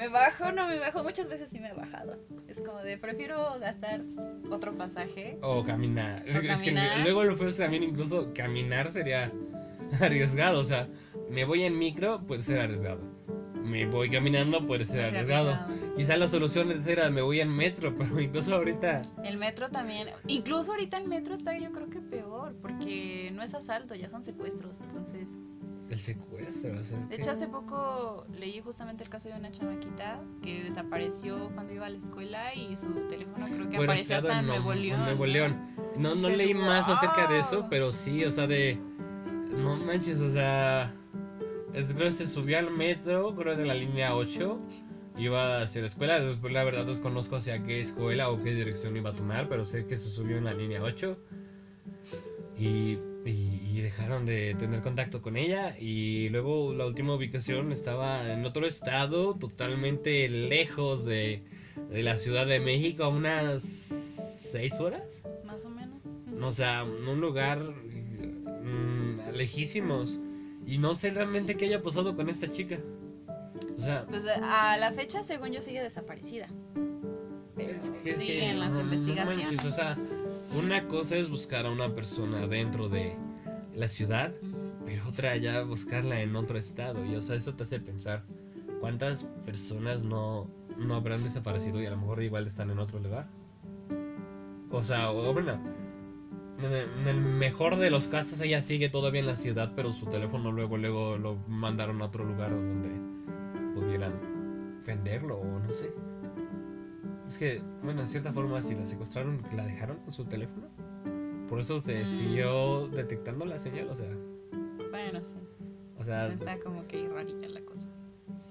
Me 0.05 0.11
bajo, 0.11 0.51
no 0.51 0.67
me 0.67 0.77
bajo. 0.77 1.01
Muchas 1.01 1.27
veces 1.27 1.49
sí 1.49 1.59
me 1.59 1.69
he 1.69 1.73
bajado. 1.73 2.19
Es 2.47 2.61
como 2.61 2.77
de, 2.81 2.95
prefiero 2.95 3.59
gastar 3.59 4.03
otro 4.51 4.77
pasaje. 4.77 5.39
O 5.41 5.63
caminar. 5.63 6.23
O 6.27 6.29
es 6.29 6.41
que 6.41 6.47
caminar. 6.47 6.99
luego 6.99 7.23
lo 7.23 7.35
que 7.35 7.51
también 7.53 7.81
incluso 7.81 8.31
caminar 8.35 8.91
sería 8.91 9.31
arriesgado. 9.99 10.59
O 10.59 10.63
sea, 10.63 10.87
me 11.31 11.43
voy 11.43 11.63
en 11.63 11.79
micro, 11.79 12.21
puede 12.21 12.43
ser 12.43 12.59
arriesgado. 12.59 12.99
Me 13.63 13.87
voy 13.87 14.11
caminando, 14.11 14.67
puede 14.67 14.85
ser 14.85 15.05
arriesgado. 15.05 15.53
arriesgado. 15.55 15.95
Quizá 15.95 16.17
la 16.17 16.27
solución 16.27 16.83
era 16.87 17.09
me 17.09 17.23
voy 17.23 17.39
en 17.39 17.49
metro, 17.49 17.95
pero 17.97 18.21
incluso 18.21 18.53
ahorita. 18.53 19.01
El 19.23 19.37
metro 19.37 19.69
también. 19.69 20.09
Incluso 20.27 20.73
ahorita 20.73 20.99
el 20.99 21.07
metro 21.07 21.33
está 21.33 21.57
yo 21.57 21.71
creo 21.71 21.89
que 21.89 21.99
peor. 21.99 22.55
Porque 22.61 23.31
no 23.33 23.41
es 23.41 23.55
asalto, 23.55 23.95
ya 23.95 24.07
son 24.07 24.23
secuestros. 24.23 24.81
Entonces. 24.81 25.31
El 25.89 25.99
secuestro, 25.99 26.79
o 26.79 26.83
sea, 26.83 26.97
De 26.99 27.15
que- 27.15 27.21
hecho, 27.21 27.31
hace 27.31 27.47
poco 27.47 28.25
leí 28.33 28.59
justamente 28.61 29.03
el 29.03 29.09
caso 29.09 29.29
de 29.29 29.35
una 29.35 29.51
chamaquita 29.51 30.19
que 30.41 30.63
desapareció 30.63 31.49
cuando 31.53 31.73
iba 31.73 31.85
a 31.85 31.89
la 31.89 31.97
escuela 31.97 32.55
y 32.55 32.75
su 32.75 32.91
teléfono 33.07 33.45
creo 33.47 33.69
que 33.69 33.77
apareció 33.77 34.17
hasta 34.17 34.39
en 34.39 34.47
Nuevo- 34.47 34.73
León. 34.73 34.99
Nuevo 35.01 35.25
León. 35.27 35.75
No, 35.97 36.15
no 36.15 36.29
leí 36.29 36.53
más 36.55 36.89
acerca 36.89 37.27
de 37.27 37.39
eso, 37.39 37.67
pero 37.69 37.91
sí, 37.91 38.23
o 38.25 38.31
sea, 38.31 38.47
de. 38.47 38.79
No 39.55 39.75
manches, 39.77 40.21
o 40.21 40.29
sea. 40.29 40.91
es- 41.73 41.87
creo 41.93 42.05
que 42.07 42.11
se 42.13 42.27
subió 42.27 42.57
al 42.57 42.71
metro, 42.71 43.35
creo 43.35 43.55
de 43.55 43.65
la 43.65 43.73
línea 43.75 44.15
8. 44.15 44.59
Iba 45.17 45.61
hacia 45.61 45.81
la 45.81 45.87
escuela. 45.87 46.19
Después, 46.19 46.51
la 46.51 46.63
verdad, 46.63 46.85
desconozco 46.85 47.35
hacia 47.37 47.63
qué 47.63 47.79
escuela 47.79 48.29
o 48.31 48.41
qué 48.43 48.53
dirección 48.55 48.97
iba 48.97 49.11
a 49.11 49.13
tomar, 49.13 49.47
pero 49.47 49.65
sé 49.65 49.85
que 49.85 49.95
se 49.97 50.09
subió 50.09 50.37
en 50.37 50.45
la 50.45 50.53
línea 50.53 50.81
8. 50.81 51.17
Y, 52.57 52.97
y- 53.25 53.61
y 53.77 53.81
dejaron 53.81 54.25
de 54.25 54.55
tener 54.55 54.81
contacto 54.81 55.21
con 55.21 55.35
ella. 55.35 55.75
Y 55.79 56.29
luego 56.29 56.73
la 56.73 56.85
última 56.85 57.13
ubicación 57.15 57.71
estaba 57.71 58.31
en 58.31 58.45
otro 58.45 58.65
estado, 58.67 59.35
totalmente 59.35 60.29
lejos 60.29 61.03
de, 61.05 61.43
de 61.89 62.03
la 62.03 62.17
Ciudad 62.19 62.45
de 62.45 62.59
México, 62.59 63.03
a 63.03 63.09
unas 63.09 63.63
6 63.63 64.79
horas. 64.79 65.23
Más 65.45 65.65
o 65.65 65.69
menos. 65.69 65.99
O 66.41 66.51
sea, 66.53 66.81
en 66.81 67.07
un 67.07 67.19
lugar 67.19 67.59
mm, 67.61 69.31
lejísimos. 69.35 70.19
Y 70.65 70.77
no 70.77 70.95
sé 70.95 71.11
realmente 71.11 71.55
qué 71.55 71.65
haya 71.65 71.81
pasado 71.83 72.15
con 72.15 72.29
esta 72.29 72.51
chica. 72.51 72.79
O 73.77 73.81
sea, 73.81 74.05
Pues 74.07 74.25
a 74.27 74.77
la 74.77 74.91
fecha, 74.93 75.23
según 75.23 75.51
yo, 75.51 75.61
sigue 75.61 75.81
desaparecida. 75.81 76.47
Pero 77.55 77.71
es 77.71 77.89
que, 77.89 78.09
es 78.11 78.17
que 78.17 78.25
siguen 78.25 78.59
las 78.59 78.73
no- 78.73 78.79
no 78.79 78.83
investigaciones. 78.93 79.45
manches, 79.47 79.65
o 79.65 79.71
sea, 79.71 79.97
una 80.57 80.87
cosa 80.87 81.17
es 81.17 81.29
buscar 81.29 81.65
a 81.65 81.71
una 81.71 81.93
persona 81.93 82.47
dentro 82.47 82.89
de 82.89 83.15
la 83.73 83.87
ciudad, 83.87 84.33
pero 84.85 85.07
otra 85.07 85.35
ya 85.37 85.63
buscarla 85.63 86.21
en 86.21 86.35
otro 86.35 86.57
estado. 86.57 87.05
Y 87.05 87.15
o 87.15 87.21
sea, 87.21 87.35
eso 87.35 87.53
te 87.53 87.63
hace 87.63 87.79
pensar 87.79 88.23
cuántas 88.79 89.25
personas 89.45 90.03
no, 90.03 90.49
no 90.77 90.95
habrán 90.95 91.23
desaparecido 91.23 91.81
y 91.81 91.85
a 91.85 91.91
lo 91.91 91.97
mejor 91.97 92.23
igual 92.23 92.47
están 92.47 92.69
en 92.69 92.79
otro 92.79 92.99
lugar. 92.99 93.27
O 94.71 94.83
sea, 94.83 95.11
o 95.11 95.33
bueno, 95.33 95.59
en 96.59 97.07
el 97.07 97.17
mejor 97.17 97.77
de 97.77 97.89
los 97.89 98.07
casos 98.07 98.39
ella 98.41 98.61
sigue 98.61 98.89
todavía 98.89 99.21
en 99.21 99.27
la 99.27 99.35
ciudad, 99.35 99.73
pero 99.75 99.91
su 99.91 100.05
teléfono 100.05 100.51
luego 100.51 100.77
luego 100.77 101.17
lo 101.17 101.35
mandaron 101.47 102.01
a 102.01 102.05
otro 102.05 102.23
lugar 102.23 102.51
donde 102.51 102.89
pudieran 103.73 104.13
venderlo 104.85 105.37
o 105.37 105.59
no 105.59 105.71
sé. 105.71 105.93
Es 107.27 107.37
que, 107.37 107.61
bueno, 107.83 108.01
en 108.01 108.07
cierta 108.07 108.31
forma, 108.31 108.61
si 108.61 108.75
la 108.75 108.85
secuestraron, 108.85 109.41
la 109.55 109.65
dejaron 109.65 109.97
con 109.99 110.13
su 110.13 110.25
teléfono. 110.25 110.67
Por 111.49 111.59
eso 111.59 111.79
se 111.79 112.03
Mm. 112.03 112.05
siguió 112.05 112.87
detectando 112.89 113.45
la 113.45 113.57
señal, 113.57 113.89
o 113.89 113.95
sea, 113.95 114.11
Bueno, 114.91 115.23
sí. 115.23 115.35
o 115.97 116.03
sea, 116.03 116.27
Está 116.31 116.59
como 116.59 116.87
que 116.87 117.07
rarita 117.09 117.47
la 117.49 117.61
cosa. 117.61 117.87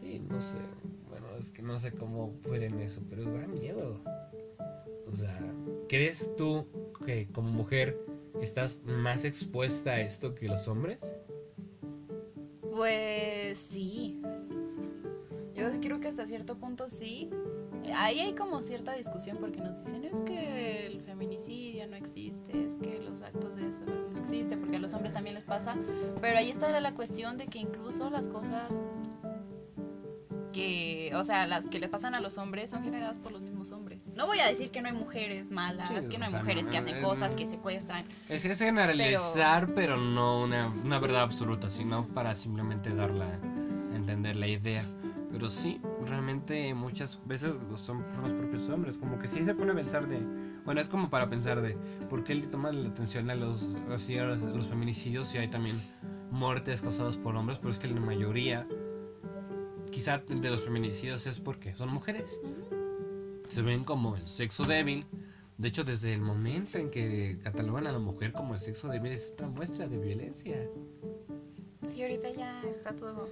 sí, 0.01 0.21
no 0.29 0.41
sé. 0.41 0.57
Bueno, 1.09 1.27
es 1.39 1.51
que 1.51 1.63
no 1.63 1.79
sé 1.79 1.93
cómo 1.93 2.33
pueden 2.43 2.81
eso, 2.81 3.01
pero 3.09 3.25
da 3.25 3.47
miedo. 3.47 4.01
O 5.07 5.11
sea, 5.17 5.39
¿crees 5.89 6.35
tú 6.37 6.67
que 7.07 7.29
como 7.33 7.51
mujer 7.51 7.97
estás 8.41 8.81
más 8.85 9.25
expuesta 9.25 9.93
a 9.93 10.01
esto 10.01 10.35
que 10.35 10.49
los 10.49 10.67
hombres? 10.67 10.99
Pues 12.61 13.59
sí. 13.59 14.21
Yo 15.55 15.69
creo 15.81 16.01
que 16.01 16.09
hasta 16.09 16.27
cierto 16.27 16.59
punto 16.59 16.89
sí. 16.89 17.31
Ahí 17.95 18.21
hay 18.21 18.35
como 18.35 18.63
cierta 18.63 18.93
discusión 18.93 19.39
porque 19.39 19.61
nos 19.61 19.79
dicen 19.79 20.05
es 20.05 20.21
que 20.23 20.87
el 20.87 21.01
feminicidio 21.03 21.87
no 21.87 21.97
existe, 21.97 22.65
es 22.65 22.77
que 22.77 23.01
los 23.01 23.23
actos 23.23 23.57
de 23.57 23.69
eso 23.69 23.85
no 23.85 24.19
existen, 24.19 24.61
porque 24.61 24.77
a 24.77 24.81
los 24.81 24.95
hombres 24.95 25.13
también 25.13 25.35
les 25.35 25.45
pasa. 25.45 25.77
Pero 26.21 26.39
ahí 26.39 26.51
está 26.51 26.81
la 26.81 26.95
cuestión 26.95 27.37
de 27.37 27.47
que 27.47 27.59
incluso 27.59 28.11
las 28.11 28.27
cosas 28.27 28.73
que, 30.55 31.11
o 31.15 31.25
sea, 31.25 31.47
las 31.47 31.67
que 31.67 31.79
le 31.79 31.89
pasan 31.89 32.15
a 32.15 32.21
los 32.21 32.39
hombres 32.39 32.71
son 32.71 32.85
generadas 32.85 33.19
por 33.19 33.33
los 33.33 33.43
mismos 33.43 33.73
hombres. 33.73 34.01
No 34.15 34.27
voy 34.27 34.39
a 34.39 34.47
decir 34.47 34.71
que 34.71 34.81
no 34.81 34.89
hay 34.89 34.95
mujeres 34.95 35.51
malas, 35.51 35.89
Sí, 35.89 35.95
que 36.09 36.17
no 36.17 36.25
hay 36.25 36.31
sea, 36.31 36.41
mujeres 36.41 36.67
no, 36.67 36.73
que 36.73 36.79
hacen 36.79 36.97
eh, 36.97 37.03
cosas, 37.03 37.33
no. 37.33 37.39
que 37.39 37.47
secuestran. 37.47 38.05
Es, 38.29 38.45
es 38.45 38.59
generalizar, 38.59 39.75
pero, 39.75 39.97
no 39.97 40.43
una, 40.43 40.69
una 40.69 40.99
verdad 41.01 41.23
absoluta, 41.23 41.71
sino 41.71 42.07
para 42.09 42.35
simplemente 42.37 42.95
dar 42.95 43.11
la, 43.11 43.35
entender 43.95 44.37
la 44.37 44.47
idea. 44.47 44.85
Pero 45.33 45.49
sí, 45.49 45.81
realmente 46.07 46.75
muchas 46.75 47.21
veces 47.27 47.55
son 47.77 48.03
por 48.05 48.19
los 48.21 48.33
propios 48.33 48.69
hombres, 48.69 48.99
como 48.99 49.19
que 49.19 49.29
sí 49.29 49.45
se 49.45 49.55
pone 49.55 49.73
a 49.73 49.75
pensar 49.75 50.07
de... 50.09 50.21
Bueno, 50.65 50.81
es 50.81 50.89
como 50.89 51.11
para 51.11 51.29
pensar 51.29 51.61
de 51.61 51.77
por 52.09 52.25
qué 52.25 52.35
le 52.35 52.47
toman 52.47 52.83
la 52.83 52.89
atención 52.89 53.31
a 53.31 53.35
los, 53.35 53.77
a 53.87 54.25
los, 54.25 54.41
los 54.41 54.67
feminicidios 54.67 55.29
si 55.29 55.39
hay 55.39 55.49
también 55.49 55.77
muertes 56.31 56.83
causadas 56.83 57.17
por 57.17 57.37
hombres, 57.37 57.59
pero 57.59 57.71
es 57.71 57.79
que 57.79 57.89
la 57.89 58.01
mayoría, 58.01 58.67
quizá 59.91 60.19
de 60.19 60.51
los 60.51 60.65
feminicidios 60.65 61.27
es 61.27 61.39
porque 61.39 61.75
son 61.75 61.91
mujeres. 61.91 62.39
Se 63.49 63.63
ven 63.63 63.85
como 63.85 64.17
el 64.17 64.27
sexo 64.27 64.65
débil. 64.65 65.07
De 65.59 65.69
hecho, 65.69 65.85
desde 65.85 66.13
el 66.13 66.21
momento 66.21 66.79
en 66.79 66.91
que 66.91 67.39
catalogan 67.45 67.87
a 67.87 67.93
la 67.93 67.99
mujer 67.99 68.33
como 68.33 68.55
el 68.55 68.61
sexo 68.61 68.89
débil 68.89 69.13
es 69.13 69.31
otra 69.33 69.49
muestra 69.49 69.87
de 69.87 69.99
violencia. 69.99 70.69
Sí, 71.87 72.03
ahorita 72.03 72.31
ya 72.31 72.63
está 72.63 72.93
todo 72.97 73.29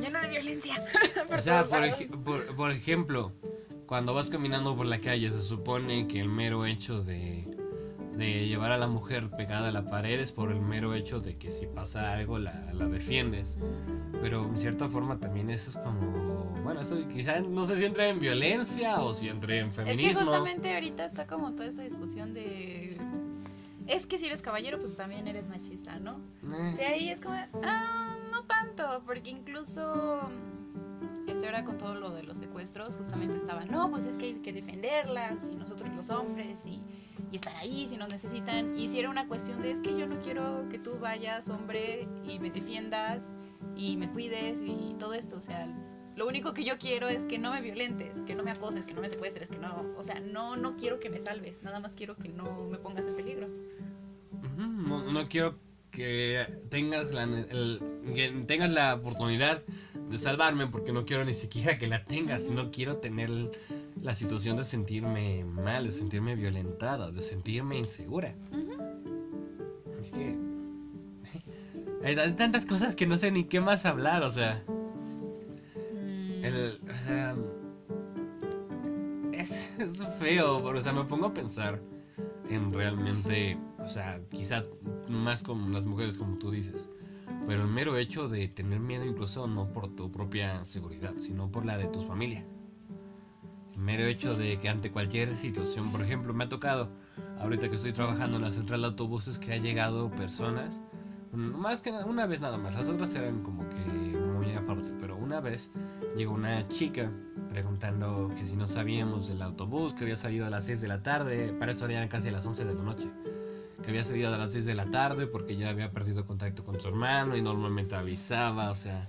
lleno 0.00 0.20
de 0.20 0.28
violencia. 0.28 0.82
O 1.36 1.38
sea, 1.38 1.64
por, 1.66 1.84
ej- 1.84 2.10
por, 2.24 2.44
por 2.56 2.70
ejemplo, 2.70 3.32
cuando 3.86 4.14
vas 4.14 4.28
caminando 4.30 4.76
por 4.76 4.86
la 4.86 5.00
calle, 5.00 5.30
se 5.30 5.42
supone 5.42 6.06
que 6.08 6.18
el 6.18 6.28
mero 6.28 6.64
hecho 6.66 7.02
de, 7.02 7.46
de 8.16 8.46
llevar 8.46 8.70
a 8.72 8.78
la 8.78 8.86
mujer 8.86 9.30
pegada 9.30 9.68
a 9.68 9.72
la 9.72 9.84
pared 9.86 10.20
es 10.20 10.30
por 10.32 10.50
el 10.50 10.60
mero 10.60 10.94
hecho 10.94 11.20
de 11.20 11.36
que 11.36 11.50
si 11.50 11.66
pasa 11.66 12.12
algo 12.12 12.38
la, 12.38 12.70
la 12.72 12.86
defiendes. 12.86 13.56
Pero 14.20 14.44
en 14.46 14.58
cierta 14.58 14.88
forma 14.88 15.18
también 15.18 15.50
eso 15.50 15.70
es 15.70 15.76
como... 15.76 16.52
Bueno, 16.62 16.80
eso 16.82 16.96
estoy, 16.98 17.12
quizá 17.12 17.40
no 17.40 17.64
sé 17.64 17.76
si 17.78 17.84
entré 17.84 18.08
en 18.10 18.20
violencia 18.20 19.00
o 19.00 19.12
si 19.12 19.28
entré 19.28 19.58
en 19.60 19.68
Es 19.68 19.74
feminismo. 19.74 20.06
que 20.10 20.14
justamente 20.24 20.74
ahorita 20.74 21.06
está 21.06 21.26
como 21.26 21.52
toda 21.54 21.68
esta 21.68 21.82
discusión 21.82 22.32
de... 22.34 22.96
Es 23.86 24.06
que 24.06 24.18
si 24.18 24.26
eres 24.26 24.42
caballero, 24.42 24.78
pues 24.78 24.96
también 24.96 25.26
eres 25.26 25.48
machista, 25.48 25.98
¿no? 25.98 26.20
Eh, 26.44 26.70
O 26.72 26.76
sea, 26.76 26.90
ahí 26.90 27.08
es 27.08 27.20
como, 27.20 27.36
ah, 27.64 28.16
no 28.30 28.44
tanto, 28.44 29.02
porque 29.06 29.30
incluso 29.30 30.20
este 31.26 31.46
ahora 31.46 31.64
con 31.64 31.78
todo 31.78 31.94
lo 31.94 32.10
de 32.10 32.22
los 32.24 32.38
secuestros, 32.38 32.96
justamente 32.96 33.36
estaba, 33.36 33.64
no, 33.64 33.90
pues 33.90 34.04
es 34.04 34.16
que 34.16 34.26
hay 34.26 34.34
que 34.34 34.52
defenderlas, 34.52 35.38
y 35.50 35.56
nosotros 35.56 35.90
los 35.94 36.10
hombres, 36.10 36.60
y, 36.66 36.82
y 37.30 37.36
estar 37.36 37.54
ahí 37.56 37.86
si 37.88 37.96
nos 37.96 38.10
necesitan. 38.10 38.76
Y 38.78 38.88
si 38.88 38.98
era 38.98 39.08
una 39.10 39.26
cuestión 39.28 39.62
de, 39.62 39.70
es 39.70 39.80
que 39.80 39.96
yo 39.96 40.06
no 40.06 40.20
quiero 40.20 40.68
que 40.68 40.78
tú 40.78 40.98
vayas, 41.00 41.48
hombre, 41.48 42.08
y 42.24 42.38
me 42.38 42.50
defiendas, 42.50 43.28
y 43.76 43.96
me 43.96 44.10
cuides, 44.10 44.60
y 44.62 44.94
todo 44.98 45.14
esto, 45.14 45.36
o 45.36 45.40
sea, 45.40 45.66
lo 46.16 46.26
único 46.26 46.52
que 46.54 46.64
yo 46.64 46.78
quiero 46.78 47.08
es 47.08 47.24
que 47.24 47.38
no 47.38 47.52
me 47.52 47.60
violentes, 47.62 48.16
que 48.26 48.34
no 48.34 48.42
me 48.42 48.50
acoses, 48.50 48.86
que 48.86 48.94
no 48.94 49.00
me 49.00 49.08
secuestres, 49.08 49.48
que 49.48 49.58
no, 49.58 49.94
o 49.96 50.02
sea, 50.02 50.20
no, 50.20 50.56
no 50.56 50.76
quiero 50.76 51.00
que 51.00 51.08
me 51.10 51.18
salves, 51.18 51.62
nada 51.62 51.80
más 51.80 51.94
quiero 51.96 52.16
que 52.16 52.28
no 52.28 52.68
me 52.70 52.78
pongas 52.78 53.06
en 53.06 53.14
peligro. 53.16 53.48
no, 54.56 55.10
no 55.10 55.28
quiero 55.28 55.56
que 55.90 56.46
tengas 56.70 57.12
la, 57.12 57.24
el- 57.24 57.80
que 58.14 58.30
tengas 58.46 58.70
la 58.70 58.94
oportunidad 58.94 59.62
de 60.10 60.18
salvarme 60.18 60.66
porque 60.66 60.92
no 60.92 61.04
quiero 61.04 61.24
ni 61.24 61.34
siquiera 61.34 61.78
que 61.78 61.86
la 61.86 62.04
tengas, 62.04 62.48
no 62.48 62.70
quiero 62.70 62.96
tener 62.96 63.30
la 64.00 64.14
situación 64.14 64.56
de 64.56 64.64
sentirme 64.64 65.44
mal, 65.44 65.86
de 65.86 65.92
sentirme 65.92 66.34
violentada, 66.34 67.10
de 67.10 67.22
sentirme 67.22 67.76
insegura. 67.78 68.34
Es 70.00 70.10
que 70.10 70.36
hay, 72.04 72.16
hay 72.18 72.32
tantas 72.32 72.64
cosas 72.66 72.96
que 72.96 73.06
no 73.06 73.16
sé 73.16 73.30
ni 73.30 73.44
qué 73.44 73.60
más 73.60 73.86
hablar, 73.86 74.22
o 74.22 74.30
sea. 74.30 74.64
El, 76.42 76.80
o 76.88 77.06
sea, 77.06 77.36
es, 79.32 79.72
es 79.78 80.04
feo, 80.18 80.62
pero, 80.62 80.78
o 80.78 80.80
sea, 80.80 80.92
me 80.92 81.04
pongo 81.04 81.26
a 81.26 81.34
pensar 81.34 81.80
en 82.48 82.72
realmente, 82.72 83.58
o 83.78 83.88
sea, 83.88 84.20
quizá 84.30 84.64
más 85.08 85.42
con 85.42 85.72
las 85.72 85.84
mujeres 85.84 86.18
como 86.18 86.36
tú 86.38 86.50
dices, 86.50 86.88
pero 87.46 87.62
el 87.62 87.68
mero 87.68 87.96
hecho 87.96 88.28
de 88.28 88.48
tener 88.48 88.80
miedo 88.80 89.04
incluso 89.04 89.46
no 89.46 89.72
por 89.72 89.94
tu 89.94 90.10
propia 90.10 90.64
seguridad, 90.64 91.14
sino 91.18 91.50
por 91.50 91.64
la 91.64 91.78
de 91.78 91.86
tu 91.86 92.02
familia. 92.02 92.44
El 93.72 93.78
mero 93.78 94.04
hecho 94.04 94.36
de 94.36 94.60
que 94.60 94.68
ante 94.68 94.90
cualquier 94.90 95.34
situación, 95.34 95.90
por 95.90 96.02
ejemplo, 96.02 96.34
me 96.34 96.44
ha 96.44 96.48
tocado, 96.48 96.88
ahorita 97.38 97.68
que 97.68 97.76
estoy 97.76 97.92
trabajando 97.92 98.36
en 98.36 98.42
la 98.42 98.52
central 98.52 98.82
de 98.82 98.88
autobuses, 98.88 99.38
que 99.38 99.52
ha 99.52 99.56
llegado 99.56 100.10
personas, 100.10 100.80
más 101.32 101.80
que 101.80 101.90
una 101.90 102.26
vez 102.26 102.40
nada 102.40 102.58
más, 102.58 102.74
las 102.74 102.88
otras 102.88 103.14
eran 103.14 103.42
como 103.42 103.68
que 103.70 103.80
muy 103.80 104.52
aparte, 104.52 104.92
pero 105.00 105.16
una 105.16 105.40
vez 105.40 105.70
llegó 106.16 106.34
una 106.34 106.68
chica 106.68 107.10
preguntando 107.50 108.30
que 108.36 108.46
si 108.46 108.56
no 108.56 108.66
sabíamos 108.66 109.28
del 109.28 109.42
autobús, 109.42 109.94
que 109.94 110.04
había 110.04 110.16
salido 110.16 110.46
a 110.46 110.50
las 110.50 110.64
6 110.64 110.80
de 110.80 110.88
la 110.88 111.02
tarde, 111.02 111.52
para 111.58 111.72
eso 111.72 111.86
eran 111.86 112.08
casi 112.08 112.30
las 112.30 112.44
11 112.44 112.64
de 112.64 112.74
la 112.74 112.82
noche, 112.82 113.08
que 113.82 113.90
había 113.90 114.04
salido 114.04 114.32
a 114.32 114.38
las 114.38 114.52
6 114.52 114.64
de 114.64 114.74
la 114.74 114.90
tarde 114.90 115.26
porque 115.26 115.56
ya 115.56 115.70
había 115.70 115.90
perdido 115.90 116.26
contacto 116.26 116.64
con 116.64 116.80
su 116.80 116.88
hermano 116.88 117.36
y 117.36 117.42
normalmente 117.42 117.94
avisaba, 117.94 118.70
o 118.70 118.76
sea, 118.76 119.08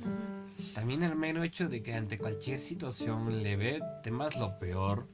también 0.73 1.03
el 1.03 1.15
mero 1.15 1.43
hecho 1.43 1.69
de 1.69 1.81
que 1.81 1.93
ante 1.93 2.17
cualquier 2.17 2.59
situación 2.59 3.43
leve 3.43 3.79
temas 4.03 4.35
lo 4.37 4.57
peor 4.59 5.07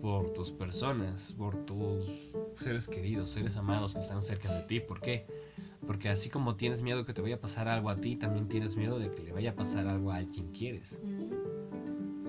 por 0.00 0.32
tus 0.32 0.50
personas, 0.52 1.32
por 1.36 1.64
tus 1.66 2.30
seres 2.60 2.88
queridos, 2.88 3.30
seres 3.30 3.56
amados 3.56 3.94
que 3.94 4.00
están 4.00 4.24
cerca 4.24 4.52
de 4.52 4.62
ti. 4.64 4.80
¿Por 4.80 5.00
qué? 5.00 5.26
Porque 5.86 6.08
así 6.08 6.28
como 6.28 6.56
tienes 6.56 6.82
miedo 6.82 7.04
que 7.04 7.14
te 7.14 7.22
vaya 7.22 7.36
a 7.36 7.40
pasar 7.40 7.68
algo 7.68 7.90
a 7.90 7.96
ti, 7.96 8.16
también 8.16 8.48
tienes 8.48 8.76
miedo 8.76 8.98
de 8.98 9.10
que 9.10 9.22
le 9.22 9.32
vaya 9.32 9.50
a 9.50 9.54
pasar 9.54 9.86
algo 9.86 10.12
a 10.12 10.18
quien 10.18 10.52
quieres. 10.52 11.00
Ujú. 11.02 11.58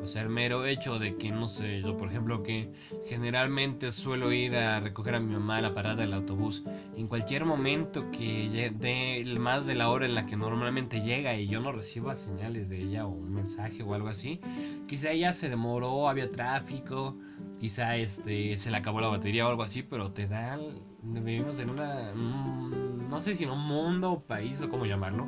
O 0.01 0.07
sea, 0.07 0.21
el 0.21 0.29
mero 0.29 0.65
hecho 0.65 0.97
de 0.97 1.17
que, 1.17 1.29
no 1.29 1.47
sé, 1.47 1.81
yo 1.81 1.97
por 1.97 2.07
ejemplo 2.07 2.41
que 2.41 2.71
generalmente 3.09 3.91
suelo 3.91 4.31
ir 4.31 4.55
a 4.55 4.79
recoger 4.79 5.15
a 5.15 5.19
mi 5.19 5.33
mamá 5.33 5.57
a 5.57 5.61
la 5.61 5.73
parada 5.73 5.97
del 5.97 6.13
autobús, 6.13 6.63
en 6.95 7.07
cualquier 7.07 7.43
momento 7.43 8.09
que 8.11 8.71
dé 8.79 9.25
más 9.37 9.65
de 9.65 9.75
la 9.75 9.89
hora 9.89 10.05
en 10.05 10.15
la 10.15 10.25
que 10.25 10.37
normalmente 10.37 11.01
llega 11.01 11.37
y 11.37 11.47
yo 11.47 11.59
no 11.59 11.73
reciba 11.73 12.15
señales 12.15 12.69
de 12.69 12.81
ella 12.81 13.05
o 13.05 13.09
un 13.09 13.33
mensaje 13.33 13.83
o 13.83 13.93
algo 13.93 14.07
así, 14.07 14.39
quizá 14.87 15.11
ella 15.11 15.33
se 15.33 15.49
demoró, 15.49 16.07
había 16.07 16.29
tráfico, 16.29 17.17
quizá 17.59 17.97
este 17.97 18.57
se 18.57 18.71
le 18.71 18.77
acabó 18.77 19.01
la 19.01 19.09
batería 19.09 19.45
o 19.45 19.49
algo 19.49 19.63
así, 19.63 19.83
pero 19.83 20.11
te 20.11 20.27
da, 20.27 20.57
vivimos 21.03 21.59
en 21.59 21.69
una, 21.69 22.11
mm, 22.13 23.07
no 23.09 23.21
sé 23.21 23.35
si 23.35 23.43
en 23.43 23.51
un 23.51 23.65
mundo 23.65 24.11
o 24.11 24.19
país 24.21 24.61
o 24.61 24.69
cómo 24.69 24.85
llamarlo, 24.85 25.25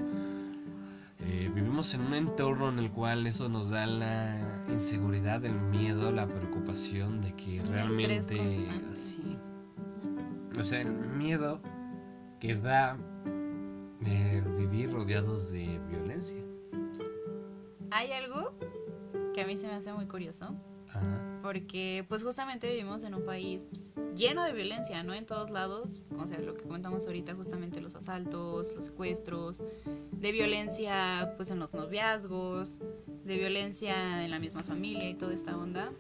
eh, 1.20 1.52
vivimos 1.54 1.94
en 1.94 2.02
un 2.02 2.14
entorno 2.14 2.70
en 2.70 2.80
el 2.80 2.92
cual 2.92 3.28
eso 3.28 3.48
nos 3.48 3.70
da 3.70 3.86
la 3.86 4.64
inseguridad, 4.70 5.44
el 5.46 5.60
miedo, 5.60 6.12
la 6.12 6.28
preocupación 6.28 7.22
de 7.22 7.34
que 7.36 7.62
realmente 7.62 8.68
así, 8.92 9.38
o 10.60 10.64
sea, 10.64 10.82
el 10.82 10.92
miedo 10.92 11.62
que 12.40 12.56
da 12.56 12.98
de 14.00 14.42
vivir 14.58 14.92
rodeados 14.92 15.52
de 15.52 15.80
violencia. 15.90 16.44
Hay 17.92 18.12
algo 18.12 18.54
que 19.34 19.42
a 19.42 19.48
mí 19.48 19.58
se 19.58 19.68
me 19.68 19.74
hace 19.74 19.94
muy 19.94 20.08
curioso, 20.08 20.56
Ajá. 20.90 21.31
Porque 21.42 22.06
pues 22.08 22.24
justamente 22.24 22.70
vivimos 22.70 23.04
en 23.04 23.16
un 23.16 23.26
país 23.26 23.66
pues, 23.70 23.96
lleno 24.16 24.44
de 24.44 24.54
violencia, 24.54 25.04
¿no? 25.04 25.14
En 25.14 25.26
todos 25.26 25.50
lados, 25.50 26.04
o 26.18 26.28
sea, 26.28 26.40
lo 26.40 26.56
que 26.56 26.64
comentamos 26.64 27.06
ahorita, 27.06 27.36
justamente 27.36 27.82
los 27.82 27.96
asaltos, 27.96 28.74
los 28.76 28.86
secuestros, 28.86 29.62
de 30.12 30.32
violencia 30.32 31.34
pues 31.38 31.52
en 31.52 31.60
los 31.60 31.74
noviazgos, 31.74 32.80
de 33.24 33.38
violencia 33.38 34.24
en 34.24 34.32
la 34.32 34.40
misma 34.40 34.64
familia 34.64 35.10
y 35.10 35.16
toda 35.16 35.34
esta 35.34 35.58
onda. 35.58 35.92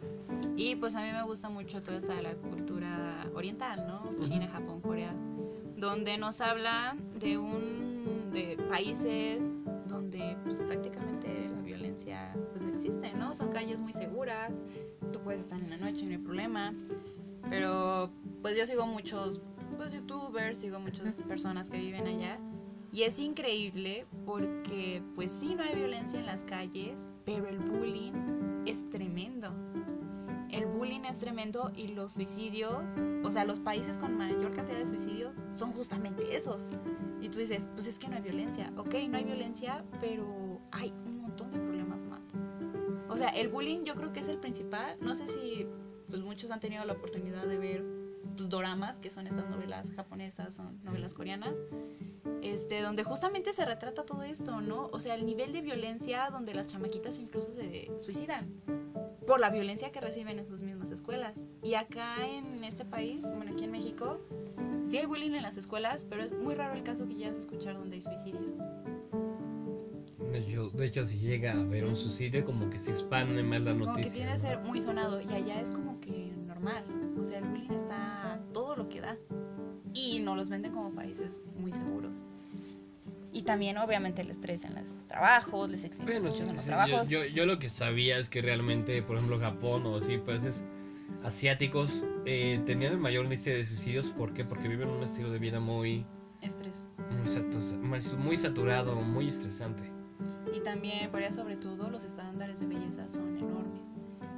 Y 0.56 0.76
pues 0.76 0.96
a 0.96 1.04
mí 1.04 1.12
me 1.12 1.24
gusta 1.24 1.50
mucho 1.50 1.82
toda 1.82 1.98
esa 1.98 2.22
la 2.22 2.36
cultura 2.36 3.28
oriental, 3.34 3.88
¿no? 3.88 4.12
China, 4.28 4.48
Japón, 4.48 4.82
Corea, 4.82 5.14
donde 5.76 6.18
nos 6.18 6.42
habla 6.42 6.96
de 7.20 7.38
un 7.38 8.32
de 8.32 8.58
países 8.70 9.44
donde 9.88 10.38
pues 10.44 10.62
prácticamente 10.62 11.31
violencia 12.06 12.34
pues 12.52 12.64
no 12.64 12.74
existe, 12.74 13.14
¿no? 13.14 13.36
Son 13.36 13.52
calles 13.52 13.80
muy 13.82 13.94
seguras, 13.94 14.60
tú 15.12 15.20
puedes 15.22 15.42
estar 15.42 15.60
en 15.60 15.70
la 15.70 15.78
noche, 15.78 16.06
no 16.06 16.12
hay 16.12 16.18
problema. 16.18 16.74
Pero 17.50 18.10
pues 18.42 18.58
yo 18.58 18.66
sigo 18.66 18.86
muchos 18.86 19.42
pues 19.78 19.92
youtubers, 19.92 20.60
sigo 20.60 20.80
muchas 20.80 21.16
personas 21.24 21.70
que 21.70 21.78
viven 21.78 22.08
allá 22.08 22.40
y 22.92 23.04
es 23.04 23.20
increíble 23.20 24.06
porque 24.26 25.02
pues 25.16 25.32
sí 25.32 25.56
no 25.56 25.64
hay 25.64 25.76
violencia 25.76 26.20
en 26.20 26.26
las 26.26 26.44
calles, 26.44 26.98
pero 27.26 27.48
el 27.48 27.60
bullying 27.60 28.64
es 28.66 28.90
tremendo. 28.90 29.54
El 30.50 30.66
bullying 30.66 31.06
es 31.06 31.18
tremendo 31.18 31.72
y 31.76 31.88
los 31.88 32.14
suicidios, 32.14 32.92
o 33.24 33.32
sea, 33.32 33.46
los 33.46 33.60
países 33.62 33.98
con 33.98 34.18
mayor 34.18 34.54
cantidad 34.54 34.80
de 34.80 34.86
suicidios 34.86 35.38
son 35.54 35.72
justamente 35.72 36.36
esos. 36.36 36.68
Y 37.22 37.30
tú 37.30 37.40
dices, 37.40 37.70
pues 37.76 37.88
es 37.88 37.98
que 37.98 38.10
no 38.10 38.18
hay 38.18 38.22
violencia. 38.22 38.74
Ok, 38.76 38.96
no 39.10 39.18
hay 39.18 39.24
violencia, 39.24 39.86
pero 40.02 40.60
hay 40.72 40.92
un 41.06 41.21
O 43.10 43.18
sea, 43.18 43.30
el 43.30 43.50
bullying 43.50 43.84
yo 43.84 43.96
creo 43.96 44.14
que 44.14 44.22
es 44.22 44.28
el 44.28 44.38
principal. 44.38 44.98
No 45.02 45.16
sé 45.16 45.28
si 45.28 45.68
pues 46.10 46.22
muchos 46.22 46.52
han 46.52 46.60
tenido 46.60 46.84
la 46.86 46.94
oportunidad 46.94 47.46
de 47.48 47.58
ver 47.58 47.84
pues, 48.36 48.50
doramas, 48.50 49.00
que 49.00 49.10
son 49.10 49.28
estas 49.28 49.50
novelas 49.50 49.92
japonesas, 49.96 50.54
son 50.54 50.84
novelas 50.84 51.14
coreanas, 51.14 51.58
este, 52.42 52.82
donde 52.82 53.04
justamente 53.04 53.54
se 53.54 53.66
retrata 53.66 54.06
todo 54.06 54.24
esto, 54.24 54.62
¿no? 54.62 54.90
O 54.92 55.00
sea, 55.00 55.16
el 55.16 55.26
nivel 55.26 55.54
de 55.54 55.62
violencia 55.62 56.30
donde 56.32 56.54
las 56.54 56.68
chamaquitas 56.68 57.20
incluso 57.20 57.54
se 57.54 57.92
suicidan 58.00 58.50
por 59.26 59.40
la 59.40 59.50
violencia 59.50 59.92
que 59.92 60.02
reciben 60.02 60.40
en 60.40 60.46
sus 60.46 60.62
mismas 60.62 60.92
escuelas. 60.92 61.36
Y 61.64 61.76
acá 61.76 62.16
en 62.28 62.64
este 62.64 62.86
país, 62.86 63.22
bueno, 63.22 63.54
aquí 63.54 63.64
en 63.64 63.72
México, 63.72 64.20
sí 64.86 64.98
hay 64.98 65.06
bullying 65.06 65.32
en 65.32 65.44
las 65.44 65.58
escuelas, 65.58 66.06
pero 66.10 66.24
es 66.24 66.34
muy 66.34 66.56
raro 66.56 66.74
el 66.74 66.84
caso 66.84 67.08
que 67.08 67.16
llegas 67.16 67.38
a 67.38 67.42
escuchar 67.42 67.78
donde 67.78 67.96
hay 67.96 68.02
suicidios. 68.02 68.60
De 70.32 70.40
hecho, 70.40 70.70
de 70.70 70.86
hecho, 70.86 71.06
si 71.06 71.18
llega 71.20 71.52
a 71.54 71.60
haber 71.60 71.84
un 71.86 71.96
suicidio, 71.96 72.46
como 72.46 72.70
que 72.70 72.80
se 72.80 72.92
expande 72.92 73.44
más 73.44 73.62
la 73.62 73.72
Como 73.74 73.86
noticia. 73.86 74.10
que 74.12 74.18
tiene 74.18 74.32
que 74.32 74.38
ser 74.38 74.60
muy 74.60 74.80
sonado 74.80 75.20
y 75.22 75.28
allá 75.34 75.60
es 75.62 75.72
como 75.72 76.00
que 76.00 76.32
normal. 76.48 76.84
O 77.20 77.24
sea, 77.24 77.40
el 77.40 77.46
bullying 77.46 77.72
está 77.72 78.40
todo 78.54 78.76
lo 78.78 78.88
que 78.90 79.02
da. 79.02 79.18
Y 79.94 80.20
nos 80.20 80.38
los 80.38 80.50
venden 80.50 80.72
como 80.72 80.92
países 80.92 81.42
muy 81.58 81.74
seguros. 81.74 82.26
Y 83.34 83.44
también, 83.44 83.78
obviamente, 83.78 84.22
el 84.22 84.30
estrés 84.30 84.64
en 84.66 84.76
los 84.76 84.96
trabajos, 85.08 85.70
les 85.70 85.84
exigen 85.84 86.06
Bueno, 86.06 86.30
mucho 86.32 86.44
en 86.44 86.56
los 86.56 86.66
trabajos. 86.66 87.10
Yo, 87.10 87.24
yo, 87.26 87.30
yo 87.34 87.46
lo 87.46 87.60
que 87.60 87.70
sabía 87.70 88.18
es 88.18 88.30
que 88.30 88.42
realmente, 88.42 89.02
por 89.04 89.18
ejemplo, 89.18 89.40
Japón 89.40 89.86
o 89.86 89.98
así, 89.98 90.18
países 90.18 90.64
asiáticos 91.24 92.04
eh, 92.26 92.62
tenían 92.66 92.94
el 92.94 93.00
mayor 93.00 93.26
índice 93.26 93.50
de 93.52 93.66
suicidios. 93.66 94.10
¿Por 94.12 94.34
qué? 94.34 94.44
Porque 94.46 94.68
viven 94.68 94.90
un 94.90 95.04
estilo 95.04 95.32
de 95.32 95.40
vida 95.40 95.60
muy, 95.60 96.06
Estrés. 96.42 96.88
muy- 97.82 98.18
muy 98.18 98.38
saturado, 98.38 98.96
muy 98.96 99.28
estresante. 99.28 99.91
Y 100.54 100.60
también, 100.62 101.10
por 101.12 101.22
allá 101.22 101.32
sobre 101.32 101.56
todo, 101.56 101.90
los 101.90 102.04
estándares 102.04 102.60
de 102.60 102.68
belleza 102.68 103.08
son 103.10 103.38
enormes. 103.38 103.82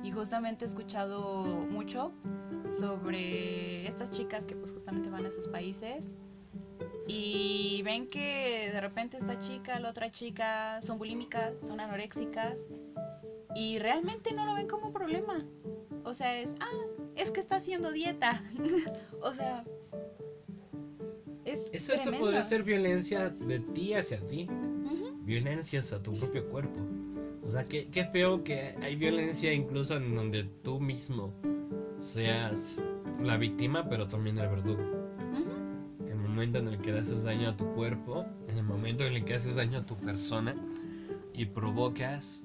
Y 0.03 0.11
justamente 0.11 0.65
he 0.65 0.67
escuchado 0.67 1.43
mucho 1.69 2.11
sobre 2.69 3.87
estas 3.87 4.11
chicas 4.11 4.45
que 4.45 4.55
pues 4.55 4.71
justamente 4.71 5.09
van 5.09 5.25
a 5.25 5.29
esos 5.29 5.47
países 5.47 6.11
y 7.07 7.81
ven 7.83 8.07
que 8.09 8.69
de 8.71 8.81
repente 8.81 9.17
esta 9.17 9.37
chica, 9.39 9.79
la 9.79 9.89
otra 9.89 10.09
chica 10.11 10.81
son 10.81 10.97
bulímicas, 10.97 11.53
son 11.61 11.79
anoréxicas 11.79 12.67
y 13.55 13.79
realmente 13.79 14.33
no 14.33 14.45
lo 14.45 14.53
ven 14.53 14.67
como 14.67 14.87
un 14.87 14.93
problema. 14.93 15.45
O 16.03 16.13
sea, 16.13 16.37
es, 16.37 16.55
ah, 16.59 16.85
es 17.15 17.31
que 17.31 17.39
está 17.39 17.57
haciendo 17.57 17.91
dieta. 17.91 18.41
o 19.21 19.33
sea, 19.33 19.65
es 21.45 21.65
Eso, 21.71 21.93
eso 21.93 22.11
podría 22.19 22.43
ser 22.43 22.63
violencia 22.63 23.29
de 23.29 23.59
ti 23.59 23.93
hacia 23.93 24.25
ti. 24.27 24.47
Ujú. 24.49 25.02
Violencia 25.25 25.79
hacia 25.79 26.01
tu 26.01 26.13
propio 26.13 26.47
cuerpo. 26.49 26.79
O 27.45 27.49
sea, 27.51 27.65
qué, 27.65 27.87
qué 27.91 28.05
feo 28.05 28.43
que 28.43 28.75
hay 28.81 28.95
violencia 28.95 29.53
incluso 29.53 29.97
en 29.97 30.15
donde 30.15 30.43
tú 30.63 30.79
mismo 30.79 31.33
seas 31.99 32.77
la 33.21 33.37
víctima, 33.37 33.87
pero 33.89 34.07
también 34.07 34.37
el 34.37 34.49
verdugo. 34.49 34.81
Ujú. 34.81 36.05
En 36.05 36.11
el 36.11 36.17
momento 36.17 36.59
en 36.59 36.67
el 36.69 36.77
que 36.79 36.91
le 36.91 36.99
haces 36.99 37.23
daño 37.23 37.49
a 37.49 37.57
tu 37.57 37.65
cuerpo, 37.73 38.25
en 38.47 38.57
el 38.57 38.63
momento 38.63 39.05
en 39.05 39.13
el 39.13 39.25
que 39.25 39.35
haces 39.35 39.55
daño 39.55 39.79
a 39.79 39.85
tu 39.85 39.95
persona 39.95 40.55
y 41.33 41.45
provocas 41.45 42.43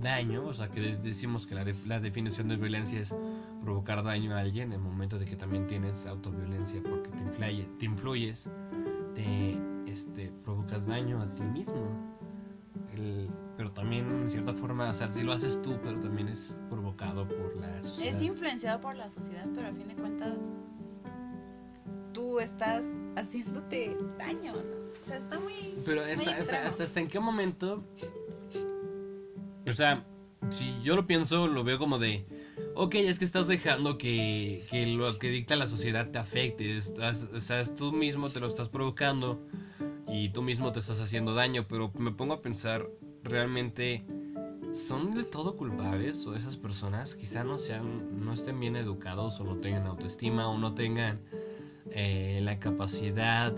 daño, 0.00 0.46
o 0.46 0.52
sea, 0.52 0.68
que 0.70 0.80
de- 0.80 0.96
decimos 0.96 1.46
que 1.46 1.54
la, 1.54 1.64
def- 1.64 1.86
la 1.86 2.00
definición 2.00 2.48
de 2.48 2.56
violencia 2.56 3.00
es 3.00 3.14
provocar 3.62 4.02
daño 4.04 4.34
a 4.34 4.40
alguien, 4.40 4.68
en 4.68 4.74
el 4.74 4.80
momento 4.80 5.18
de 5.18 5.24
que 5.26 5.36
también 5.36 5.66
tienes 5.66 6.06
autoviolencia 6.06 6.82
porque 6.82 7.10
te 7.10 7.18
influyes, 7.22 7.78
te, 7.78 7.84
influyes, 7.86 8.50
te 9.14 9.58
este, 9.96 10.30
provocas 10.44 10.86
daño 10.86 11.20
a 11.22 11.34
ti 11.34 11.42
mismo. 11.42 11.88
El- 12.94 13.28
pero 13.56 13.72
también, 13.72 14.06
en 14.10 14.28
cierta 14.30 14.52
forma, 14.52 14.90
o 14.90 14.94
sea, 14.94 15.08
si 15.08 15.22
lo 15.22 15.32
haces 15.32 15.62
tú, 15.62 15.78
pero 15.82 15.98
también 16.00 16.28
es 16.28 16.56
provocado 16.68 17.26
por 17.26 17.56
la 17.56 17.82
sociedad. 17.82 18.14
Es 18.14 18.20
influenciado 18.20 18.80
por 18.82 18.94
la 18.94 19.08
sociedad, 19.08 19.46
pero 19.54 19.68
a 19.68 19.72
fin 19.72 19.88
de 19.88 19.94
cuentas 19.94 20.36
tú 22.12 22.38
estás 22.38 22.84
haciéndote 23.16 23.96
daño, 24.18 24.52
¿no? 24.52 24.60
O 25.02 25.04
sea, 25.06 25.16
está 25.16 25.40
muy... 25.40 25.54
Pero 25.86 26.02
muy 26.02 26.10
hasta, 26.12 26.66
hasta, 26.66 26.84
hasta 26.84 27.00
en 27.00 27.08
qué 27.08 27.18
momento. 27.18 27.82
O 29.66 29.72
sea, 29.72 30.04
si 30.50 30.78
yo 30.82 30.94
lo 30.94 31.06
pienso, 31.06 31.48
lo 31.48 31.64
veo 31.64 31.78
como 31.78 31.98
de. 31.98 32.26
Ok, 32.74 32.96
es 32.96 33.18
que 33.18 33.24
estás 33.24 33.48
dejando 33.48 33.96
que, 33.96 34.66
que 34.70 34.86
lo 34.86 35.18
que 35.18 35.30
dicta 35.30 35.56
la 35.56 35.66
sociedad 35.66 36.10
te 36.10 36.18
afecte. 36.18 36.76
Estás, 36.76 37.22
o 37.34 37.40
sea, 37.40 37.64
tú 37.64 37.90
mismo 37.92 38.28
te 38.28 38.38
lo 38.40 38.46
estás 38.48 38.68
provocando 38.68 39.40
y 40.08 40.30
tú 40.30 40.42
mismo 40.42 40.72
te 40.72 40.80
estás 40.80 41.00
haciendo 41.00 41.34
daño. 41.34 41.66
Pero 41.68 41.92
me 41.98 42.12
pongo 42.12 42.34
a 42.34 42.42
pensar, 42.42 42.88
realmente. 43.22 44.04
¿Son 44.72 45.14
de 45.14 45.24
todo 45.24 45.56
culpables 45.56 46.26
o 46.26 46.34
esas 46.34 46.58
personas 46.58 47.14
quizá 47.14 47.44
no 47.44 47.56
sean, 47.56 48.22
no 48.22 48.34
estén 48.34 48.60
bien 48.60 48.76
educados 48.76 49.40
o 49.40 49.44
no 49.44 49.56
tengan 49.56 49.86
autoestima 49.86 50.48
o 50.48 50.58
no 50.58 50.74
tengan 50.74 51.18
eh, 51.92 52.40
la 52.42 52.58
capacidad 52.58 53.54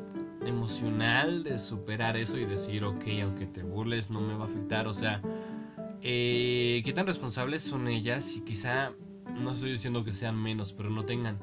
emocional 0.46 1.42
de 1.42 1.58
superar 1.58 2.16
eso 2.16 2.38
y 2.38 2.44
decir, 2.44 2.84
ok, 2.84 3.04
aunque 3.22 3.46
te 3.46 3.62
burles 3.62 4.10
no 4.10 4.20
me 4.20 4.34
va 4.34 4.44
a 4.44 4.48
afectar, 4.48 4.86
o 4.86 4.94
sea, 4.94 5.20
eh, 6.02 6.82
¿qué 6.84 6.92
tan 6.92 7.06
responsables 7.06 7.62
son 7.62 7.88
ellas? 7.88 8.36
Y 8.36 8.42
quizá, 8.42 8.92
no 9.42 9.52
estoy 9.52 9.72
diciendo 9.72 10.04
que 10.04 10.14
sean 10.14 10.40
menos, 10.40 10.72
pero 10.72 10.90
no 10.90 11.04
tengan 11.04 11.38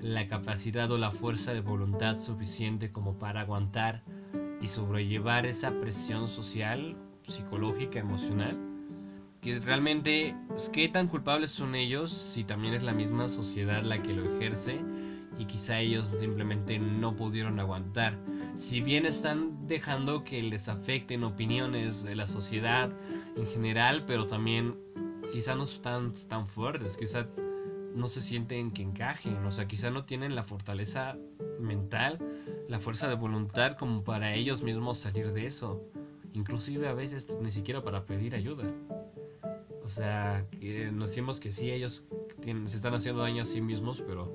la 0.00 0.26
capacidad 0.26 0.90
o 0.90 0.98
la 0.98 1.12
fuerza 1.12 1.52
de 1.52 1.60
voluntad 1.60 2.18
suficiente 2.18 2.90
como 2.90 3.18
para 3.18 3.42
aguantar 3.42 4.02
y 4.60 4.66
sobrellevar 4.66 5.46
esa 5.46 5.70
presión 5.80 6.28
social, 6.28 6.96
psicológica, 7.26 8.00
emocional. 8.00 8.58
Que 9.40 9.58
realmente, 9.60 10.36
pues, 10.48 10.68
¿qué 10.70 10.88
tan 10.88 11.08
culpables 11.08 11.50
son 11.50 11.74
ellos 11.74 12.10
si 12.10 12.44
también 12.44 12.74
es 12.74 12.82
la 12.82 12.92
misma 12.92 13.28
sociedad 13.28 13.82
la 13.82 14.02
que 14.02 14.12
lo 14.12 14.36
ejerce? 14.36 14.80
y 15.40 15.46
quizá 15.46 15.80
ellos 15.80 16.06
simplemente 16.18 16.78
no 16.78 17.16
pudieron 17.16 17.58
aguantar. 17.60 18.18
Si 18.56 18.82
bien 18.82 19.06
están 19.06 19.66
dejando 19.66 20.22
que 20.22 20.42
les 20.42 20.68
afecten 20.68 21.24
opiniones 21.24 22.02
de 22.02 22.14
la 22.14 22.26
sociedad 22.26 22.90
en 23.36 23.46
general, 23.46 24.04
pero 24.06 24.26
también 24.26 24.76
quizá 25.32 25.54
no 25.54 25.64
están 25.64 26.12
tan 26.28 26.46
fuertes, 26.46 26.96
quizá 26.96 27.26
no 27.94 28.06
se 28.08 28.20
sienten 28.20 28.72
que 28.72 28.82
encajen, 28.82 29.44
o 29.44 29.50
sea, 29.50 29.66
quizá 29.66 29.90
no 29.90 30.04
tienen 30.04 30.34
la 30.34 30.42
fortaleza 30.42 31.16
mental, 31.58 32.18
la 32.68 32.78
fuerza 32.78 33.08
de 33.08 33.14
voluntad 33.14 33.76
como 33.76 34.02
para 34.04 34.34
ellos 34.34 34.62
mismos 34.62 34.98
salir 34.98 35.32
de 35.32 35.46
eso, 35.46 35.82
inclusive 36.32 36.88
a 36.88 36.94
veces 36.94 37.26
ni 37.40 37.50
siquiera 37.50 37.82
para 37.82 38.04
pedir 38.04 38.34
ayuda. 38.34 38.66
O 39.84 39.88
sea, 39.88 40.46
que 40.60 40.92
nos 40.92 41.08
decimos 41.08 41.40
que 41.40 41.50
sí, 41.50 41.70
ellos 41.70 42.04
tienen- 42.40 42.68
se 42.68 42.76
están 42.76 42.94
haciendo 42.94 43.22
daño 43.22 43.42
a 43.42 43.46
sí 43.46 43.60
mismos, 43.60 44.02
pero 44.06 44.32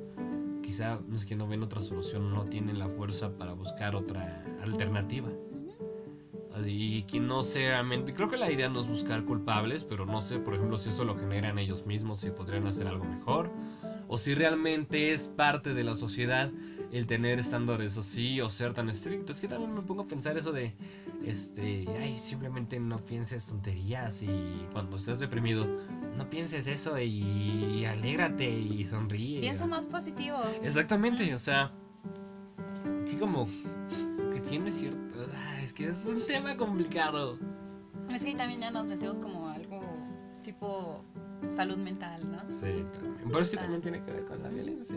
quizá 0.61 0.99
no 1.07 1.15
es 1.15 1.25
que 1.25 1.35
no 1.35 1.47
ven 1.47 1.63
otra 1.63 1.81
solución, 1.81 2.33
no 2.33 2.43
tienen 2.45 2.77
la 2.77 2.89
fuerza 2.89 3.37
para 3.37 3.53
buscar 3.53 3.95
otra 3.95 4.43
alternativa. 4.61 5.29
Y 6.65 7.03
que 7.03 7.19
no 7.19 7.43
sé 7.43 7.67
realmente, 7.67 8.13
creo 8.13 8.29
que 8.29 8.37
la 8.37 8.51
idea 8.51 8.69
no 8.69 8.81
es 8.81 8.87
buscar 8.87 9.23
culpables, 9.25 9.83
pero 9.83 10.05
no 10.05 10.21
sé, 10.21 10.39
por 10.39 10.53
ejemplo, 10.53 10.77
si 10.77 10.89
eso 10.89 11.03
lo 11.03 11.17
generan 11.17 11.59
ellos 11.59 11.85
mismos, 11.85 12.19
si 12.19 12.29
podrían 12.29 12.67
hacer 12.67 12.87
algo 12.87 13.03
mejor, 13.03 13.51
o 14.07 14.17
si 14.17 14.33
realmente 14.33 15.11
es 15.11 15.27
parte 15.27 15.73
de 15.73 15.83
la 15.83 15.95
sociedad 15.95 16.51
el 16.91 17.07
tener 17.07 17.39
estándares 17.39 17.97
así 17.97 18.39
o 18.39 18.49
ser 18.49 18.73
tan 18.73 18.89
estrictos. 18.89 19.37
Es 19.37 19.41
que 19.41 19.47
también 19.47 19.73
me 19.73 19.81
pongo 19.81 20.03
a 20.03 20.07
pensar 20.07 20.37
eso 20.37 20.53
de, 20.53 20.73
este, 21.25 21.85
ay, 22.01 22.17
simplemente 22.17 22.79
no 22.79 23.03
pienses 23.03 23.47
tonterías 23.47 24.21
y 24.21 24.65
cuando 24.71 24.97
estés 24.97 25.19
deprimido, 25.19 25.65
no 26.15 26.29
pienses 26.29 26.67
eso 26.67 26.97
y, 26.97 27.79
y 27.79 27.85
alégrate 27.85 28.49
y 28.49 28.85
sonríe. 28.85 29.41
Piensa 29.41 29.65
más 29.65 29.87
positivo. 29.87 30.37
Exactamente, 30.63 31.33
o 31.35 31.39
sea, 31.39 31.71
sí 33.05 33.17
como 33.17 33.45
que 34.31 34.39
tiene 34.39 34.71
cierto... 34.71 35.19
que 35.75 35.87
es 35.87 36.05
un 36.05 36.21
tema 36.25 36.55
complicado. 36.57 37.37
Es 38.13 38.23
que 38.23 38.29
ahí 38.29 38.35
también 38.35 38.61
ya 38.61 38.71
nos 38.71 38.85
metemos 38.85 39.19
como 39.19 39.47
algo 39.49 39.81
tipo 40.43 41.03
salud 41.55 41.77
mental, 41.77 42.31
¿no? 42.31 42.39
Sí, 42.51 42.83
también. 42.93 43.23
Pero 43.27 43.39
es 43.39 43.49
que 43.49 43.57
también 43.57 43.81
tiene 43.81 44.03
que 44.03 44.11
ver 44.11 44.25
con 44.25 44.41
la 44.41 44.49
violencia. 44.49 44.95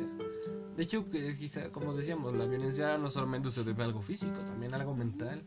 De 0.77 0.83
hecho, 0.83 1.09
que 1.11 1.37
quizá, 1.37 1.71
como 1.71 1.95
decíamos, 1.95 2.37
la 2.37 2.47
violencia 2.47 2.97
no 2.99 3.11
solamente 3.11 3.51
se 3.51 3.65
debe 3.65 3.83
a 3.83 3.87
algo 3.87 4.01
físico, 4.01 4.39
también 4.45 4.75
algo 4.75 4.95
mental. 4.95 5.45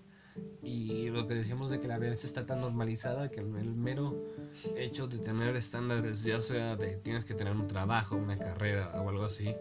Y 0.64 1.10
lo 1.10 1.28
que 1.28 1.34
decíamos 1.36 1.70
de 1.70 1.80
que 1.80 1.88
la 1.88 1.98
violencia 1.98 2.28
está 2.28 2.46
tan 2.46 2.62
normalizada 2.62 3.30
que 3.32 3.40
el 3.42 3.48
mero 3.48 4.16
hecho 4.76 5.08
de 5.08 5.18
tener 5.18 5.56
estándares, 5.56 6.24
ya 6.24 6.42
sea 6.42 6.76
de 6.76 6.98
tienes 6.98 7.26
que 7.26 7.34
tener 7.34 7.56
un 7.56 7.68
trabajo, 7.68 8.16
una 8.16 8.38
carrera 8.38 8.92
o 9.02 9.10
algo 9.10 9.24
así, 9.24 9.56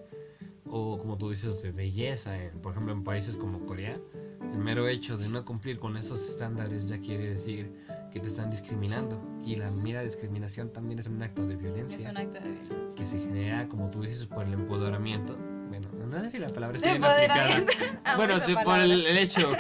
o 0.66 0.99
como 0.99 1.16
tú 1.16 1.31
dices, 1.31 1.62
de 1.62 1.73
belleza, 1.73 2.41
en- 2.41 2.61
por 2.61 2.73
ejemplo 2.73 2.93
en 2.93 3.03
países 3.03 3.37
como 3.37 3.64
Corea, 3.66 3.99
el 4.41 4.59
mero 4.59 4.88
hecho 4.88 5.16
de 5.16 5.28
no 5.28 5.45
cumplir 5.45 5.78
con 5.78 5.97
esos 5.97 6.28
estándares 6.28 6.88
ya 6.88 6.99
quiere 6.99 7.30
decir 7.34 7.70
que 8.12 8.20
te 8.20 8.28
están 8.28 8.51
discriminando. 8.51 9.20
Y 9.45 9.57
la 9.57 9.70
mera 9.70 10.03
discriminación 10.03 10.72
también 10.72 10.99
es 10.99 11.07
un 11.07 11.22
acto 11.22 11.47
de 11.47 11.57
violencia 11.57 11.97
Es 11.97 12.05
un 12.07 12.16
acto 12.16 12.41
de 12.41 12.51
violencia. 12.51 12.97
que 12.97 13.07
se 13.07 13.18
genera, 13.18 13.68
como 13.68 13.91
tú 13.91 14.03
dices, 14.03 14.26
por 14.26 14.47
el 14.47 14.53
empoderamiento. 14.55 15.36
Bueno, 15.68 15.88
no 16.09 16.18
sé 16.20 16.30
si 16.30 16.38
la 16.38 16.49
palabra 16.49 16.76
está 16.76 16.91
bien 16.91 17.05
aplicada. 17.05 17.64
Bueno, 18.16 18.41
sí, 18.41 18.55
por 18.64 18.80
el, 18.80 18.91
el 19.07 19.18
hecho 19.18 19.53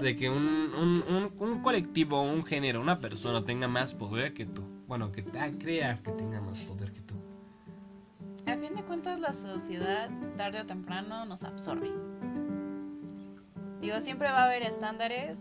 de 0.00 0.14
que 0.14 0.30
un, 0.30 0.72
un, 0.74 1.04
un, 1.08 1.32
un 1.38 1.62
colectivo, 1.62 2.22
un 2.22 2.44
género, 2.44 2.80
una 2.80 3.00
persona 3.00 3.42
tenga 3.44 3.66
más 3.66 3.92
poder 3.94 4.32
que 4.32 4.46
tú. 4.46 4.62
Bueno, 4.86 5.10
que 5.10 5.22
te 5.22 5.58
crea 5.58 6.00
que 6.04 6.12
tenga 6.12 6.40
más 6.40 6.60
poder 6.60 6.92
que 6.92 7.00
tú. 7.00 7.14
A 8.46 8.56
fin 8.56 8.76
de 8.76 8.82
cuentas, 8.84 9.18
la 9.18 9.32
sociedad, 9.32 10.08
tarde 10.36 10.60
o 10.60 10.66
temprano, 10.66 11.24
nos 11.24 11.42
absorbe. 11.42 11.90
Digo, 13.80 14.00
siempre 14.00 14.30
va 14.30 14.42
a 14.42 14.44
haber 14.44 14.62
estándares 14.62 15.38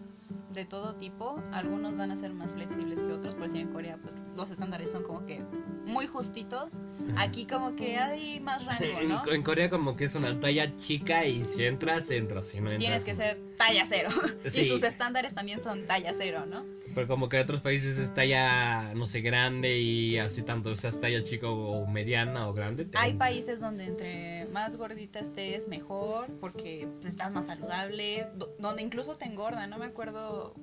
de 0.54 0.66
todo 0.66 0.96
tipo. 0.96 1.42
Algunos 1.52 1.98
van 1.98 2.12
a 2.12 2.16
ser 2.16 2.34
más 2.34 2.54
flexibles 2.54 3.02
que 3.02 3.12
otros. 3.12 3.36
Por 3.36 3.50
si 3.50 3.60
en 3.60 3.72
Corea, 3.72 3.98
pues 4.02 4.16
los 4.36 4.50
estándares 4.52 4.92
son 4.92 5.04
como 5.04 5.26
que 5.26 5.44
muy 5.86 6.08
justitos. 6.08 6.74
Aquí, 7.18 7.46
como 7.46 7.76
que 7.76 7.98
hay 7.98 8.40
más 8.40 8.66
rango, 8.66 9.02
¿no? 9.08 9.28
En, 9.28 9.36
en 9.36 9.44
Corea 9.44 9.70
como 9.70 9.96
que 9.96 10.06
es 10.06 10.16
una 10.16 10.40
talla 10.40 10.76
chica 10.78 11.26
y 11.26 11.44
si 11.44 11.66
entras, 11.66 12.10
entras. 12.10 12.48
Si 12.48 12.58
no 12.60 12.72
entras, 12.72 12.80
Tienes 12.80 13.04
que 13.06 13.16
ser 13.16 13.38
talla 13.58 13.86
cero. 13.88 14.10
Sí. 14.46 14.62
Y 14.66 14.66
sus 14.66 14.84
estándares 14.84 15.34
también 15.34 15.62
son 15.62 15.86
talla 15.86 16.12
cero, 16.18 16.46
¿no? 16.48 16.66
Pero 16.94 17.08
como 17.08 17.28
que 17.28 17.38
en 17.38 17.44
otros 17.44 17.62
países 17.62 17.98
es 17.98 18.14
talla, 18.14 18.94
no 18.96 19.06
sé, 19.06 19.20
grande 19.22 19.80
y 19.80 20.18
así 20.18 20.44
tanto 20.44 20.74
seas 20.76 21.00
talla 21.00 21.24
chica 21.24 21.50
o 21.50 21.86
mediana 21.88 22.48
o 22.48 22.54
grande. 22.54 22.88
Hay 22.94 23.14
países 23.14 23.60
donde 23.60 23.86
entre 23.86 24.46
más 24.54 24.78
gordita 24.78 25.20
estés, 25.20 25.68
mejor, 25.68 26.28
porque 26.40 26.88
estás 27.06 27.32
más 27.34 27.48
saludable, 27.48 28.28
do- 28.36 28.56
donde 28.60 28.82
incluso 28.82 29.18
te 29.18 29.26
engordan, 29.26 29.70
no 29.70 29.78
me 29.78 29.86
acuerdo 29.86 30.56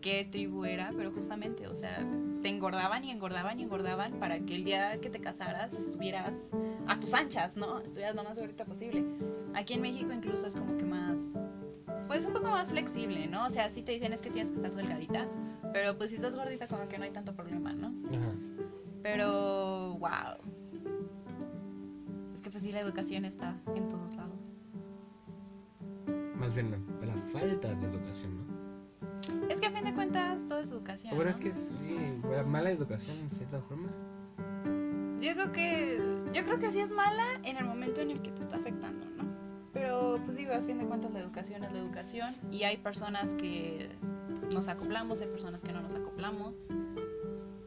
qué 0.00 0.26
tribu 0.30 0.64
era, 0.64 0.92
pero 0.96 1.10
justamente, 1.12 1.66
o 1.66 1.74
sea, 1.74 2.06
te 2.42 2.48
engordaban 2.48 3.04
y 3.04 3.10
engordaban 3.10 3.58
y 3.58 3.64
engordaban 3.64 4.12
para 4.14 4.38
que 4.40 4.54
el 4.54 4.64
día 4.64 5.00
que 5.00 5.10
te 5.10 5.20
casaras 5.20 5.72
estuvieras 5.74 6.48
a 6.86 6.98
tus 6.98 7.14
anchas, 7.14 7.56
¿no? 7.56 7.80
Estuvieras 7.80 8.14
lo 8.14 8.24
más 8.24 8.38
gordita 8.38 8.64
posible. 8.64 9.04
Aquí 9.54 9.74
en 9.74 9.82
México 9.82 10.12
incluso 10.12 10.46
es 10.46 10.54
como 10.54 10.76
que 10.76 10.84
más, 10.84 11.18
pues 12.06 12.26
un 12.26 12.32
poco 12.32 12.50
más 12.50 12.70
flexible, 12.70 13.26
¿no? 13.26 13.46
O 13.46 13.50
sea, 13.50 13.68
sí 13.68 13.82
te 13.82 13.92
dicen 13.92 14.12
es 14.12 14.22
que 14.22 14.30
tienes 14.30 14.50
que 14.50 14.56
estar 14.56 14.74
delgadita, 14.74 15.28
pero 15.72 15.96
pues 15.96 16.10
si 16.10 16.16
estás 16.16 16.36
gordita 16.36 16.68
como 16.68 16.88
que 16.88 16.98
no 16.98 17.04
hay 17.04 17.10
tanto 17.10 17.34
problema, 17.34 17.72
¿no? 17.72 17.88
Ajá. 18.08 18.32
Pero, 19.02 19.96
wow. 19.98 20.36
Es 22.32 22.40
que 22.40 22.50
pues 22.50 22.62
sí, 22.62 22.72
la 22.72 22.80
educación 22.80 23.24
está 23.24 23.56
en 23.74 23.88
todos 23.88 24.14
lados. 24.16 24.60
Más 26.36 26.54
bien 26.54 26.70
la, 26.70 27.06
la 27.06 27.14
falta 27.32 27.74
de 27.74 27.86
educación, 27.86 28.38
¿no? 28.38 28.47
Es 29.48 29.60
que 29.60 29.66
a 29.66 29.70
fin 29.70 29.84
de 29.84 29.94
cuentas 29.94 30.46
todo 30.46 30.60
es 30.60 30.70
educación. 30.70 31.14
Bueno, 31.16 31.30
¿no? 31.30 31.36
es 31.36 31.42
que 31.42 31.52
sí, 31.52 32.20
la 32.30 32.42
mala 32.42 32.70
educación 32.70 33.16
en 33.18 33.30
cierta 33.30 33.60
forma. 33.62 33.88
Yo 35.20 35.34
creo 35.34 35.52
que 35.52 36.00
yo 36.32 36.44
creo 36.44 36.58
que 36.58 36.70
sí 36.70 36.80
es 36.80 36.92
mala 36.92 37.24
en 37.42 37.56
el 37.56 37.64
momento 37.64 38.00
en 38.00 38.10
el 38.12 38.22
que 38.22 38.30
te 38.30 38.42
está 38.42 38.56
afectando, 38.56 39.06
¿no? 39.16 39.24
Pero 39.72 40.20
pues 40.24 40.36
digo, 40.36 40.52
a 40.52 40.60
fin 40.60 40.78
de 40.78 40.86
cuentas 40.86 41.10
la 41.12 41.20
educación 41.20 41.64
es 41.64 41.72
la 41.72 41.78
educación 41.78 42.34
y 42.50 42.64
hay 42.64 42.76
personas 42.76 43.34
que 43.34 43.90
nos 44.52 44.68
acoplamos, 44.68 45.20
hay 45.20 45.28
personas 45.28 45.62
que 45.62 45.72
no 45.72 45.80
nos 45.80 45.94
acoplamos. 45.94 46.54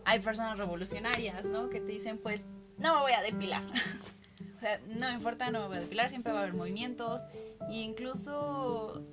Hay 0.06 0.20
personas 0.20 0.58
revolucionarias, 0.58 1.46
¿no? 1.46 1.70
Que 1.70 1.80
te 1.80 1.92
dicen, 1.92 2.18
pues, 2.18 2.46
no 2.78 2.96
me 2.96 3.02
voy 3.02 3.12
a 3.14 3.22
depilar. 3.22 3.64
o 4.58 4.60
sea, 4.60 4.80
no 4.90 5.08
me 5.08 5.14
importa, 5.14 5.52
no 5.52 5.62
me 5.62 5.68
voy 5.68 5.78
a 5.78 5.82
depilar, 5.82 6.10
siempre 6.10 6.34
va 6.34 6.40
a 6.40 6.42
haber 6.44 6.56
movimientos. 6.56 7.22
E 7.70 7.82
incluso 7.82 9.06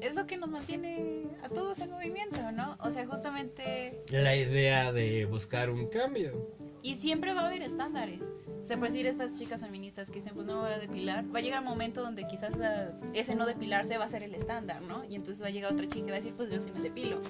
es 0.00 0.14
lo 0.16 0.26
que 0.26 0.36
nos 0.36 0.50
mantiene 0.50 1.24
a 1.42 1.48
todos 1.48 1.78
en 1.80 1.90
movimiento, 1.90 2.40
¿no? 2.52 2.76
O 2.80 2.90
sea, 2.90 3.06
justamente 3.06 4.02
La 4.10 4.34
idea 4.36 4.92
de 4.92 5.24
buscar 5.26 5.70
un 5.70 5.86
cambio. 5.88 6.50
y 6.82 6.94
siempre 6.96 7.34
va 7.34 7.42
a 7.42 7.46
haber 7.46 7.62
estándares. 7.62 8.20
O 8.62 8.66
sea, 8.66 8.76
por 8.78 8.88
decir 8.88 9.06
estas 9.06 9.38
chicas 9.38 9.60
feministas 9.60 10.08
que 10.08 10.14
dicen, 10.16 10.34
pues 10.34 10.44
no 10.46 10.54
me 10.56 10.60
voy 10.62 10.72
a 10.72 10.78
depilar, 10.78 11.24
va 11.32 11.38
a 11.38 11.42
llegar 11.42 11.60
un 11.60 11.66
momento 11.68 12.02
donde 12.02 12.26
quizás 12.26 12.56
la- 12.56 12.92
ese 13.14 13.34
no 13.36 13.46
depilarse 13.46 13.96
va 13.96 14.04
a 14.04 14.08
ser 14.08 14.22
el 14.24 14.34
estándar, 14.34 14.82
¿no? 14.82 15.04
Y 15.04 15.14
entonces 15.14 15.40
va 15.42 15.46
a 15.48 15.50
llegar 15.50 15.72
otra 15.72 15.86
chica 15.86 16.06
y 16.06 16.10
va 16.10 16.16
a 16.16 16.20
decir, 16.20 16.34
pues 16.34 16.50
yo 16.50 16.60
sí 16.60 16.72
me 16.72 16.80
depilo. 16.80 17.20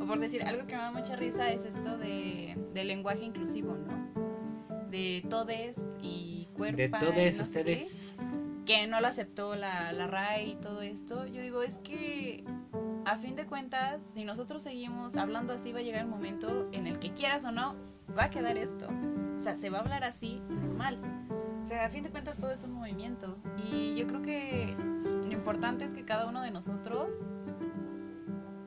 O 0.00 0.06
por 0.06 0.18
decir, 0.18 0.42
algo 0.44 0.66
que 0.66 0.74
me 0.74 0.80
da 0.82 0.90
mucha 0.92 1.14
risa 1.16 1.50
es 1.52 1.64
esto 1.66 1.98
de, 1.98 2.56
del 2.72 2.88
lenguaje 2.88 3.24
inclusivo, 3.24 3.74
¿no? 3.74 4.06
De 4.90 5.22
todes 5.28 5.76
y 6.00 6.48
cuerpo. 6.54 6.76
De 6.78 6.88
todos 6.88 7.40
ustedes. 7.40 8.14
Que 8.66 8.86
no 8.86 9.00
lo 9.00 9.06
aceptó 9.06 9.54
la, 9.54 9.92
la 9.92 10.06
RAE 10.06 10.48
y 10.48 10.56
todo 10.56 10.82
esto. 10.82 11.26
Yo 11.26 11.40
digo, 11.40 11.62
es 11.62 11.78
que 11.78 12.44
a 13.06 13.16
fin 13.16 13.36
de 13.36 13.46
cuentas, 13.46 14.00
si 14.12 14.24
nosotros 14.24 14.62
seguimos 14.62 15.16
hablando 15.16 15.52
así, 15.52 15.72
va 15.72 15.78
a 15.78 15.82
llegar 15.82 16.02
el 16.02 16.08
momento 16.08 16.68
en 16.72 16.88
el 16.88 16.98
que 16.98 17.12
quieras 17.12 17.44
o 17.44 17.52
no, 17.52 17.76
va 18.18 18.24
a 18.24 18.30
quedar 18.30 18.58
esto. 18.58 18.88
O 19.36 19.40
sea, 19.40 19.54
se 19.54 19.70
va 19.70 19.78
a 19.78 19.80
hablar 19.82 20.02
así 20.02 20.42
normal. 20.48 20.98
O 21.62 21.64
sea, 21.64 21.86
a 21.86 21.88
fin 21.88 22.02
de 22.02 22.10
cuentas 22.10 22.38
todo 22.38 22.50
es 22.50 22.64
un 22.64 22.72
movimiento. 22.72 23.38
Y 23.70 23.94
yo 23.94 24.06
creo 24.08 24.22
que 24.22 24.74
lo 24.76 25.32
importante 25.32 25.84
es 25.84 25.94
que 25.94 26.04
cada 26.04 26.26
uno 26.26 26.42
de 26.42 26.50
nosotros, 26.50 27.08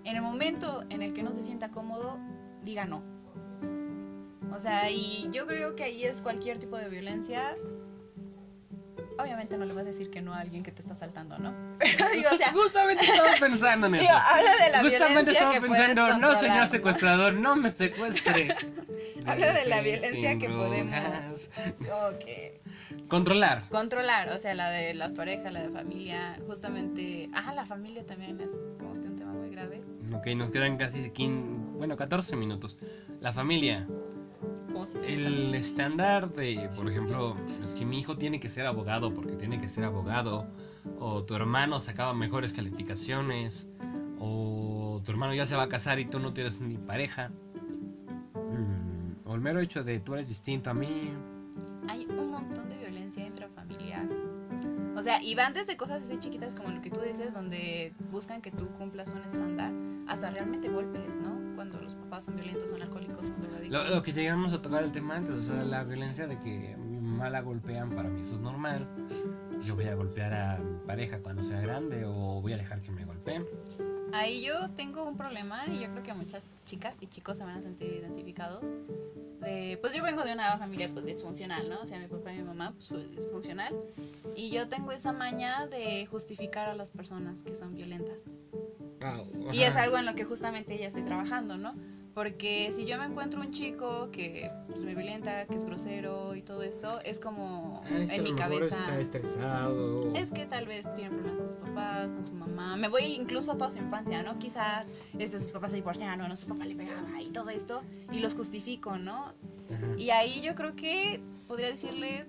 en 0.06 0.16
el 0.16 0.22
momento 0.22 0.84
en 0.90 1.02
el 1.02 1.14
que 1.14 1.22
no 1.22 1.34
se 1.34 1.44
sienta 1.44 1.70
cómodo, 1.72 2.18
diga 2.64 2.86
no. 2.86 3.04
O 4.54 4.60
sea, 4.60 4.90
y 4.90 5.30
yo 5.32 5.48
creo 5.48 5.76
que 5.76 5.84
ahí 5.84 6.04
es 6.04 6.22
cualquier 6.22 6.60
tipo 6.60 6.78
de 6.78 6.90
violencia. 6.90 7.56
Obviamente 9.20 9.58
no 9.58 9.66
le 9.66 9.74
vas 9.74 9.84
a 9.84 9.88
decir 9.90 10.10
que 10.10 10.22
no 10.22 10.34
a 10.34 10.40
alguien 10.40 10.64
que 10.64 10.72
te 10.72 10.82
está 10.82 10.96
saltando, 10.96 11.38
¿no? 11.38 11.54
Pero 11.80 12.10
digo, 12.14 12.30
o 12.32 12.38
sea, 12.38 12.52
Justamente 12.52 13.04
estaba 13.06 13.30
pensando 13.40 13.88
en 13.88 13.96
eso. 13.96 14.04
digo, 14.04 14.16
habla 14.18 14.52
de 14.52 14.72
la 14.72 14.80
Justamente 14.80 14.90
violencia 15.10 15.32
estaba 15.32 15.52
que 15.54 15.62
pensando, 15.62 16.18
no 16.20 16.36
señor 16.40 16.68
secuestrador, 16.68 17.34
no 17.34 17.56
me 17.56 17.76
secuestre. 17.76 18.56
Habla 19.26 19.52
de 19.54 19.66
la 19.66 19.82
violencia 19.82 20.38
que 20.38 20.50
podemos- 20.50 21.50
Controlar. 23.08 23.68
controlar, 23.70 24.30
o 24.30 24.38
sea, 24.38 24.54
la 24.54 24.70
de 24.70 24.94
la 24.94 25.14
pareja, 25.14 25.52
la 25.52 25.62
de 25.62 25.70
familia, 25.70 26.38
justamente, 26.48 27.30
ajá, 27.34 27.54
la 27.54 27.66
familia 27.66 28.06
también 28.06 28.40
es 28.40 28.52
como 28.80 28.94
que 29.00 29.08
un 29.08 29.16
tema 29.16 29.34
muy 29.34 29.50
grave. 29.50 29.82
Ok, 30.14 30.28
nos 30.36 30.52
quedan 30.52 30.78
casi 30.78 31.10
15, 31.10 31.60
bueno, 31.78 31.98
14 31.98 32.36
minutos. 32.36 32.78
La 33.20 33.34
familia. 33.34 33.88
El 35.08 35.56
estándar 35.56 36.34
de, 36.34 36.70
por 36.76 36.90
ejemplo, 36.90 37.36
es 37.64 37.74
que 37.74 37.86
mi 37.86 38.00
hijo 38.00 38.18
tiene 38.18 38.40
que 38.40 38.50
ser 38.50 38.66
abogado 38.66 39.14
porque 39.14 39.36
tiene 39.36 39.60
que 39.60 39.68
ser 39.68 39.84
abogado, 39.84 40.48
o 41.00 41.24
tu 41.24 41.36
hermano 41.36 41.80
sacaba 41.80 42.14
mejores 42.14 42.54
calificaciones, 42.54 43.68
o 44.20 45.02
tu 45.04 45.12
hermano 45.12 45.34
ya 45.34 45.46
se 45.46 45.56
va 45.56 45.64
a 45.64 45.70
casar 45.70 46.00
y 46.00 46.06
tú 46.06 46.20
no 46.20 46.34
tienes 46.34 46.62
ni 46.62 46.78
pareja. 46.78 47.32
Mm, 48.36 49.28
O 49.30 49.36
el 49.36 49.42
mero 49.42 49.60
hecho 49.60 49.84
de 49.84 50.00
tú 50.00 50.14
eres 50.14 50.28
distinto 50.28 50.70
a 50.70 50.74
mí. 50.74 51.12
Hay 51.88 52.06
un 52.06 52.32
montón 52.32 52.70
de 52.70 52.78
violencia 52.78 53.26
intrafamiliar. 53.26 54.08
O 54.96 55.02
sea, 55.02 55.24
y 55.24 55.34
van 55.36 55.54
desde 55.54 55.78
cosas 55.78 56.04
así 56.04 56.18
chiquitas 56.18 56.56
como 56.56 56.70
lo 56.70 56.82
que 56.82 56.90
tú 56.90 57.00
dices, 57.02 57.34
donde 57.34 57.94
buscan 58.12 58.42
que 58.42 58.52
tú 58.52 58.68
cumplas 58.78 59.10
un 59.12 59.20
estándar, 59.20 59.72
hasta 60.08 60.30
realmente 60.30 60.68
golpes, 60.68 61.16
¿no? 61.22 61.39
Cuando 61.60 61.82
los 61.82 61.94
papás 61.94 62.24
son 62.24 62.38
violentos, 62.38 62.70
son 62.70 62.82
alcohólicos, 62.82 63.28
son 63.28 63.42
drogadictos. 63.42 63.84
Lo, 63.90 63.96
lo 63.96 64.02
que 64.02 64.14
llegamos 64.14 64.54
a 64.54 64.62
tocar 64.62 64.82
el 64.82 64.94
tema 64.94 65.18
antes, 65.18 65.36
o 65.36 65.44
sea, 65.44 65.66
la 65.66 65.84
violencia 65.84 66.26
de 66.26 66.40
que 66.40 66.78
mi 66.78 67.02
mamá 67.02 67.30
la 67.30 67.42
golpean, 67.42 67.90
para 67.90 68.08
mí 68.08 68.22
eso 68.22 68.36
es 68.36 68.40
normal. 68.40 68.88
Yo 69.62 69.76
voy 69.76 69.84
a 69.84 69.94
golpear 69.94 70.34
a 70.34 70.58
mi 70.60 70.78
pareja 70.88 71.22
cuando 71.22 71.44
sea 71.44 71.60
grande 71.60 72.06
o 72.06 72.42
voy 72.42 72.54
a 72.54 72.58
dejar 72.58 72.82
que 72.82 72.92
me 72.92 73.04
golpeen. 73.04 73.46
Ahí 74.14 74.42
yo 74.42 74.70
tengo 74.72 75.04
un 75.04 75.18
problema 75.18 75.66
y 75.68 75.80
yo 75.80 75.90
creo 75.92 76.04
que 76.04 76.14
muchas 76.14 76.44
chicas 76.66 76.96
y 77.02 77.08
chicos 77.08 77.38
se 77.38 77.46
van 77.46 77.58
a 77.58 77.62
sentir 77.62 77.94
identificados. 77.94 78.64
De, 79.42 79.78
pues 79.82 79.94
yo 79.94 80.04
vengo 80.04 80.24
de 80.24 80.34
una 80.34 80.58
familia 80.58 80.90
pues 80.92 81.06
disfuncional, 81.06 81.70
¿no? 81.70 81.82
O 81.82 81.86
sea, 81.86 82.00
mi 82.00 82.08
papá 82.08 82.34
y 82.34 82.38
mi 82.38 82.44
mamá 82.44 82.74
pues 82.74 82.90
fue 82.90 83.08
disfuncional. 83.08 83.74
Y 84.36 84.50
yo 84.50 84.68
tengo 84.68 84.92
esa 84.92 85.12
maña 85.12 85.68
de 85.68 86.06
justificar 86.06 86.70
a 86.70 86.76
las 86.76 86.92
personas 86.92 87.42
que 87.44 87.56
son 87.56 87.76
violentas. 87.76 88.24
Y 89.52 89.64
es 89.64 89.76
algo 89.76 89.98
en 89.98 90.06
lo 90.06 90.16
que 90.16 90.26
justamente 90.26 90.78
ya 90.78 90.88
estoy 90.88 91.04
trabajando, 91.04 91.58
¿no? 91.58 91.74
Porque 92.20 92.70
si 92.74 92.86
yo 92.86 92.98
me 92.98 93.06
encuentro 93.06 93.40
un 93.40 93.52
chico 93.52 94.12
que 94.12 94.52
pues, 94.68 94.78
me 94.82 94.94
violenta, 94.94 95.46
que 95.46 95.56
es 95.56 95.64
grosero 95.64 96.36
y 96.36 96.42
todo 96.42 96.64
esto, 96.64 97.00
es 97.06 97.18
como 97.18 97.82
en 97.90 98.24
mi 98.26 98.36
cabeza... 98.36 98.76
Está 98.76 99.00
estresado. 99.00 100.14
Es 100.14 100.30
que 100.30 100.46
tal 100.46 100.66
vez 100.66 100.94
tiene 100.96 101.12
problemas 101.12 101.40
con 101.40 101.50
su 101.50 101.58
papá, 101.60 102.10
con 102.14 102.26
su 102.26 102.34
mamá. 102.34 102.76
Me 102.76 102.90
voy 102.90 103.04
incluso 103.04 103.54
a 103.54 103.58
toda 103.58 103.72
su 103.72 103.78
infancia, 103.78 104.22
¿no? 104.22 104.38
Quizá 104.38 104.84
este, 105.18 105.40
sus 105.40 105.52
papás 105.52 105.72
se 105.72 105.78
divorciaron, 105.78 106.28
¿no? 106.28 106.36
Su 106.36 106.48
papá 106.48 106.66
le 106.66 106.76
pegaba 106.76 107.22
y 107.22 107.30
todo 107.30 107.52
esto. 107.52 107.84
Y 108.12 108.20
los 108.20 108.36
justifico, 108.36 108.98
¿no? 108.98 109.32
Ajá. 109.74 109.88
Y 109.98 110.10
ahí 110.10 110.42
yo 110.42 110.56
creo 110.56 110.76
que 110.76 111.22
podría 111.48 111.68
decirles 111.68 112.28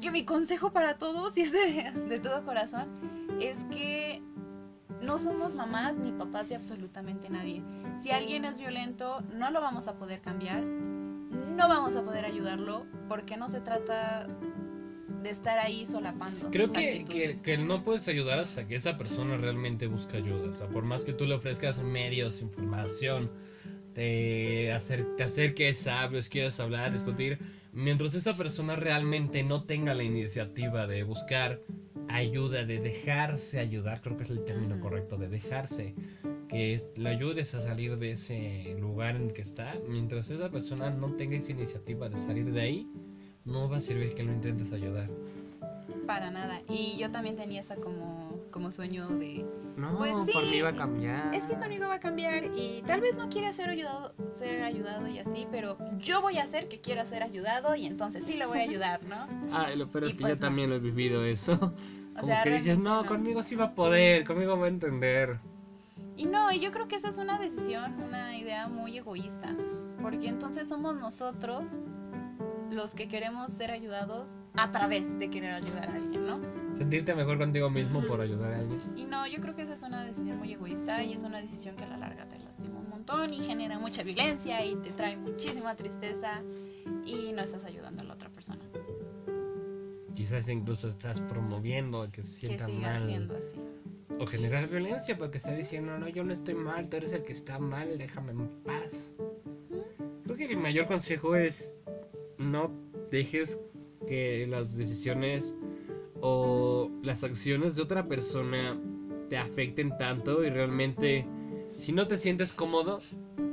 que 0.00 0.12
mi 0.12 0.24
consejo 0.24 0.70
para 0.70 0.98
todos, 0.98 1.36
y 1.36 1.40
es 1.40 1.50
de, 1.50 1.92
de 2.08 2.20
todo 2.20 2.44
corazón, 2.44 2.88
es 3.40 3.64
que 3.64 4.22
no 5.02 5.18
somos 5.18 5.54
mamás 5.54 5.98
ni 5.98 6.12
papás 6.12 6.48
de 6.48 6.56
absolutamente 6.56 7.28
nadie. 7.30 7.62
Si 7.98 8.10
alguien 8.10 8.44
es 8.44 8.58
violento, 8.58 9.22
no 9.34 9.50
lo 9.50 9.60
vamos 9.60 9.88
a 9.88 9.94
poder 9.94 10.20
cambiar, 10.20 10.62
no 10.62 11.68
vamos 11.68 11.96
a 11.96 12.02
poder 12.02 12.24
ayudarlo, 12.24 12.86
porque 13.08 13.36
no 13.36 13.48
se 13.48 13.60
trata 13.60 14.26
de 15.22 15.30
estar 15.30 15.58
ahí 15.58 15.84
solapando. 15.84 16.50
Creo 16.50 16.68
sus 16.68 16.76
que, 16.76 17.38
que, 17.42 17.58
no 17.58 17.84
puedes 17.84 18.08
ayudar 18.08 18.38
hasta 18.38 18.66
que 18.66 18.76
esa 18.76 18.96
persona 18.96 19.36
realmente 19.36 19.86
busque 19.86 20.16
ayuda. 20.16 20.50
O 20.50 20.54
sea, 20.54 20.68
por 20.68 20.84
más 20.84 21.04
que 21.04 21.12
tú 21.12 21.26
le 21.26 21.34
ofrezcas 21.34 21.78
medios, 21.82 22.40
información, 22.40 23.30
te, 23.94 24.72
hacer, 24.72 25.16
te 25.16 25.24
acerques, 25.24 25.78
sabios, 25.78 26.28
quieras 26.28 26.58
hablar, 26.60 26.92
discutir, 26.92 27.38
mientras 27.72 28.14
esa 28.14 28.36
persona 28.36 28.76
realmente 28.76 29.42
no 29.42 29.64
tenga 29.64 29.94
la 29.94 30.04
iniciativa 30.04 30.86
de 30.86 31.02
buscar 31.02 31.60
ayuda, 32.14 32.64
de 32.64 32.78
dejarse 32.80 33.58
ayudar, 33.58 34.00
creo 34.00 34.16
que 34.16 34.24
es 34.24 34.30
el 34.30 34.44
término 34.44 34.74
Ujú. 34.76 34.84
correcto, 34.84 35.16
de 35.16 35.28
dejarse, 35.28 35.94
que 36.48 36.74
es- 36.74 36.88
le 36.96 37.08
ayudes 37.10 37.54
a 37.54 37.60
salir 37.60 37.96
de 37.98 38.12
ese 38.12 38.76
lugar 38.80 39.16
en 39.16 39.22
el 39.28 39.32
que 39.32 39.42
está, 39.42 39.74
mientras 39.88 40.30
esa 40.30 40.50
persona 40.50 40.90
no 40.90 41.12
tenga 41.14 41.36
esa 41.36 41.52
iniciativa 41.52 42.08
de 42.08 42.16
salir 42.16 42.52
de 42.52 42.60
ahí, 42.60 42.88
no 43.44 43.68
va 43.68 43.78
a 43.78 43.80
servir 43.80 44.14
que 44.14 44.22
lo 44.22 44.32
intentes 44.32 44.72
ayudar. 44.72 45.08
Para 46.06 46.30
nada. 46.30 46.60
Y 46.68 46.96
yo 46.98 47.10
también 47.10 47.36
tenía 47.36 47.60
esa 47.60 47.76
como, 47.76 48.38
como 48.50 48.70
sueño 48.70 49.08
de... 49.08 49.44
No, 49.76 49.96
Pues 49.96 50.14
sí. 50.26 50.32
por 50.32 50.42
mí 50.50 50.60
va 50.60 50.70
a 50.70 50.76
cambiar. 50.76 51.34
Es 51.34 51.46
que 51.46 51.54
conmigo 51.54 51.86
va 51.86 51.94
a 51.94 52.00
cambiar 52.00 52.44
y 52.56 52.82
tal 52.86 53.00
vez 53.00 53.16
no 53.16 53.30
quiera 53.30 53.52
ser 53.52 53.70
ayudado, 53.70 54.12
ser 54.34 54.62
ayudado 54.62 55.08
y 55.08 55.18
así, 55.18 55.46
pero 55.50 55.78
yo 55.98 56.20
voy 56.20 56.36
a 56.38 56.42
hacer 56.42 56.68
que 56.68 56.80
quiera 56.80 57.04
ser 57.06 57.22
ayudado 57.22 57.74
y 57.76 57.86
entonces 57.86 58.24
sí 58.24 58.36
lo 58.36 58.48
voy 58.48 58.58
a 58.58 58.62
ayudar, 58.62 59.00
¿no? 59.04 59.26
Ah, 59.52 59.70
lo 59.74 59.86
peor 59.88 60.04
Y 60.04 60.06
es 60.08 60.12
que 60.14 60.20
pues 60.22 60.38
yo 60.38 60.40
no. 60.42 60.46
también 60.48 60.68
lo 60.70 60.76
he 60.76 60.80
vivido 60.80 61.24
eso. 61.24 61.72
Como 62.20 62.32
sea, 62.32 62.42
que 62.42 62.50
dices, 62.50 62.66
realmente 62.66 62.90
no, 62.90 63.06
conmigo 63.06 63.42
sí 63.42 63.56
va 63.56 63.66
a 63.66 63.74
poder, 63.74 64.24
conmigo 64.24 64.58
va 64.58 64.66
a 64.66 64.68
entender. 64.68 65.38
Y 66.16 66.26
no, 66.26 66.52
yo 66.52 66.70
creo 66.70 66.86
que 66.86 66.96
esa 66.96 67.08
es 67.08 67.18
una 67.18 67.38
decisión, 67.38 68.02
una 68.02 68.36
idea 68.36 68.68
muy 68.68 68.98
egoísta, 68.98 69.56
porque 70.02 70.28
entonces 70.28 70.68
somos 70.68 70.94
nosotros 70.96 71.64
los 72.70 72.94
que 72.94 73.08
queremos 73.08 73.52
ser 73.52 73.70
ayudados 73.70 74.34
a 74.54 74.70
través 74.70 75.18
de 75.18 75.30
querer 75.30 75.54
ayudar 75.54 75.90
a 75.90 75.94
alguien, 75.94 76.26
¿no? 76.26 76.40
Sentirte 76.76 77.14
mejor 77.14 77.38
contigo 77.38 77.68
mismo 77.68 78.02
por 78.02 78.20
ayudar 78.20 78.52
a 78.52 78.58
alguien. 78.58 78.80
Y 78.96 79.04
no, 79.04 79.26
yo 79.26 79.40
creo 79.40 79.54
que 79.54 79.62
esa 79.62 79.72
es 79.72 79.82
una 79.82 80.04
decisión 80.04 80.38
muy 80.38 80.52
egoísta 80.52 81.02
y 81.02 81.12
es 81.12 81.22
una 81.22 81.40
decisión 81.40 81.76
que 81.76 81.84
a 81.84 81.88
la 81.88 81.96
larga 81.96 82.26
te 82.28 82.38
lastima 82.38 82.78
un 82.78 82.88
montón 82.88 83.34
y 83.34 83.38
genera 83.38 83.78
mucha 83.78 84.02
violencia 84.02 84.64
y 84.64 84.76
te 84.76 84.90
trae 84.90 85.16
muchísima 85.16 85.74
tristeza 85.74 86.42
y 87.04 87.32
no 87.32 87.42
estás 87.42 87.64
ayudando 87.64 88.02
a 88.02 88.04
la 88.04 88.14
otra 88.14 88.30
persona. 88.30 88.60
Quizás 90.30 90.48
incluso 90.48 90.88
estás 90.90 91.20
promoviendo 91.22 92.08
que 92.12 92.22
se 92.22 92.42
Que 92.42 92.46
sienta 92.46 92.66
siga 92.66 92.92
mal. 92.92 93.04
siendo 93.04 93.36
así. 93.36 93.56
O 94.20 94.26
generar 94.26 94.68
violencia 94.68 95.18
porque 95.18 95.38
está 95.38 95.52
diciendo, 95.56 95.98
no, 95.98 96.08
yo 96.08 96.22
no 96.22 96.32
estoy 96.32 96.54
mal, 96.54 96.88
tú 96.88 96.98
eres 96.98 97.12
el 97.12 97.24
que 97.24 97.32
está 97.32 97.58
mal, 97.58 97.98
déjame 97.98 98.30
en 98.30 98.48
paz. 98.62 99.10
Creo 100.22 100.36
que 100.36 100.44
el 100.44 100.58
mayor 100.58 100.86
consejo 100.86 101.34
es 101.34 101.74
no 102.38 102.70
dejes 103.10 103.60
que 104.06 104.46
las 104.46 104.76
decisiones 104.76 105.52
o 106.20 106.88
las 107.02 107.24
acciones 107.24 107.74
de 107.74 107.82
otra 107.82 108.06
persona 108.06 108.80
te 109.30 109.36
afecten 109.36 109.98
tanto 109.98 110.44
y 110.44 110.50
realmente 110.50 111.26
Si 111.72 111.90
no 111.90 112.06
te 112.06 112.16
sientes 112.16 112.52
cómodo, 112.52 113.00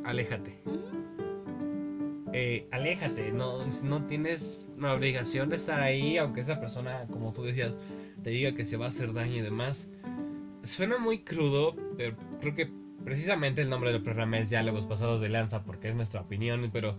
aléjate. 0.03 0.59
Eh, 2.33 2.67
aléjate, 2.69 3.31
no, 3.31 3.65
no 3.83 4.05
tienes 4.05 4.66
la 4.77 4.93
obligación 4.93 5.49
de 5.49 5.55
estar 5.55 5.81
ahí, 5.81 6.17
aunque 6.17 6.41
esa 6.41 6.59
persona, 6.59 7.05
como 7.11 7.33
tú 7.33 7.43
decías, 7.43 7.79
te 8.23 8.29
diga 8.29 8.53
que 8.53 8.63
se 8.63 8.77
va 8.77 8.85
a 8.85 8.89
hacer 8.89 9.13
daño 9.13 9.37
y 9.37 9.41
demás. 9.41 9.89
Suena 10.63 10.97
muy 10.97 11.19
crudo, 11.19 11.75
pero 11.97 12.15
creo 12.39 12.53
que 12.53 12.71
precisamente 13.03 13.61
el 13.61 13.69
nombre 13.69 13.91
del 13.91 14.03
programa 14.03 14.37
es 14.39 14.49
Diálogos 14.49 14.85
Pasados 14.85 15.21
de 15.21 15.29
Lanza, 15.29 15.63
porque 15.63 15.87
es 15.89 15.95
nuestra 15.95 16.21
opinión, 16.21 16.69
pero 16.71 16.95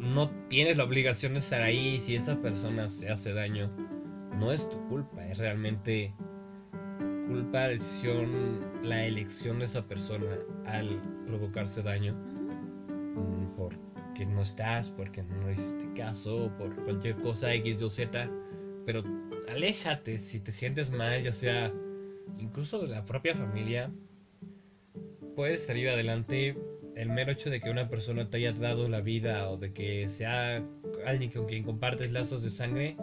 no 0.00 0.30
tienes 0.48 0.76
la 0.76 0.84
obligación 0.84 1.34
de 1.34 1.38
estar 1.38 1.62
ahí 1.62 2.00
si 2.00 2.16
esa 2.16 2.40
persona 2.40 2.88
se 2.88 3.10
hace 3.10 3.32
daño. 3.32 3.70
No 4.38 4.52
es 4.52 4.68
tu 4.68 4.78
culpa, 4.88 5.26
es 5.26 5.38
realmente 5.38 6.12
culpa, 7.28 7.68
decisión, 7.68 8.58
la 8.82 9.04
elección 9.04 9.60
de 9.60 9.66
esa 9.66 9.86
persona 9.86 10.26
al 10.66 11.00
provocarse 11.26 11.82
daño 11.82 12.14
mm, 12.14 13.56
porque 13.56 14.26
no 14.26 14.42
estás, 14.42 14.90
porque 14.90 15.22
no 15.22 15.50
hiciste 15.50 15.79
caso, 15.94 16.50
por 16.58 16.74
cualquier 16.84 17.16
cosa 17.16 17.52
X, 17.54 17.80
Y, 17.80 17.90
Z, 17.90 18.30
pero 18.86 19.02
aléjate 19.48 20.18
si 20.18 20.40
te 20.40 20.52
sientes 20.52 20.90
mal, 20.90 21.22
ya 21.22 21.32
sea 21.32 21.72
incluso 22.38 22.80
de 22.80 22.88
la 22.88 23.04
propia 23.04 23.34
familia, 23.34 23.90
puedes 25.36 25.64
salir 25.66 25.88
adelante. 25.88 26.56
El 26.96 27.08
mero 27.08 27.32
hecho 27.32 27.50
de 27.50 27.60
que 27.60 27.70
una 27.70 27.88
persona 27.88 28.28
te 28.28 28.38
haya 28.38 28.52
dado 28.52 28.88
la 28.88 29.00
vida 29.00 29.48
o 29.48 29.56
de 29.56 29.72
que 29.72 30.08
sea 30.08 30.62
alguien 31.06 31.30
con 31.30 31.46
quien 31.46 31.62
compartes 31.62 32.10
lazos 32.10 32.42
de 32.42 32.50
sangre, 32.50 32.96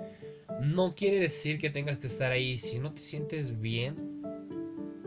no 0.62 0.94
quiere 0.94 1.20
decir 1.20 1.58
que 1.58 1.70
tengas 1.70 2.00
que 2.00 2.08
estar 2.08 2.32
ahí. 2.32 2.58
Si 2.58 2.80
no 2.80 2.94
te 2.94 3.02
sientes 3.02 3.60
bien, 3.60 4.22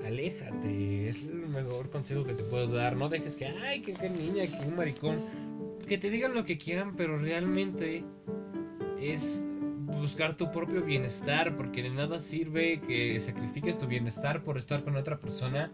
aléjate. 0.04 1.08
Es 1.08 1.22
el 1.22 1.46
mejor 1.48 1.90
consejo 1.90 2.24
que 2.24 2.34
te 2.34 2.42
puedo 2.42 2.68
dar. 2.68 2.96
No 2.96 3.08
dejes 3.08 3.36
que, 3.36 3.46
ay, 3.46 3.82
que, 3.82 3.92
que 3.92 4.10
niña, 4.10 4.46
que 4.46 4.66
un 4.66 4.76
maricón. 4.76 5.20
Que 5.90 5.98
te 5.98 6.08
digan 6.08 6.36
lo 6.36 6.44
que 6.44 6.56
quieran, 6.56 6.94
pero 6.94 7.18
realmente 7.18 8.04
es 9.00 9.44
buscar 9.86 10.36
tu 10.36 10.52
propio 10.52 10.84
bienestar, 10.84 11.56
porque 11.56 11.82
de 11.82 11.90
nada 11.90 12.20
sirve 12.20 12.80
que 12.86 13.18
sacrifiques 13.18 13.76
tu 13.76 13.88
bienestar 13.88 14.44
por 14.44 14.56
estar 14.56 14.84
con 14.84 14.94
otra 14.94 15.18
persona 15.18 15.72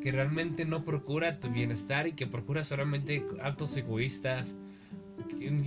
que 0.00 0.10
realmente 0.10 0.64
no 0.64 0.86
procura 0.86 1.38
tu 1.38 1.50
bienestar 1.50 2.06
y 2.06 2.12
que 2.12 2.26
procura 2.26 2.64
solamente 2.64 3.22
actos 3.42 3.76
egoístas. 3.76 4.56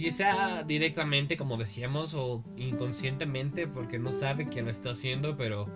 Sea 0.10 0.64
directamente, 0.64 1.38
como 1.38 1.58
decíamos, 1.58 2.16
o 2.16 2.44
inconscientemente, 2.58 3.68
porque 3.68 4.00
no 4.00 4.12
sabe 4.12 4.48
quién 4.48 4.66
lo 4.66 4.72
está 4.72 4.94
haciendo, 4.94 5.38
pero 5.38 5.70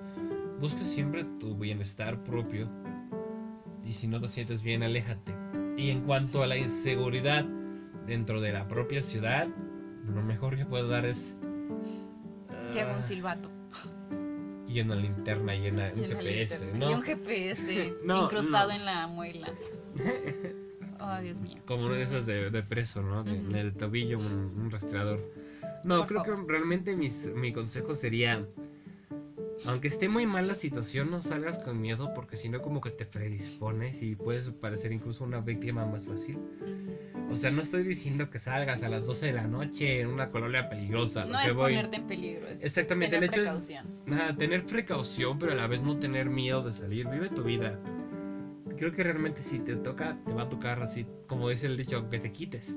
busca 0.59 0.83
siempre 0.83 1.25
tu 1.39 1.55
bienestar 1.55 2.23
propio. 2.23 2.67
Y 3.85 3.93
si 3.93 4.07
no 4.07 4.19
te 4.19 4.29
sientes 4.29 4.63
bien, 4.63 4.81
aléjate. 4.81 5.31
Y 5.77 5.91
en 5.91 6.01
cuanto 6.01 6.41
a 6.41 6.47
la 6.47 6.57
inseguridad 6.57 7.45
dentro 8.05 8.41
de 8.41 8.51
la 8.51 8.67
propia 8.67 9.01
ciudad, 9.01 9.47
lo 10.13 10.21
mejor 10.21 10.55
que 10.57 10.65
puedo 10.65 10.87
dar 10.87 11.05
es. 11.05 11.35
Lleva 12.73 12.93
ah, 12.93 12.97
un 12.97 13.03
silbato. 13.03 13.49
y 14.67 14.81
una 14.81 14.95
linterna 14.95 15.55
y 15.55 15.69
una- 15.69 15.91
un 15.95 16.03
GPS, 16.03 16.73
¿no? 16.73 16.91
Y 16.91 16.93
un 16.95 17.01
GPS 17.01 17.93
No, 18.03 18.23
incrustado 18.25 18.69
no. 18.69 18.75
en 18.75 18.85
la 18.85 19.07
muela. 19.07 19.51
Oh, 20.97 21.21
Dios 21.21 21.39
mío. 21.41 21.61
Como 21.67 21.85
una 21.87 21.95
de 21.95 22.03
esas 22.03 22.25
de, 22.25 22.49
de 22.49 22.63
preso, 22.63 23.01
¿no? 23.03 23.23
De- 23.23 23.33
Ujú. 23.39 23.51
Del 23.51 23.73
tobillo, 23.73 24.17
un, 24.17 24.53
un 24.57 24.71
rastreador. 24.71 25.19
No, 25.83 25.99
Por 25.99 26.07
creo 26.07 26.23
favor. 26.23 26.45
que 26.47 26.51
realmente 26.53 26.95
mis- 26.95 27.31
mi 27.35 27.51
consejo 27.53 27.93
sería. 27.95 28.47
Aunque 29.67 29.89
esté 29.89 30.07
muy 30.09 30.25
mal 30.25 30.47
la 30.47 30.55
situación, 30.55 31.11
no 31.11 31.21
salgas 31.21 31.59
con 31.59 31.79
miedo 31.81 32.13
porque 32.15 32.37
si 32.37 32.49
no 32.49 32.61
como 32.61 32.81
que 32.81 32.89
te 32.91 33.05
predispones 33.05 34.01
y 34.01 34.15
puedes 34.15 34.49
parecer 34.49 34.93
incluso 34.93 35.25
una 35.25 35.41
víctima 35.41 35.85
más 35.85 36.05
fácil. 36.07 36.37
Ujú. 36.37 36.91
O 37.31 37.37
sea, 37.37 37.51
no 37.51 37.61
estoy 37.61 37.83
diciendo 37.83 38.29
que 38.29 38.39
salgas 38.39 38.83
a 38.83 38.89
las 38.89 39.05
12 39.05 39.25
de 39.27 39.33
la 39.33 39.47
noche 39.47 39.99
en 40.01 40.07
una 40.07 40.29
colonia 40.31 40.69
peligrosa. 40.69 41.25
No 41.25 41.39
que 41.41 41.47
es 41.47 41.53
voy- 41.53 41.73
ponerte 41.73 41.97
en 41.97 42.07
peligro. 42.07 42.47
Es 42.47 42.63
Exactamente, 42.63 43.15
tener 43.17 43.23
el 43.23 43.29
hecho 43.29 43.41
es 43.41 43.47
precaución. 43.47 43.85
Ajá, 44.11 44.35
tener 44.37 44.65
precaución, 44.65 45.39
pero 45.39 45.51
a 45.51 45.55
la 45.55 45.67
vez 45.67 45.81
no 45.81 45.97
tener 45.97 46.29
miedo 46.29 46.61
de 46.61 46.71
salir. 46.71 47.07
Vive 47.09 47.29
tu 47.29 47.43
vida. 47.43 47.79
Creo 48.77 48.91
que 48.93 49.03
realmente 49.03 49.41
si 49.43 49.59
te 49.59 49.75
toca, 49.75 50.17
te 50.25 50.33
va 50.33 50.43
a 50.43 50.49
tocar 50.49 50.81
así, 50.81 51.05
como 51.27 51.49
dice 51.49 51.65
el 51.67 51.77
dicho, 51.77 51.97
aunque 51.97 52.19
te 52.19 52.31
quites. 52.31 52.75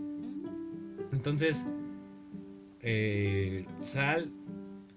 Entonces, 1.12 1.64
eh, 2.80 3.66
sal 3.80 4.32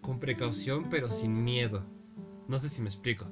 con 0.01 0.19
precaución, 0.19 0.89
pero 0.89 1.09
sin 1.09 1.43
miedo. 1.43 1.83
No 2.47 2.57
sé 2.59 2.69
si 2.69 2.81
me 2.81 2.87
explico. 2.89 3.25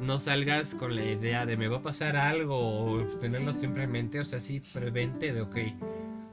No 0.00 0.18
salgas 0.18 0.74
con 0.74 0.94
la 0.94 1.04
idea 1.04 1.46
de 1.46 1.56
me 1.56 1.68
va 1.68 1.78
a 1.78 1.82
pasar 1.82 2.16
algo 2.16 2.56
o 2.58 3.02
tenerlo 3.18 3.52
simplemente, 3.58 4.20
o 4.20 4.24
sea, 4.24 4.40
sí, 4.40 4.60
prevente 4.72 5.32
de, 5.32 5.40
ok. 5.40 5.56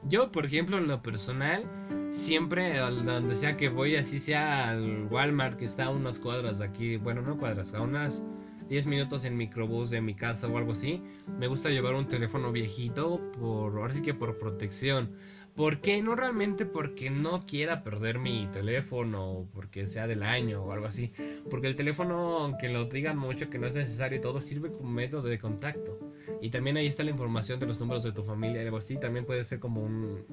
Yo, 0.10 0.32
por 0.32 0.46
ejemplo, 0.46 0.78
en 0.78 0.88
lo 0.88 1.02
personal, 1.02 1.64
siempre 2.12 2.78
donde 2.78 3.36
sea 3.36 3.56
que 3.56 3.70
voy, 3.70 3.96
así 3.96 4.20
sea 4.20 4.70
al 4.70 5.08
Walmart 5.10 5.58
que 5.58 5.66
está 5.66 5.86
a 5.86 5.90
unas 5.92 6.20
cuadras 6.20 6.60
de 6.60 6.66
aquí, 6.66 6.98
bueno, 6.98 7.22
no 7.22 7.38
cuadras, 7.38 7.74
a 7.74 7.82
unas 7.82 8.22
10 8.70 8.86
minutos 8.86 9.24
en 9.24 9.38
microbús 9.38 9.90
de 9.90 10.02
mi 10.02 10.14
casa 10.14 10.48
o 10.48 10.58
algo 10.58 10.74
así, 10.74 11.02
me 11.40 11.48
gusta 11.48 11.70
llevar 11.70 11.96
un 11.96 12.08
teléfono 12.08 12.52
viejito 12.52 13.22
por, 13.40 13.78
ahora 13.78 13.94
sí 13.94 14.02
que 14.02 14.14
por 14.14 14.38
protección. 14.38 15.10
¿Por 15.56 15.82
qué? 15.82 16.02
No 16.02 16.16
realmente 16.16 16.66
porque 16.66 17.12
no 17.12 17.46
quiera 17.46 17.84
perder 17.84 18.18
mi 18.18 18.48
teléfono 18.52 19.32
o 19.32 19.46
porque 19.54 19.86
sea 19.86 20.08
del 20.08 20.24
año 20.24 20.64
o 20.64 20.72
algo 20.72 20.88
así. 20.88 21.14
Porque 21.50 21.68
el 21.68 21.76
teléfono, 21.76 22.40
aunque 22.40 22.70
lo 22.70 22.86
digan 22.86 23.20
mucho 23.20 23.52
que 23.52 23.60
no 23.60 23.68
es 23.68 23.74
necesario 23.74 24.18
y 24.18 24.22
todo, 24.22 24.42
sirve 24.42 24.72
como 24.72 24.90
método 24.90 25.24
de 25.24 25.38
contacto. 25.38 26.00
Y 26.42 26.50
también 26.50 26.78
ahí 26.78 26.88
está 26.88 27.04
la 27.04 27.12
información 27.12 27.60
de 27.60 27.68
los 27.68 27.80
números 27.80 28.04
de 28.04 28.12
tu 28.12 28.24
familia 28.24 28.62
algo 28.62 28.78
así. 28.78 28.98
También 28.98 29.26
puede 29.26 29.44
ser 29.44 29.60
como 29.60 29.84
un, 29.84 30.26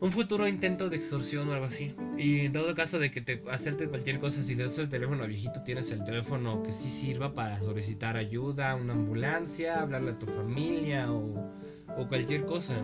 un 0.00 0.12
futuro 0.12 0.48
intento 0.48 0.88
de 0.88 0.96
extorsión 0.96 1.50
o 1.50 1.52
algo 1.52 1.66
así. 1.66 1.94
Y 2.16 2.46
en 2.46 2.54
todo 2.54 2.74
caso 2.74 2.98
de 2.98 3.10
que 3.10 3.20
te 3.20 3.42
hacerte 3.50 3.86
cualquier 3.86 4.18
cosa, 4.18 4.42
si 4.42 4.56
tienes 4.56 4.78
el 4.78 4.88
teléfono 4.88 5.26
viejito, 5.26 5.62
tienes 5.62 5.90
el 5.90 6.04
teléfono 6.04 6.62
que 6.62 6.72
sí 6.72 6.90
sirva 6.90 7.34
para 7.34 7.60
solicitar 7.60 8.16
ayuda, 8.16 8.76
una 8.76 8.94
ambulancia, 8.94 9.82
hablarle 9.82 10.12
a 10.12 10.18
tu 10.18 10.24
familia 10.24 11.12
o, 11.12 11.52
o 11.98 12.08
cualquier 12.08 12.46
cosa. 12.46 12.82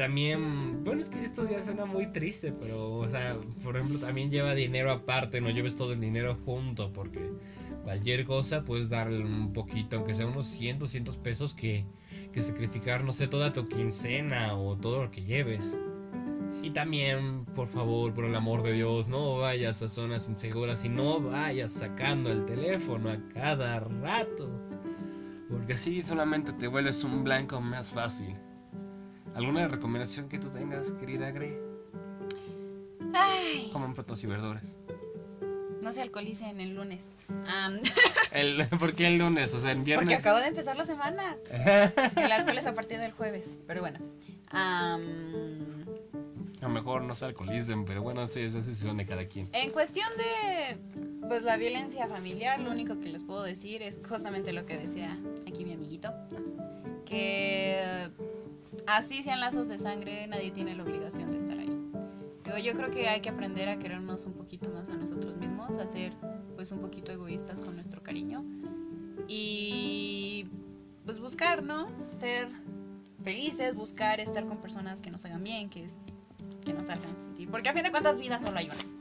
También, 0.00 0.82
bueno, 0.82 1.02
es 1.02 1.10
que 1.10 1.22
esto 1.22 1.46
ya 1.46 1.60
suena 1.62 1.84
muy 1.84 2.06
triste, 2.06 2.52
pero, 2.52 2.90
o 2.90 3.06
sea, 3.10 3.36
por 3.62 3.76
ejemplo, 3.76 3.98
también 3.98 4.30
lleva 4.30 4.54
dinero 4.54 4.90
aparte, 4.90 5.42
no 5.42 5.50
lleves 5.50 5.76
todo 5.76 5.92
el 5.92 6.00
dinero 6.00 6.38
junto, 6.46 6.90
porque 6.90 7.30
cualquier 7.84 8.24
cosa 8.24 8.64
puedes 8.64 8.88
darle 8.88 9.22
un 9.22 9.52
poquito, 9.52 9.96
aunque 9.96 10.14
sea 10.14 10.26
unos 10.26 10.46
100, 10.46 10.78
200 10.78 11.18
pesos, 11.18 11.52
que, 11.52 11.84
que 12.32 12.40
sacrificar, 12.40 13.04
no 13.04 13.12
sé, 13.12 13.28
toda 13.28 13.52
tu 13.52 13.68
quincena 13.68 14.54
o 14.54 14.74
todo 14.74 15.04
lo 15.04 15.10
que 15.10 15.20
lleves. 15.20 15.76
Y 16.62 16.70
también, 16.70 17.44
por 17.54 17.68
favor, 17.68 18.14
por 18.14 18.24
el 18.24 18.34
amor 18.34 18.62
de 18.62 18.72
Dios, 18.72 19.06
no 19.06 19.36
vayas 19.36 19.82
a 19.82 19.88
zonas 19.90 20.30
inseguras 20.30 20.82
y 20.82 20.88
no 20.88 21.20
vayas 21.20 21.74
sacando 21.74 22.32
el 22.32 22.46
teléfono 22.46 23.10
a 23.10 23.18
cada 23.34 23.80
rato. 23.80 24.48
Porque 25.50 25.74
así 25.74 26.00
solamente 26.00 26.54
te 26.54 26.68
vuelves 26.68 27.04
un 27.04 27.22
blanco 27.22 27.60
más 27.60 27.90
fácil. 27.90 28.34
¿Alguna 29.34 29.68
recomendación 29.68 30.28
que 30.28 30.38
tú 30.38 30.48
tengas, 30.50 30.90
querida 30.92 31.30
Gre? 31.30 31.58
Ay, 33.14 33.70
Coman 33.72 33.94
frutas 33.94 34.22
y 34.22 34.26
verduras. 34.26 34.76
no 35.82 35.92
se 35.92 36.02
alcoholicen 36.02 36.60
el 36.60 36.74
lunes. 36.74 37.04
Am, 37.48 37.80
El, 38.32 38.68
¿Por 38.78 38.94
qué 38.94 39.08
el 39.08 39.18
lunes? 39.18 39.52
O 39.54 39.60
sea, 39.60 39.72
en 39.72 39.82
viernes. 39.84 40.04
porque 40.06 40.20
acaba 40.20 40.40
de 40.40 40.48
empezar 40.48 40.76
la 40.76 40.84
semana. 40.84 41.36
El 42.16 42.30
alcohol 42.32 42.58
es 42.58 42.66
a 42.66 42.74
partir 42.74 42.98
del 43.00 43.10
jueves. 43.12 43.50
Pero 43.66 43.80
bueno. 43.80 43.98
Am, 44.52 45.84
A 46.60 46.62
lo 46.64 46.68
mejor 46.68 47.02
no 47.02 47.14
se 47.16 47.24
alcoholicen, 47.24 47.84
pero 47.86 48.02
bueno, 48.02 48.26
sí, 48.28 48.40
esa 48.40 48.58
es 48.58 48.66
decisión 48.66 48.98
de 48.98 49.06
cada 49.06 49.26
quien. 49.26 49.48
En 49.52 49.70
cuestión 49.72 50.06
de 50.16 50.78
pues 51.26 51.42
la 51.42 51.56
violencia 51.56 52.06
familiar, 52.08 52.60
lo 52.60 52.70
único 52.70 52.98
que 53.00 53.08
les 53.08 53.24
puedo 53.24 53.42
decir 53.42 53.82
es 53.82 54.00
justamente 54.08 54.52
lo 54.52 54.66
que 54.66 54.76
decía 54.78 55.18
aquí 55.48 55.64
mi 55.64 55.72
amiguito, 55.74 56.12
que 57.06 58.10
así 58.86 59.22
sean 59.22 59.40
lazos 59.40 59.68
de 59.68 59.78
sangre, 59.78 60.26
nadie 60.26 60.50
tiene 60.50 60.74
la 60.74 60.82
obligación 60.82 61.30
de 61.30 61.38
estar 61.38 61.58
ahí. 61.58 61.70
Digo, 62.44 62.58
yo 62.58 62.74
creo 62.74 62.90
que 62.90 63.08
hay 63.08 63.20
que 63.20 63.28
aprender 63.28 63.68
a 63.68 63.78
querernos 63.78 64.24
un 64.26 64.32
poquito 64.32 64.70
más 64.70 64.88
a 64.88 64.96
nosotros 64.96 65.36
mismos, 65.36 65.76
a 65.78 65.86
ser 65.86 66.12
pues 66.56 66.72
un 66.72 66.80
poquito 66.80 67.12
egoístas 67.12 67.60
con 67.60 67.74
nuestro 67.74 68.02
cariño 68.02 68.44
y 69.28 70.46
pues 71.04 71.20
buscar, 71.20 71.62
¿no? 71.62 71.88
Ser 72.18 72.48
felices, 73.22 73.74
buscar 73.74 74.20
estar 74.20 74.46
con 74.46 74.58
personas 74.58 75.00
que 75.00 75.10
nos 75.10 75.24
hagan 75.24 75.44
bien, 75.44 75.70
que, 75.70 75.84
es, 75.84 76.00
que 76.64 76.72
nos 76.72 76.88
hagan 76.88 77.18
sentir, 77.20 77.50
porque 77.50 77.68
a 77.68 77.72
fin 77.72 77.82
de 77.82 77.90
cuentas 77.90 78.18
vida 78.18 78.40
solo 78.40 78.58
hay 78.58 78.66
una. 78.66 79.00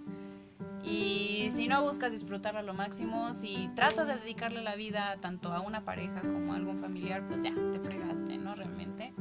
Y 0.84 1.51
si 1.55 1.67
no 1.67 1.82
buscas 1.82 2.11
disfrutarla 2.11 2.61
lo 2.61 2.74
máximo, 2.74 3.34
si 3.34 3.70
tratas 3.76 4.07
de 4.07 4.15
dedicarle 4.15 4.61
la 4.61 4.76
vida 4.76 5.17
tanto 5.20 5.51
a 5.51 5.61
una 5.61 5.84
pareja 5.84 6.22
como 6.22 6.53
a 6.53 6.55
algún 6.55 6.80
familiar, 6.80 7.28
pues 7.28 7.43
ya, 7.43 7.53
te 7.72 7.80
fregaste, 7.80 8.38
¿no? 8.38 8.55
Realmente. 8.55 9.13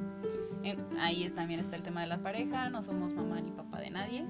Eh, 0.69 0.77
ahí 1.01 1.29
también 1.31 1.61
está 1.61 1.77
el 1.77 1.83
tema 1.83 2.01
de 2.03 2.07
la 2.09 2.19
pareja, 2.23 2.69
no 2.71 2.83
somos 2.83 3.15
mamá 3.15 3.41
ni 3.41 3.51
papá 3.51 3.81
de 3.81 3.91
nadie. 3.91 4.25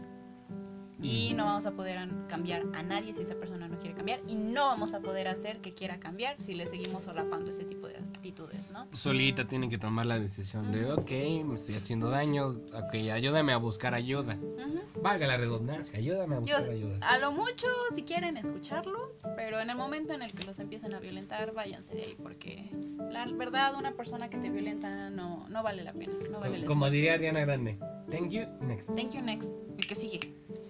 Y 1.01 1.33
no 1.33 1.45
vamos 1.45 1.65
a 1.65 1.71
poder 1.77 2.09
cambiar 2.27 2.65
a 2.75 2.83
nadie 2.83 3.15
si 3.15 3.23
esa 3.23 3.37
persona 3.37 3.69
no 3.69 3.79
quiere 3.79 3.95
cambiar. 3.95 4.19
Y 4.27 4.35
no 4.35 4.67
vamos 4.67 4.95
a 4.95 5.01
poder 5.01 5.29
hacer 5.29 5.61
que 5.61 5.73
quiera 5.73 6.01
cambiar 6.01 6.35
si 6.41 6.55
le 6.55 6.67
seguimos 6.67 7.05
solapando 7.05 7.51
ese 7.51 7.65
tipo 7.65 7.87
de 7.87 7.99
actitudes, 7.99 8.69
¿no? 8.73 8.89
Solita 8.95 9.47
tiene 9.47 9.69
que 9.69 9.79
tomar 9.79 10.07
la 10.07 10.19
decisión 10.19 10.73
de, 10.73 10.91
ok, 10.91 11.11
me 11.47 11.55
estoy 11.55 11.77
haciendo 11.77 12.11
daño, 12.11 12.49
ok, 12.49 12.95
ayúdame 13.13 13.53
a 13.53 13.59
buscar 13.59 13.95
ayuda. 13.95 14.35
Ujú. 14.35 15.01
Valga 15.01 15.29
la 15.29 15.37
redundancia, 15.37 15.97
ayúdame 15.97 16.35
a 16.35 16.39
Yo- 16.41 16.57
buscar 16.57 16.71
ayuda. 16.71 16.99
a 17.09 17.19
lo 17.19 17.31
mucho, 17.31 17.69
si 17.95 18.03
quieren 18.03 18.37
escucharlos, 18.37 19.23
pero 19.37 19.61
en 19.61 19.71
el 19.71 19.77
momento 19.77 20.15
en 20.15 20.23
el 20.23 20.33
que 20.33 20.45
los 20.49 20.59
empiecen 20.59 20.95
a 20.95 20.99
violentar, 20.99 21.53
váyanse 21.55 21.95
de 21.95 22.03
ahí, 22.03 22.17
porque 22.21 22.71
la 23.13 23.25
verdad, 23.27 23.77
una 23.79 23.93
persona 23.93 24.29
que 24.29 24.37
te 24.39 24.51
violenta 24.51 25.11
no, 25.11 25.38
no 25.59 25.65
vale 25.65 25.83
la 25.83 25.93
pena, 25.93 26.13
no 26.31 26.39
vale 26.39 26.65
Como 26.65 26.89
diría 26.89 27.15
Ariana 27.15 27.41
Grande, 27.41 27.77
thank 28.09 28.31
you, 28.31 28.43
next. 28.61 28.87
Thank 28.95 29.11
you 29.11 29.21
next, 29.23 29.51
el 29.77 29.87
que 29.89 29.95
sigue. 29.97 30.21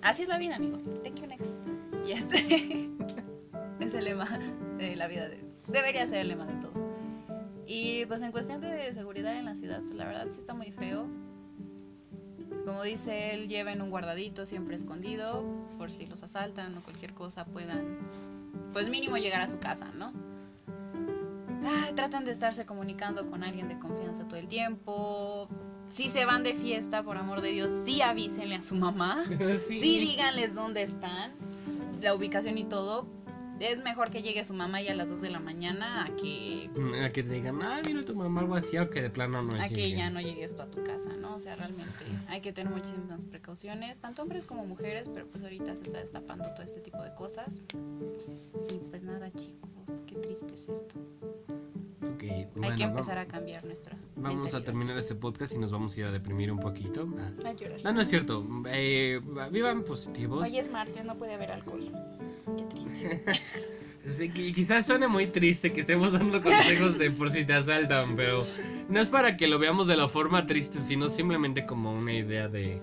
Así 0.00 0.22
es 0.22 0.28
la 0.30 0.38
vida, 0.38 0.56
amigos. 0.56 0.84
Thank 1.04 1.16
you 1.20 1.26
next. 1.26 1.52
Y 2.06 2.12
este 2.12 2.36
es 3.80 3.92
el 3.92 4.04
lema 4.06 4.38
de 4.78 4.96
la 4.96 5.06
vida. 5.06 5.28
de- 5.28 5.44
debería 5.66 6.06
ser 6.08 6.20
el 6.20 6.28
lema 6.28 6.46
de 6.46 6.54
todos. 6.54 6.82
Y 7.66 8.06
pues 8.06 8.22
en 8.22 8.32
cuestión 8.32 8.62
de 8.62 8.90
seguridad 8.94 9.36
en 9.36 9.44
la 9.44 9.54
ciudad, 9.54 9.82
pues 9.82 9.94
la 9.94 10.06
verdad 10.06 10.28
sí 10.30 10.40
está 10.40 10.54
muy 10.54 10.72
feo. 10.72 11.06
Como 12.64 12.82
dice 12.82 13.28
él, 13.30 13.46
lleven 13.46 13.82
un 13.82 13.90
guardadito 13.90 14.46
siempre 14.46 14.74
escondido 14.74 15.44
por 15.76 15.90
si 15.90 16.06
los 16.06 16.22
asaltan 16.22 16.78
o 16.78 16.82
cualquier 16.82 17.12
cosa 17.12 17.44
puedan, 17.44 17.98
pues 18.72 18.88
mínimo 18.88 19.18
llegar 19.18 19.42
a 19.42 19.48
su 19.48 19.58
casa, 19.58 19.90
¿no? 19.94 20.14
Ay, 21.64 21.92
traten 21.94 22.24
de 22.24 22.32
estarse 22.32 22.64
comunicando 22.66 23.28
con 23.28 23.42
alguien 23.42 23.68
de 23.68 23.78
confianza 23.78 24.24
todo 24.24 24.36
el 24.36 24.48
tiempo. 24.48 25.48
Si 25.92 26.08
se 26.08 26.24
van 26.24 26.42
de 26.42 26.54
fiesta, 26.54 27.02
por 27.02 27.16
amor 27.16 27.40
de 27.40 27.50
Dios, 27.50 27.72
sí 27.84 28.02
avísenle 28.02 28.56
a 28.56 28.62
su 28.62 28.74
mamá. 28.74 29.24
Sí, 29.58 29.80
díganles 29.80 30.54
dónde 30.54 30.82
están, 30.82 31.32
la 32.00 32.14
ubicación 32.14 32.58
y 32.58 32.64
todo. 32.64 33.06
Es 33.60 33.82
mejor 33.82 34.10
que 34.10 34.22
llegue 34.22 34.44
su 34.44 34.54
mamá 34.54 34.80
ya 34.82 34.92
a 34.92 34.94
las 34.94 35.08
2 35.08 35.20
de 35.20 35.30
la 35.30 35.40
mañana 35.40 36.04
a 36.04 36.16
que, 36.16 36.70
A 37.02 37.10
que 37.10 37.22
te 37.22 37.30
digan, 37.30 37.60
ah, 37.62 37.80
vino 37.84 38.04
tu 38.04 38.14
mamá 38.14 38.40
algo 38.40 38.54
así, 38.54 38.78
o 38.78 38.88
que 38.88 39.02
de 39.02 39.10
plano 39.10 39.42
no 39.42 39.60
a 39.60 39.68
que 39.68 39.74
llegue. 39.74 39.96
ya 39.96 40.10
no 40.10 40.20
llegue 40.20 40.44
esto 40.44 40.62
a 40.62 40.70
tu 40.70 40.82
casa, 40.84 41.10
¿no? 41.20 41.34
O 41.34 41.40
sea, 41.40 41.56
realmente 41.56 42.04
hay 42.28 42.40
que 42.40 42.52
tener 42.52 42.72
muchísimas 42.72 43.24
precauciones, 43.24 43.98
tanto 43.98 44.22
hombres 44.22 44.44
como 44.44 44.64
mujeres, 44.64 45.10
pero 45.12 45.26
pues 45.26 45.42
ahorita 45.42 45.74
se 45.74 45.84
está 45.84 45.98
destapando 45.98 46.44
todo 46.54 46.62
este 46.62 46.80
tipo 46.80 47.02
de 47.02 47.14
cosas. 47.14 47.62
Y 48.70 48.78
pues 48.90 49.02
nada, 49.02 49.30
chicos, 49.32 49.70
qué 50.06 50.14
triste 50.16 50.54
es 50.54 50.68
esto. 50.68 50.94
Hay 52.30 52.46
bueno, 52.56 52.76
que 52.76 52.82
empezar 52.82 53.16
va- 53.16 53.22
a 53.22 53.26
cambiar 53.26 53.64
nuestra. 53.64 53.96
Vamos 54.16 54.54
a 54.54 54.62
terminar 54.62 54.96
este 54.98 55.14
podcast 55.14 55.52
y 55.54 55.58
nos 55.58 55.70
vamos 55.72 55.96
a 55.96 56.00
ir 56.00 56.06
a 56.06 56.12
deprimir 56.12 56.50
un 56.52 56.58
poquito. 56.60 57.08
Ah. 57.18 57.48
A 57.48 57.52
llorar. 57.52 57.80
No, 57.84 57.92
no 57.92 58.00
es 58.00 58.08
cierto. 58.08 58.46
Eh, 58.68 59.20
vivan 59.50 59.82
positivos. 59.84 60.42
Hoy 60.44 60.58
es 60.58 60.70
martes, 60.70 61.04
no 61.04 61.16
puede 61.16 61.34
haber 61.34 61.52
alcohol. 61.52 61.90
Qué 62.56 62.64
triste. 62.64 63.24
Sí, 64.06 64.30
quizás 64.54 64.86
suene 64.86 65.06
muy 65.06 65.26
triste 65.26 65.70
que 65.72 65.80
estemos 65.80 66.12
dando 66.14 66.40
consejos 66.40 66.98
de 66.98 67.10
por 67.10 67.28
si 67.30 67.44
te 67.44 67.52
asaltan, 67.52 68.16
pero 68.16 68.42
no 68.88 69.00
es 69.00 69.08
para 69.10 69.36
que 69.36 69.48
lo 69.48 69.58
veamos 69.58 69.86
de 69.86 69.96
la 69.98 70.08
forma 70.08 70.46
triste, 70.46 70.78
sino 70.78 71.10
simplemente 71.10 71.66
como 71.66 71.92
una 71.92 72.14
idea 72.14 72.48
de 72.48 72.80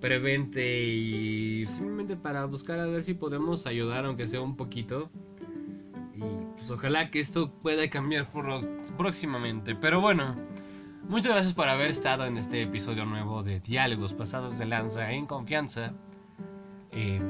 prevente 0.00 0.84
y 0.84 1.64
simplemente 1.66 2.16
para 2.16 2.44
buscar 2.44 2.80
a 2.80 2.86
ver 2.86 3.02
si 3.02 3.14
podemos 3.14 3.66
ayudar 3.66 4.04
aunque 4.04 4.28
sea 4.28 4.40
un 4.42 4.56
poquito. 4.56 5.10
Pues 6.58 6.70
ojalá 6.70 7.10
que 7.10 7.20
esto 7.20 7.50
pueda 7.62 7.88
cambiar 7.88 8.30
por 8.30 8.46
lo- 8.46 8.66
próximamente. 8.96 9.74
Pero 9.74 10.00
bueno, 10.00 10.34
muchas 11.08 11.32
gracias 11.32 11.54
por 11.54 11.68
haber 11.68 11.90
estado 11.90 12.26
en 12.26 12.36
este 12.36 12.62
episodio 12.62 13.04
nuevo 13.06 13.42
de 13.42 13.60
Diálogos 13.60 14.12
Pasados 14.14 14.58
de 14.58 14.66
Lanza 14.66 15.10
en 15.12 15.26
Confianza. 15.26 15.92
Eh, 16.92 17.20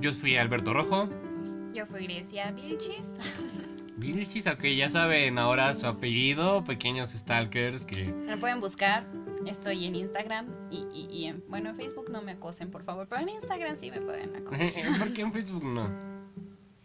yo 0.00 0.12
fui 0.12 0.36
Alberto 0.36 0.72
Rojo. 0.72 1.08
Yo 1.74 1.86
fui 1.86 2.04
Grecia 2.04 2.50
Vilchis. 2.52 3.12
Vilchis, 3.98 4.46
ok, 4.46 4.62
ya 4.76 4.88
saben 4.88 5.38
ahora 5.38 5.74
su 5.74 5.86
apellido, 5.86 6.62
pequeños 6.62 7.10
stalkers 7.10 7.84
que... 7.84 8.04
Me 8.06 8.36
pueden 8.36 8.60
buscar. 8.60 9.04
Estoy 9.44 9.86
en 9.86 9.96
Instagram 9.96 10.46
y, 10.70 10.86
y- 10.94 11.08
y 11.10 11.24
en, 11.24 11.42
bueno, 11.48 11.70
en 11.70 11.76
Facebook 11.76 12.08
no 12.10 12.22
me 12.22 12.32
acosen, 12.32 12.70
por 12.70 12.84
favor, 12.84 13.08
pero 13.08 13.22
en 13.22 13.30
Instagram 13.30 13.76
sí 13.76 13.90
me 13.90 14.00
pueden 14.00 14.36
acosar. 14.36 14.70
¿Por 14.98 15.12
qué 15.12 15.22
en 15.22 15.32
Facebook 15.32 15.64
no? 15.64 15.90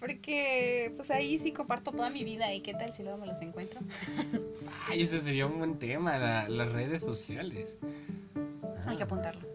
Porque 0.04 0.92
pues 0.98 1.10
ahí 1.12 1.40
sí 1.40 1.54
comparto 1.54 1.94
toda 1.94 2.10
mi 2.10 2.26
vida 2.26 2.54
y 2.54 2.60
qué 2.60 2.74
tal 2.74 2.92
si 2.92 3.04
luego 3.04 3.20
me 3.20 3.26
los 3.26 3.42
encuentro. 3.42 3.80
Ay, 4.90 5.02
ese 5.02 5.22
sería 5.22 5.46
un 5.48 5.60
buen 5.60 5.80
tema, 5.80 6.18
la- 6.18 6.50
las 6.50 6.70
redes 6.74 7.00
sociales. 7.02 7.78
Hay 8.86 8.98
que 8.98 9.04
Ah, 9.04 9.06
apuntarlo. 9.06 9.48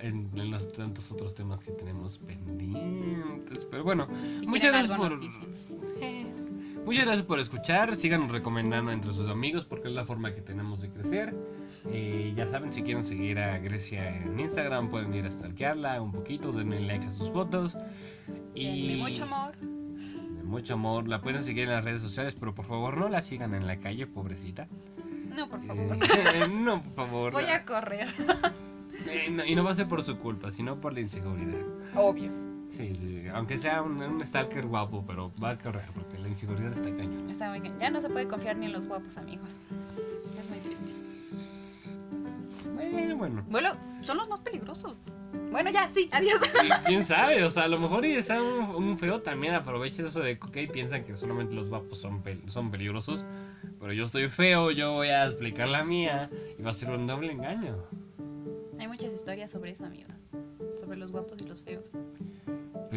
En, 0.00 0.28
en 0.34 0.50
los 0.50 0.72
tantos 0.72 1.12
otros 1.12 1.36
temas 1.36 1.60
que 1.60 1.70
tenemos 1.70 2.18
pendientes. 2.18 3.64
Pero 3.70 3.84
bueno, 3.84 4.08
Si 4.40 4.46
muchas 4.48 4.72
gracias 4.72 4.98
por... 4.98 5.20
Muchas 6.86 7.04
gracias 7.04 7.26
por 7.26 7.40
escuchar, 7.40 7.96
síganos 7.96 8.30
recomendando 8.30 8.92
entre 8.92 9.12
sus 9.12 9.28
amigos 9.28 9.64
porque 9.64 9.88
es 9.88 9.94
la 9.94 10.04
forma 10.04 10.32
que 10.32 10.40
tenemos 10.40 10.80
de 10.82 10.88
crecer. 10.88 11.34
Eh, 11.90 12.32
ya 12.36 12.46
saben, 12.46 12.72
si 12.72 12.82
quieren 12.82 13.02
seguir 13.04 13.40
a 13.40 13.58
Grecia 13.58 14.16
en 14.22 14.38
Instagram 14.38 14.88
pueden 14.88 15.12
ir 15.12 15.24
a 15.24 15.32
stalkearla 15.32 16.00
un 16.00 16.12
poquito, 16.12 16.52
denle 16.52 16.80
like 16.82 17.04
a 17.06 17.12
sus 17.12 17.28
fotos. 17.30 17.76
Y 18.54 18.98
mucho 19.00 19.24
amor. 19.24 19.45
Mucho 20.46 20.74
amor, 20.74 21.08
la 21.08 21.20
pueden 21.20 21.42
seguir 21.42 21.64
en 21.64 21.70
las 21.70 21.84
redes 21.84 22.02
sociales, 22.02 22.34
pero 22.38 22.54
por 22.54 22.66
favor 22.66 22.96
no 22.96 23.08
la 23.08 23.22
sigan 23.22 23.54
en 23.54 23.66
la 23.66 23.78
calle, 23.78 24.06
pobrecita. 24.06 24.68
No, 25.36 25.48
por 25.48 25.60
favor. 25.60 25.96
Eh, 25.96 26.48
no, 26.52 26.82
por 26.82 26.94
favor. 26.94 27.32
Voy 27.32 27.44
a 27.44 27.64
correr. 27.64 28.08
Eh, 29.10 29.28
no, 29.30 29.44
y 29.44 29.54
no 29.54 29.62
va 29.62 29.72
a 29.72 29.74
ser 29.74 29.86
por 29.86 30.02
su 30.02 30.18
culpa, 30.18 30.50
sino 30.50 30.80
por 30.80 30.94
la 30.94 31.00
inseguridad. 31.00 31.60
Obvio. 31.94 32.30
Sí, 32.70 32.94
sí, 32.94 33.24
aunque 33.32 33.58
sea 33.58 33.82
un, 33.82 34.02
un 34.02 34.26
stalker 34.26 34.66
guapo, 34.66 35.04
pero 35.06 35.32
va 35.40 35.50
a 35.50 35.58
correr 35.58 35.84
porque 35.94 36.18
la 36.18 36.28
inseguridad 36.28 36.72
está 36.72 36.84
cañón. 36.96 37.28
Está 37.28 37.50
muy 37.50 37.60
bien. 37.60 37.74
Ya 37.78 37.90
no 37.90 38.00
se 38.00 38.08
puede 38.08 38.26
confiar 38.26 38.56
ni 38.56 38.66
en 38.66 38.72
los 38.72 38.86
guapos 38.86 39.18
amigos. 39.18 39.48
Es 40.30 40.50
muy 40.50 40.58
triste. 40.60 40.96
Bueno, 42.74 43.16
bueno. 43.16 43.44
Bueno, 43.48 43.70
son 44.00 44.16
los 44.16 44.28
más 44.28 44.40
peligrosos. 44.40 44.96
Bueno, 45.50 45.70
ya, 45.70 45.88
sí, 45.90 46.08
adiós. 46.12 46.38
¿Quién 46.86 47.02
sabe? 47.04 47.42
O 47.44 47.50
sea, 47.50 47.64
a 47.64 47.68
lo 47.68 47.78
mejor 47.78 48.04
y 48.04 48.12
es 48.12 48.28
un, 48.30 48.74
un 48.74 48.98
feo 48.98 49.20
también 49.22 49.54
aprovecha 49.54 50.06
eso 50.06 50.20
de 50.20 50.38
que 50.38 50.66
ok, 50.66 50.72
piensan 50.72 51.04
que 51.04 51.16
solamente 51.16 51.54
los 51.54 51.68
guapos 51.68 51.98
son, 51.98 52.22
pel- 52.22 52.46
son 52.48 52.70
peligrosos. 52.70 53.24
Pero 53.80 53.92
yo 53.92 54.06
estoy 54.06 54.28
feo, 54.28 54.70
yo 54.70 54.92
voy 54.92 55.08
a 55.08 55.24
explicar 55.26 55.68
la 55.68 55.84
mía 55.84 56.30
y 56.58 56.62
va 56.62 56.70
a 56.70 56.74
ser 56.74 56.90
un 56.90 57.06
doble 57.06 57.32
engaño. 57.32 57.76
Hay 58.78 58.88
muchas 58.88 59.12
historias 59.12 59.50
sobre 59.50 59.70
eso, 59.70 59.86
amigos. 59.86 60.14
Sobre 60.78 60.96
los 60.98 61.10
guapos 61.12 61.40
y 61.40 61.44
los 61.44 61.62
feos. 61.62 61.84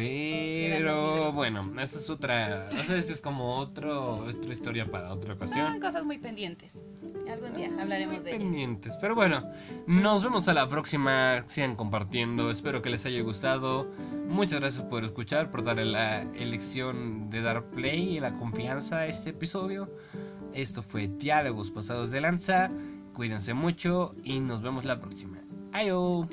Pero 0.00 1.32
bueno, 1.32 1.70
esa 1.80 1.98
es 1.98 2.10
otra. 2.10 2.68
Esa 2.68 2.96
es 2.96 3.20
como 3.20 3.56
otro, 3.56 4.24
otra 4.26 4.52
historia 4.52 4.86
para 4.90 5.12
otra 5.12 5.34
ocasión. 5.34 5.72
Son 5.72 5.80
cosas 5.80 6.04
muy 6.04 6.18
pendientes. 6.18 6.84
Algún 7.28 7.54
día 7.54 7.70
hablaremos 7.80 8.24
de 8.24 8.30
ellas. 8.30 8.42
pendientes. 8.42 8.98
Pero 9.00 9.14
bueno, 9.14 9.44
nos 9.86 10.22
vemos 10.22 10.48
a 10.48 10.54
la 10.54 10.68
próxima. 10.68 11.44
Sigan 11.46 11.76
compartiendo. 11.76 12.50
Espero 12.50 12.82
que 12.82 12.90
les 12.90 13.06
haya 13.06 13.22
gustado. 13.22 13.86
Muchas 14.28 14.60
gracias 14.60 14.84
por 14.84 15.04
escuchar, 15.04 15.50
por 15.50 15.62
darle 15.62 15.84
la 15.84 16.22
elección 16.34 17.30
de 17.30 17.42
dar 17.42 17.64
play 17.70 18.16
y 18.16 18.20
la 18.20 18.32
confianza 18.34 18.98
a 18.98 19.06
este 19.06 19.30
episodio. 19.30 19.88
Esto 20.54 20.82
fue 20.82 21.08
Diálogos 21.08 21.70
Pasados 21.70 22.10
de 22.10 22.20
Lanza. 22.20 22.70
Cuídense 23.14 23.54
mucho 23.54 24.14
y 24.24 24.40
nos 24.40 24.62
vemos 24.62 24.84
la 24.84 25.00
próxima. 25.00 25.38
Adiós. 25.72 26.26